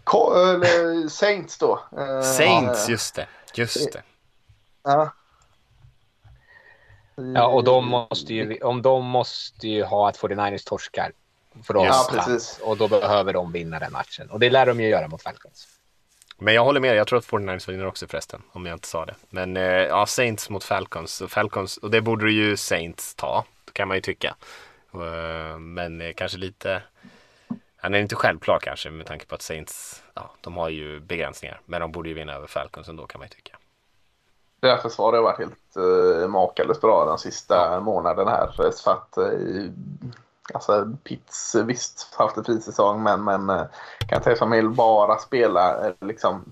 Ko- 0.04 0.34
eller 0.34 1.08
Saints 1.08 1.58
då. 1.58 1.80
Eh, 1.98 2.22
Saints, 2.22 2.90
just 2.90 3.16
det. 3.16 3.28
Just 3.56 3.94
det. 3.94 4.04
Ja. 4.84 5.14
Ja, 7.16 7.48
och 7.48 7.64
de 7.64 7.88
måste 7.88 8.34
ju, 8.34 8.62
om 8.62 8.82
de 8.82 9.06
måste 9.06 9.68
ju 9.68 9.84
ha 9.84 10.10
att 10.10 10.18
49ers 10.18 10.68
torskar. 10.68 11.12
För 11.64 11.74
Ja, 11.74 12.02
oss 12.02 12.08
precis. 12.10 12.60
Och 12.64 12.78
då 12.78 12.88
behöver 12.88 13.34
de 13.34 13.52
vinna 13.52 13.80
den 13.80 13.92
matchen. 13.92 14.30
Och 14.30 14.40
det 14.40 14.50
lär 14.50 14.66
de 14.66 14.80
ju 14.80 14.88
göra 14.88 15.08
mot 15.08 15.22
Falcons. 15.22 15.68
Men 16.44 16.54
jag 16.54 16.64
håller 16.64 16.80
med, 16.80 16.96
jag 16.96 17.08
tror 17.08 17.20
att 17.20 17.26
49ers 17.26 17.70
vinner 17.70 17.86
också 17.86 18.08
förresten, 18.08 18.42
om 18.52 18.66
jag 18.66 18.76
inte 18.76 18.88
sa 18.88 19.06
det. 19.06 19.16
Men 19.30 19.58
eh, 19.58 19.64
ja, 19.64 20.06
Saints 20.06 20.50
mot 20.50 20.64
Falcons. 20.64 21.22
Och 21.22 21.32
Falcons, 21.32 21.78
och 21.78 21.92
det 21.92 22.02
borde 22.02 22.32
ju 22.32 22.58
Saints 22.58 23.16
ta, 23.16 23.46
kan 23.74 23.88
man 23.88 23.98
ju 23.98 24.02
tycka. 24.02 24.36
Uh, 24.96 25.58
Men 25.58 26.02
eh, 26.02 26.14
kanske 26.14 26.38
lite, 26.38 26.82
han 27.78 27.94
är 27.94 28.00
inte 28.00 28.16
självklar 28.16 28.60
kanske 28.62 28.90
med 28.90 29.06
tanke 29.06 29.26
på 29.26 29.36
att 29.36 29.42
Saints, 29.42 30.04
ja, 30.14 30.32
de 30.42 30.58
har 30.58 30.70
ju 30.70 31.00
begränsningar. 31.00 31.62
Men 31.66 31.82
de 31.82 31.92
borde 31.92 32.10
ju 32.10 32.16
vinna 32.16 32.34
över 32.34 32.48
Falcons 32.48 32.90
ändå 32.90 33.08
kan 33.08 33.20
man 33.20 33.26
ju 33.26 33.36
tycka. 33.36 33.58
Deras 34.60 34.82
försvar 34.82 35.14
har 35.14 35.22
varit 35.22 35.40
helt 35.40 35.78
uh, 35.78 36.28
makalöst 36.28 36.82
bra 36.82 37.06
den 37.06 37.18
sista 37.18 37.80
månaden 37.80 38.28
här. 38.28 38.52
För 38.58 38.92
att, 38.92 39.18
uh, 39.18 39.70
alltså, 40.54 40.98
Pitts 41.04 41.56
visst 41.56 42.14
haft 42.14 42.38
en 42.38 42.44
fin 42.44 42.62
säsong 42.62 43.04
men, 43.04 43.24
men 43.24 43.50
uh, 43.50 43.66
kan 44.08 44.24
säga 44.24 44.36
som 44.36 44.52
vill 44.52 44.70
bara 44.70 45.18
spela 45.18 45.88
uh, 45.88 45.94
liksom, 46.02 46.46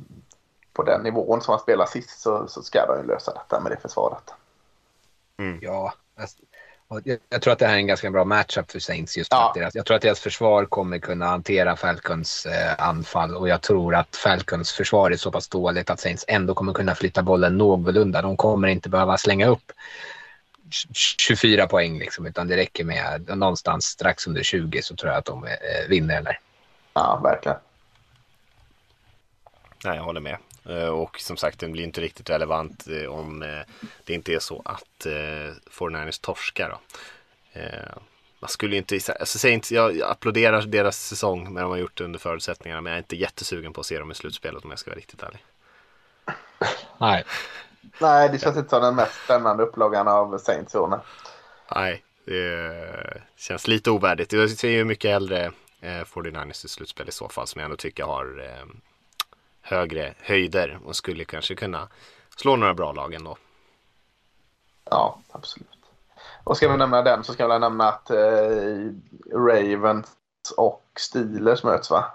på 0.73 0.83
den 0.83 1.01
nivån 1.03 1.41
som 1.41 1.51
han 1.51 1.59
spelade 1.59 1.89
sist 1.89 2.21
så, 2.21 2.47
så 2.47 2.61
ska 2.61 2.85
de 2.85 2.97
ju 3.01 3.07
lösa 3.07 3.33
detta 3.33 3.59
med 3.59 3.71
det 3.71 3.77
försvaret. 3.77 4.33
Ja, 5.61 5.93
alltså, 6.19 6.37
och 6.91 7.01
jag, 7.03 7.19
jag 7.29 7.41
tror 7.41 7.53
att 7.53 7.59
det 7.59 7.67
här 7.67 7.73
är 7.73 7.77
en 7.77 7.87
ganska 7.87 8.11
bra 8.11 8.25
matchup 8.25 8.71
för 8.71 8.79
Saints. 8.79 9.17
Just 9.17 9.31
Ja. 9.31 9.47
att 9.47 9.53
deras, 9.53 9.75
jag 9.75 9.85
tror 9.85 9.95
att 9.95 10.01
deras 10.01 10.19
försvar 10.19 10.65
kommer 10.65 10.99
kunna 10.99 11.27
hantera 11.27 11.75
Falcons 11.75 12.45
eh, 12.45 12.87
anfall 12.87 13.35
och 13.35 13.49
jag 13.49 13.61
tror 13.61 13.95
att 13.95 14.15
Falcons 14.15 14.71
försvar 14.71 15.11
är 15.11 15.15
så 15.15 15.31
pass 15.31 15.47
dåligt 15.47 15.89
att 15.89 15.99
Saints 15.99 16.25
ändå 16.27 16.53
kommer 16.53 16.73
kunna 16.73 16.95
flytta 16.95 17.23
bollen 17.23 17.57
någorlunda. 17.57 18.21
De 18.21 18.37
kommer 18.37 18.67
inte 18.67 18.89
behöva 18.89 19.17
slänga 19.17 19.47
upp 19.47 19.71
24 20.71 21.67
poäng 21.67 21.99
liksom, 21.99 22.25
utan 22.25 22.47
det 22.47 22.57
räcker 22.57 22.83
med 22.83 23.37
någonstans 23.37 23.85
strax 23.85 24.27
under 24.27 24.43
20 24.43 24.81
så 24.81 24.95
tror 24.95 25.11
jag 25.11 25.19
att 25.19 25.25
de 25.25 25.43
eh, 25.45 25.89
vinner 25.89 26.15
den 26.15 26.23
där. 26.23 26.39
Ja, 26.93 27.19
verkligen. 27.23 27.57
Nej, 29.85 29.95
jag 29.97 30.03
håller 30.03 30.21
med. 30.21 30.37
Eh, 30.65 30.87
Och 30.87 31.19
som 31.19 31.37
sagt, 31.37 31.59
den 31.59 31.71
blir 31.71 31.83
inte 31.83 32.01
riktigt 32.01 32.29
relevant 32.29 32.87
eh, 32.87 33.05
om 33.05 33.43
eh, 33.43 33.59
det 34.05 34.13
inte 34.13 34.33
är 34.33 34.39
så 34.39 34.61
att 34.65 35.05
eh, 35.05 35.53
49ers 35.71 36.21
torskar. 36.21 36.69
Då. 36.69 36.79
Man 38.39 38.49
skulle 38.49 38.77
inte, 38.77 38.99
alltså, 39.19 39.39
säg 39.39 39.51
inte, 39.51 39.75
jag 39.75 40.01
applåderar 40.01 40.61
deras 40.61 41.07
säsong, 41.07 41.43
men 41.53 41.63
de 41.63 41.69
har 41.71 41.77
gjort 41.77 41.97
det 41.97 42.03
under 42.03 42.19
förutsättningarna. 42.19 42.81
Men 42.81 42.91
jag 42.91 42.97
är 42.97 43.01
inte 43.03 43.15
jättesugen 43.15 43.73
på 43.73 43.79
att 43.81 43.87
se 43.87 43.99
dem 43.99 44.11
i 44.11 44.15
slutspelet 44.15 44.63
om 44.63 44.69
jag 44.69 44.79
ska 44.79 44.91
vara 44.91 44.97
riktigt 44.97 45.23
ärlig. 45.23 45.45
Nej. 46.99 47.23
Nej, 48.01 48.29
det 48.29 48.39
känns 48.39 48.57
inte 48.57 48.69
som 48.69 48.81
den 48.81 48.95
mest 48.95 49.23
spännande 49.23 49.63
upplagan 49.63 50.07
av 50.07 50.37
Saints 50.37 50.75
år. 50.75 50.99
nej. 51.75 52.03
Det 52.25 53.21
känns 53.35 53.67
lite 53.67 53.91
ovärdigt. 53.91 54.33
Jag 54.33 54.49
ser 54.49 54.69
ju 54.69 54.85
mycket 54.85 55.11
hellre 55.11 55.45
eh, 55.81 55.89
49ers 55.89 56.65
i 56.65 56.67
slutspel 56.67 57.09
i 57.09 57.11
så 57.11 57.29
fall, 57.29 57.47
som 57.47 57.59
jag 57.59 57.65
ändå 57.65 57.77
tycker 57.77 58.03
har 58.03 58.39
eh, 58.39 58.65
högre 59.61 60.13
höjder 60.19 60.79
och 60.85 60.95
skulle 60.95 61.25
kanske 61.25 61.55
kunna 61.55 61.87
slå 62.35 62.55
några 62.55 62.73
bra 62.73 62.91
lag 62.91 63.13
ändå. 63.13 63.37
Ja, 64.89 65.19
absolut. 65.31 65.67
Och 66.43 66.57
ska 66.57 66.71
vi 66.71 66.77
nämna 66.77 67.01
den 67.01 67.23
så 67.23 67.33
ska 67.33 67.47
vi 67.47 67.59
nämna 67.59 67.87
att 67.87 68.09
eh, 68.09 68.89
Ravens 69.33 70.07
och 70.57 70.83
Steelers 70.99 71.63
möts 71.63 71.91
va? 71.91 72.05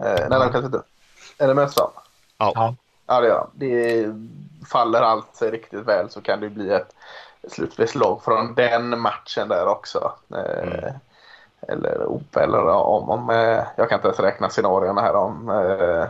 Eh, 0.00 0.28
nej, 0.28 0.40
de 0.40 0.52
kanske 0.52 0.66
inte. 0.66 0.82
Eller 1.38 1.54
möts 1.54 1.76
va? 1.76 1.90
Ja. 2.38 2.74
Ja. 3.12 3.24
Ja, 3.24 3.50
det 3.54 3.66
gör 3.66 4.02
de. 4.02 4.10
Det 4.60 4.66
faller 4.68 5.00
allt 5.00 5.36
sig 5.36 5.50
riktigt 5.50 5.80
väl 5.88 6.10
så 6.10 6.20
kan 6.20 6.40
det 6.40 6.48
bli 6.48 6.70
ett 6.72 6.94
slutspelslag 7.48 8.22
från 8.24 8.54
den 8.54 8.98
matchen 9.00 9.48
där 9.48 9.66
också. 9.66 10.12
Eh, 10.34 10.72
Mm. 10.72 10.94
Eller 11.68 12.06
op 12.06 12.36
eller 12.36 12.58
om, 12.66 13.10
om 13.10 13.30
eh, 13.30 13.60
jag 13.76 13.88
kan 13.88 13.98
inte 13.98 14.08
ens 14.08 14.20
räkna 14.20 14.48
scenarierna 14.48 15.00
här 15.00 15.14
om 15.14 15.48
eh, 15.48 16.04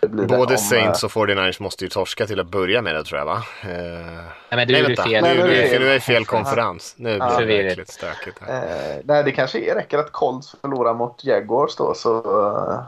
det 0.00 0.08
blir 0.08 0.26
det 0.26 0.36
Både 0.36 0.52
om, 0.54 0.58
Saints 0.58 1.04
och 1.04 1.10
49ers 1.10 1.62
måste 1.62 1.84
ju 1.84 1.88
torska 1.90 2.26
till 2.26 2.40
att 2.40 2.46
börja 2.46 2.82
med 2.82 2.94
det 2.94 3.04
tror 3.04 3.18
jag 3.18 3.26
va? 3.26 3.42
Eh, 3.62 3.68
Nej, 3.70 4.22
men 4.50 4.68
du 4.68 4.72
nej 4.74 4.82
är 4.82 4.86
vänta, 4.86 5.02
fel. 5.02 5.22
nu, 5.22 5.28
Nej, 5.28 5.36
nu, 5.36 5.42
nu 5.44 5.54
är 5.74 5.80
nu 5.80 5.88
är 5.92 5.98
fel 5.98 6.24
konferens. 6.26 6.94
Nu 6.98 7.18
blir 7.18 7.46
det 7.46 7.62
verkligen 7.62 7.86
stökigt 7.86 8.38
här. 8.46 8.56
Eh, 8.56 8.96
nej, 9.04 9.24
det 9.24 9.32
kanske 9.32 9.58
är- 9.58 9.74
räcker 9.74 9.98
att 9.98 10.12
Colts 10.12 10.56
förlorar 10.60 10.94
mot 10.94 11.24
Jaguars 11.24 11.76
då 11.76 11.94
så 11.94 12.16
eh, 12.18 12.22
Ja, 12.22 12.86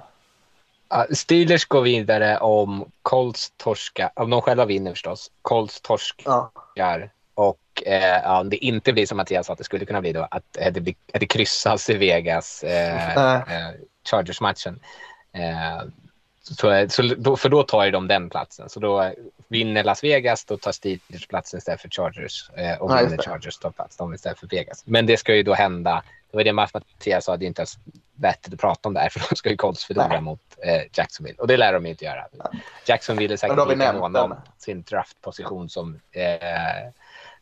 Steelers 1.11 1.65
går 1.65 1.83
vidare 1.83 2.39
om 2.39 2.91
Colts 3.03 3.53
torska, 3.57 4.11
om 4.15 4.31
de 4.31 4.43
själva 4.43 4.65
vinner 4.65 4.91
förstås. 4.91 5.31
Colts 5.43 5.81
torskar 5.81 6.51
ja. 6.75 6.99
och 7.35 7.87
eh, 7.87 8.41
om 8.41 8.51
det 8.51 8.57
inte 8.57 8.93
blir 8.93 9.07
som 9.07 9.17
Mattias 9.17 9.47
sa 9.47 9.53
att 9.53 9.59
det 9.59 9.65
skulle 9.65 9.87
kunna 9.87 10.01
bli 10.01 10.13
då 10.13 10.29
att, 10.31 10.57
eh, 10.59 10.73
det, 10.73 10.81
blir, 10.81 10.95
att 11.13 11.21
det 11.21 11.27
kryssas 11.27 11.91
i 11.91 11.95
Vegas, 11.95 12.63
eh, 12.65 13.17
eh, 13.17 13.71
Chargers-matchen. 14.11 14.81
Så, 16.43 16.55
så, 16.89 17.03
då, 17.03 17.37
för 17.37 17.49
då 17.49 17.63
tar 17.63 17.85
ju 17.85 17.91
de 17.91 18.09
den 18.09 18.31
platsen. 18.31 18.69
Så 18.69 18.81
då 18.81 19.13
vinner 19.49 19.85
Las 19.85 20.05
Vegas, 20.05 20.45
då 20.45 20.57
tar 20.57 20.73
Steelers 20.73 21.27
platsen 21.29 21.59
istället 21.59 21.81
för 21.81 21.89
Chargers. 21.89 22.51
Eh, 22.57 22.79
och 22.79 22.91
vinner. 22.91 23.17
Chargers 23.17 23.59
tar 23.59 23.71
plats 23.71 23.97
de 23.97 24.15
istället 24.15 24.39
för 24.39 24.47
Vegas. 24.47 24.83
Men 24.87 25.07
det 25.07 25.17
ska 25.17 25.35
ju 25.35 25.43
då 25.43 25.55
hända. 25.55 26.03
Det 26.31 26.37
var 26.37 26.45
det 26.45 26.53
Mattias 26.53 27.25
sa, 27.25 27.37
det 27.37 27.45
är 27.45 27.47
inte 27.47 27.61
ens 27.61 27.79
vettigt 28.15 28.55
att 28.55 28.61
prata 28.61 28.89
om 28.89 28.95
det 28.95 29.01
här 29.01 29.09
för 29.11 29.21
då 29.31 29.37
ska 29.37 29.51
ju 29.51 29.57
Colts 29.57 29.85
förlora 29.85 30.09
Nej. 30.09 30.21
mot 30.21 30.41
eh, 30.63 30.83
Jacksonville. 30.93 31.39
Och 31.39 31.47
det 31.47 31.57
lär 31.57 31.73
de 31.73 31.87
inte 31.87 32.05
göra. 32.05 32.27
Jacksonville 32.87 33.35
är 33.35 33.37
säkert 33.37 33.69
lika 33.69 33.93
måna 33.93 34.23
om 34.23 34.35
sin 34.59 34.83
draftposition 34.83 35.69
som 35.69 36.01
eh, 36.13 36.93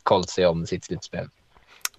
Colts 0.03 0.39
är 0.39 0.47
om 0.47 0.67
sitt 0.67 0.85
slutspel. 0.85 1.29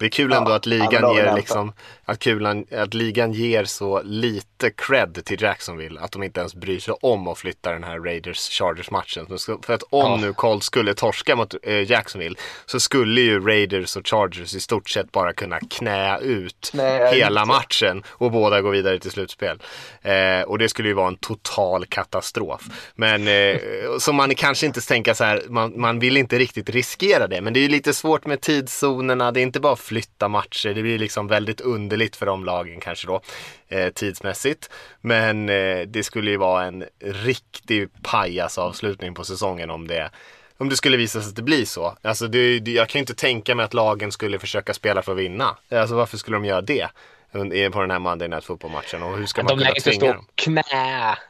Det 0.02 0.08
är 0.08 0.10
kul 0.10 0.34
ändå 0.34 0.52
Ja, 0.52 0.56
att 0.56 0.66
ja, 0.66 0.78
men 0.78 0.80
ligan 0.90 1.16
ger 1.16 1.36
liksom, 1.36 1.74
att, 2.06 2.20
kulan, 2.20 2.66
att 2.72 2.94
ligan 2.94 3.32
ger 3.34 3.66
så 3.66 4.02
lite 4.04 4.70
cred 4.78 5.26
till 5.26 5.42
Jacksonville 5.42 6.00
att 6.00 6.12
de 6.12 6.24
inte 6.24 6.40
ens 6.40 6.56
bryr 6.56 6.80
sig 6.80 6.94
om 7.02 7.28
att 7.28 7.38
flytta 7.38 7.72
den 7.72 7.84
här 7.84 8.00
Raiders-Chargers-matchen. 8.00 9.26
För 9.66 9.74
att 9.74 9.84
om 9.90 10.12
Ja. 10.12 10.18
nu 10.18 10.34
Colts 10.34 10.66
skulle 10.66 10.94
torska 10.94 11.36
mot 11.36 11.56
eh, 11.64 11.92
Jacksonville 11.92 12.36
så 12.66 12.80
skulle 12.80 13.22
ju 13.22 13.40
Raiders 13.48 13.96
och 13.96 14.08
Chargers 14.08 14.54
i 14.56 14.60
stort 14.60 14.90
sett 14.90 15.12
bara 15.12 15.34
kunna 15.34 15.60
knä 15.60 16.20
ut 16.20 16.70
Knä 16.72 17.12
hela 17.14 17.42
ut. 17.42 17.48
matchen 17.48 18.04
och 18.10 18.32
båda 18.32 18.62
går 18.62 18.72
vidare 18.72 19.00
till 19.00 19.12
slutspel. 19.12 19.62
Eh, 20.02 20.42
och 20.42 20.58
det 20.58 20.70
skulle 20.70 20.88
ju 20.88 20.94
vara 20.94 21.08
en 21.08 21.18
total 21.18 21.86
katastrof. 21.86 22.62
Men 22.96 23.28
eh, 23.28 23.58
så 24.00 24.14
man 24.14 24.36
kanske 24.36 24.66
inte 24.66 24.82
tänka 24.88 25.16
så 25.16 25.24
här, 25.24 25.42
man, 25.50 25.80
man 25.80 26.00
vill 26.00 26.18
inte 26.18 26.38
riktigt 26.40 26.70
riskera 26.70 27.28
det. 27.28 27.42
Men 27.42 27.54
det 27.54 27.60
är 27.60 27.62
ju 27.62 27.68
lite 27.70 27.94
svårt 27.94 28.26
med 28.26 28.42
tidszonerna, 28.42 29.32
det 29.32 29.40
är 29.40 29.44
inte 29.44 29.60
bara 29.60 29.74
att 29.74 29.80
flytta 29.92 30.28
matcher, 30.28 30.74
det 30.74 30.82
blir 30.82 31.00
liksom 31.00 31.28
väldigt 31.28 31.62
underligt 31.62 32.16
för 32.16 32.26
de 32.26 32.46
lagen 32.46 32.80
kanske 32.80 33.08
då 33.08 33.22
eh, 33.70 33.90
tidsmässigt. 33.90 34.70
Men 35.02 35.50
eh, 35.50 35.80
det 35.88 36.04
skulle 36.04 36.32
ju 36.32 36.38
vara 36.38 36.64
en 36.66 36.84
riktig 37.00 37.90
pajas 38.04 38.58
avslutning 38.58 39.14
på 39.14 39.24
säsongen 39.24 39.70
om 39.70 39.88
det 39.88 40.10
om 40.58 40.70
det 40.70 40.76
skulle 40.78 40.98
visa 40.98 41.22
sig 41.22 41.30
att 41.30 41.36
det 41.36 41.42
blir 41.42 41.66
så. 41.66 41.98
Alltså 42.02 42.28
det, 42.28 42.60
det, 42.60 42.72
jag 42.72 42.90
kan 42.90 43.00
ju 43.00 43.04
inte 43.04 43.14
tänka 43.16 43.56
mig 43.56 43.66
att 43.66 43.74
lagen 43.74 44.12
skulle 44.12 44.40
försöka 44.40 44.74
spela 44.74 45.02
för 45.02 45.12
att 45.12 45.18
vinna. 45.18 45.58
Alltså 45.72 45.96
varför 45.96 46.18
skulle 46.18 46.36
de 46.38 46.46
göra 46.46 46.62
det 46.62 46.88
under- 47.32 47.70
på 47.70 47.82
den 47.82 47.92
här 47.92 48.00
Monday 48.00 48.28
Night 48.28 48.44
Football-matchen? 48.46 49.04
Och 49.04 49.18
hur 49.18 49.26
ska 49.26 49.44
man 49.44 49.58
De 49.58 49.64
kunna 49.64 49.74
tvinga 49.76 50.14
dem? 50.14 50.26
knä. 50.36 50.64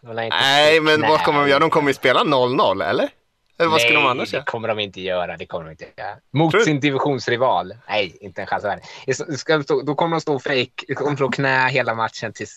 De 0.01 0.15
lär 0.15 0.23
inte 0.23 0.37
Nej, 0.37 0.73
stå 0.75 0.83
men 0.83 0.97
knä. 0.97 1.07
vad 1.09 1.23
kommer 1.23 1.39
de 1.41 1.49
göra? 1.49 1.59
De 1.59 1.69
kommer 1.69 1.89
ju 1.89 1.93
spela 1.93 2.19
0-0, 2.23 2.83
eller? 2.89 3.09
Eller 3.59 3.69
vad 3.69 3.81
skulle 3.81 3.95
de 3.99 4.05
annars 4.05 4.17
Nej, 4.31 4.37
göra? 4.37 4.43
det 4.45 4.51
kommer 4.51 4.67
de 4.67 4.79
inte 4.79 5.01
göra. 5.01 5.37
Det 5.37 5.45
kommer 5.45 5.65
de 5.65 5.71
inte 5.71 5.85
göra. 5.97 6.15
Mot 6.33 6.63
sin 6.63 6.79
divisionsrival. 6.79 7.73
Nej, 7.89 8.17
inte 8.21 8.41
en 8.41 8.47
chans 8.47 8.63
världen. 8.63 8.83
Stå- 9.63 9.81
Då 9.85 9.95
kommer 9.95 10.15
de 10.15 10.21
stå 10.21 10.39
fake. 10.39 10.69
De 10.87 10.95
kommer 10.95 11.15
slå 11.17 11.29
knä 11.29 11.69
hela 11.69 11.95
matchen 11.95 12.33
till, 12.33 12.47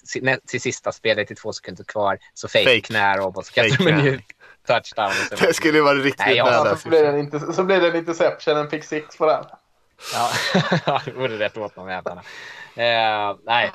till, 0.47 0.61
sista 0.61 0.93
spelet, 0.93 1.27
till 1.29 1.37
två 1.37 1.53
sekunder 1.53 1.85
kvar. 1.85 2.19
Så 2.35 2.49
fake, 2.49 2.65
Fake. 2.65 2.81
knä 2.81 3.19
och 3.21 3.47
så 3.47 3.53
kastar 3.53 3.85
de 3.85 3.91
en 3.91 4.05
ny 4.05 4.21
touchdown. 4.67 5.13
Det 5.41 5.55
skulle 5.55 5.79
ju 5.79 5.85
vara 5.85 5.95
riktigt 5.99 6.27
Nej, 6.27 6.37
jag- 6.37 6.49
Ja, 6.53 6.65
badass. 6.65 6.83
så, 6.83 6.89
blir 6.89 7.03
det 7.03 7.09
en, 7.09 7.19
inte, 7.19 7.53
så 7.53 7.65
blir 7.65 7.81
det 7.81 7.89
en 7.89 7.97
interception, 7.97 8.57
en 8.57 8.69
pick 8.69 8.85
six 8.85 9.17
på 9.17 9.27
den. 9.27 9.45
ja, 10.15 10.31
det 11.05 11.11
vore 11.13 11.39
rätt 11.39 11.57
åt 11.57 11.75
de 11.75 11.89
jävlarna. 11.89 12.21
Eh, 12.77 13.37
nej. 13.45 13.71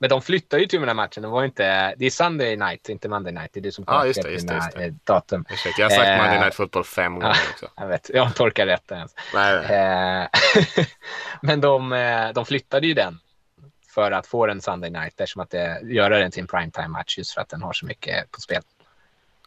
Men 0.00 0.10
de 0.10 0.22
flyttar 0.22 0.58
ju 0.58 0.66
till 0.66 0.78
den 0.80 0.88
här 0.88 0.94
matchen. 0.94 1.22
Det, 1.22 1.28
var 1.28 1.44
inte, 1.44 1.94
det 1.96 2.06
är 2.06 2.10
Sunday 2.10 2.56
night, 2.56 2.88
inte 2.88 3.08
Monday 3.08 3.32
night. 3.32 3.50
Det 3.52 3.60
är 3.60 3.62
du 3.62 3.72
som 3.72 3.84
tar 3.84 4.04
just 4.04 4.22
det, 4.22 4.30
just 4.30 4.48
det, 4.48 4.54
dina, 4.54 4.64
just 4.64 4.76
det. 4.76 4.84
eh, 4.84 4.92
datum. 5.04 5.44
Ursäkta, 5.50 5.82
Jag 5.82 5.90
har 5.90 5.96
sagt 5.96 6.08
Eh, 6.08 6.16
Monday 6.16 6.38
Night 6.40 6.54
Football 6.54 6.84
fem 6.84 7.14
gånger 7.20 7.26
ja. 7.28 7.34
också. 7.52 7.66
Jag 7.76 7.86
vet, 7.88 8.10
jag 8.14 8.34
torkar 8.34 8.66
rätt 8.66 8.90
ens. 8.90 9.14
Nej, 9.34 9.66
nej. 9.68 10.28
Eh, 10.76 10.86
Men 11.42 11.60
de, 11.60 11.92
eh, 11.92 12.28
de 12.34 12.46
flyttade 12.46 12.86
ju 12.86 12.94
den 12.94 13.18
för 13.94 14.12
att 14.12 14.26
få 14.26 14.46
den 14.46 14.60
Sunday 14.60 14.90
night 14.90 15.20
eftersom 15.20 15.42
att 15.42 15.50
det, 15.50 15.80
göra 15.84 16.18
den 16.18 16.30
till 16.30 16.40
en 16.40 16.46
primetime 16.46 16.88
match 16.88 17.18
just 17.18 17.32
för 17.34 17.40
att 17.40 17.48
den 17.48 17.62
har 17.62 17.72
så 17.72 17.86
mycket 17.86 18.30
på 18.30 18.40
spel. 18.40 18.62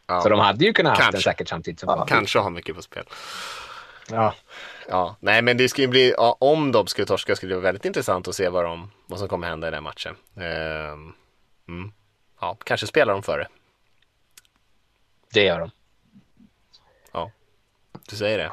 Ja. 0.08 0.22
Så 0.22 0.30
de 0.30 0.40
hade 0.40 0.66
ju 0.66 0.74
kunnat 0.74 0.98
ha 0.98 1.12
den 1.12 1.22
säkert 1.22 1.48
samtidigt 1.50 1.80
som 1.80 1.90
Ja. 1.90 2.06
Kanske 2.06 2.40
har 2.40 2.50
mycket 2.50 2.76
på 2.76 2.82
spel. 2.82 3.04
Ja. 4.12 4.34
Ja, 4.88 5.16
nej 5.20 5.42
men 5.42 5.58
det 5.58 5.70
skulle 5.70 5.86
ju 5.86 5.92
bli, 5.92 6.14
ja, 6.18 6.38
om 6.40 6.72
de 6.72 6.88
skulle 6.88 7.06
torska 7.06 7.36
skulle 7.36 7.52
det 7.52 7.56
vara 7.56 7.64
väldigt 7.64 7.86
intressant 7.86 8.28
att 8.28 8.36
se 8.36 8.50
vad, 8.50 8.66
de, 8.66 8.92
vad 9.08 9.20
som 9.20 9.28
kommer 9.28 9.48
hända 9.48 9.68
i 9.68 9.72
den 9.72 9.84
matchen. 9.84 10.16
Ehm, 10.36 11.14
mm. 11.68 11.92
Ja, 12.42 12.58
kanske 12.64 12.88
spelar 12.88 13.14
de 13.14 13.24
före. 13.24 13.48
Det 15.34 15.44
gör 15.44 15.60
de. 15.60 15.72
Du 18.10 18.16
säger 18.16 18.38
det. 18.38 18.52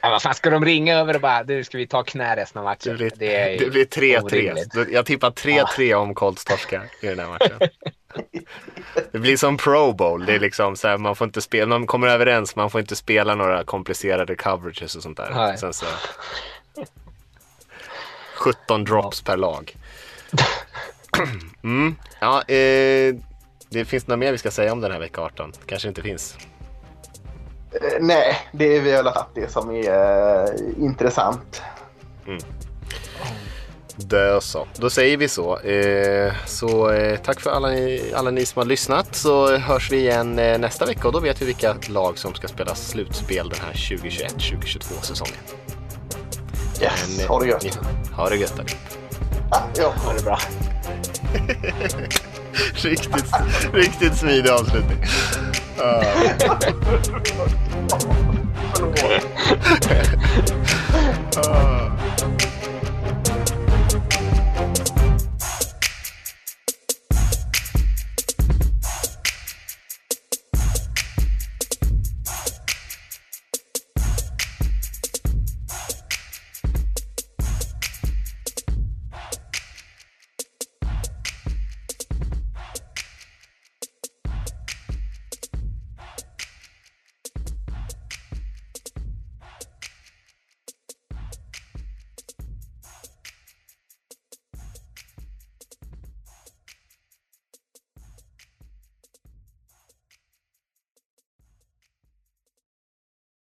Ja, 0.00 0.10
vad 0.10 0.22
fan 0.22 0.34
ska 0.34 0.50
de 0.50 0.64
ringa 0.64 0.98
över 0.98 1.14
och 1.14 1.20
bara 1.20 1.42
nu 1.42 1.64
ska 1.64 1.78
vi 1.78 1.86
ta 1.86 2.02
knä 2.02 2.36
resten 2.36 2.58
av 2.58 2.64
matchen? 2.64 2.92
Det 2.92 2.98
blir, 2.98 3.12
det 3.16 3.36
är 3.36 3.58
det 3.58 3.70
blir 3.70 3.84
3-3. 3.84 4.22
orimligt. 4.22 4.92
Jag 4.92 5.06
tippar 5.06 5.30
3-3 5.30 5.94
om 5.94 6.14
Colts 6.14 6.44
torskar 6.44 6.88
i 7.00 7.06
den 7.06 7.18
här 7.18 7.28
matchen. 7.28 7.58
Det 9.12 9.18
blir 9.18 9.36
som 9.36 9.56
Pro 9.56 9.92
Bowl. 9.92 10.26
Det 10.26 10.34
är 10.34 10.40
liksom 10.40 10.76
så 10.76 10.88
här, 10.88 10.98
man 10.98 11.16
får 11.16 11.24
inte 11.24 11.40
spela, 11.40 11.74
de 11.74 11.86
kommer 11.86 12.08
överens, 12.08 12.56
man 12.56 12.70
får 12.70 12.80
inte 12.80 12.96
spela 12.96 13.34
några 13.34 13.64
komplicerade 13.64 14.36
coverages 14.36 14.96
och 14.96 15.02
sånt 15.02 15.16
där. 15.16 15.30
Nej. 15.34 15.58
Sen 15.58 15.72
så, 15.72 15.86
17 18.34 18.84
drops 18.84 19.22
per 19.22 19.36
lag. 19.36 19.76
Mm. 21.62 21.96
Ja, 22.20 22.42
eh, 22.42 23.14
det 23.68 23.84
finns 23.84 24.06
något 24.06 24.18
mer 24.18 24.32
vi 24.32 24.38
ska 24.38 24.50
säga 24.50 24.72
om 24.72 24.80
den 24.80 24.92
här 24.92 24.98
vecka 24.98 25.20
18? 25.20 25.52
Kanske 25.66 25.88
inte 25.88 26.02
finns. 26.02 26.36
Eh, 27.72 27.98
nej, 28.00 28.36
det 28.52 28.76
är 28.76 28.80
väl 28.80 29.08
att 29.08 29.34
det 29.34 29.52
som 29.52 29.70
är 29.70 30.44
eh, 30.44 30.84
intressant. 30.84 31.62
Dö 33.96 34.40
så. 34.40 34.66
Då 34.76 34.90
säger 34.90 35.16
vi 35.16 35.28
så. 35.28 35.58
Eh, 35.58 36.32
så 36.46 36.90
eh, 36.90 37.18
tack 37.18 37.40
för 37.40 37.50
alla 37.50 37.68
ni, 37.68 38.12
alla 38.14 38.30
ni 38.30 38.46
som 38.46 38.60
har 38.60 38.66
lyssnat. 38.66 39.14
Så 39.16 39.56
hörs 39.56 39.90
vi 39.92 39.96
igen 39.98 40.38
eh, 40.38 40.58
nästa 40.58 40.86
vecka 40.86 41.06
och 41.06 41.12
då 41.12 41.20
vet 41.20 41.42
vi 41.42 41.46
vilka 41.46 41.76
lag 41.88 42.18
som 42.18 42.34
ska 42.34 42.48
spela 42.48 42.74
slutspel 42.74 43.48
den 43.48 43.58
här 43.66 43.72
2021-2022 43.72 45.00
säsongen. 45.02 45.34
Yes, 46.82 47.18
Men, 47.18 47.26
ha 47.28 47.40
det 47.40 47.46
gött. 47.46 47.62
ni- 47.64 47.70
Ha 48.16 48.28
det 48.28 48.36
gött. 48.36 48.52
allihop. 48.52 48.80
Ja. 49.78 49.92
Ha 49.96 50.12
det 50.12 50.22
bra. 50.24 50.38
Riktigt, 52.74 53.24
riktigt 53.72 54.16
smidig 54.16 54.50
avslutning. 54.50 55.04
Förlåt. 58.74 58.94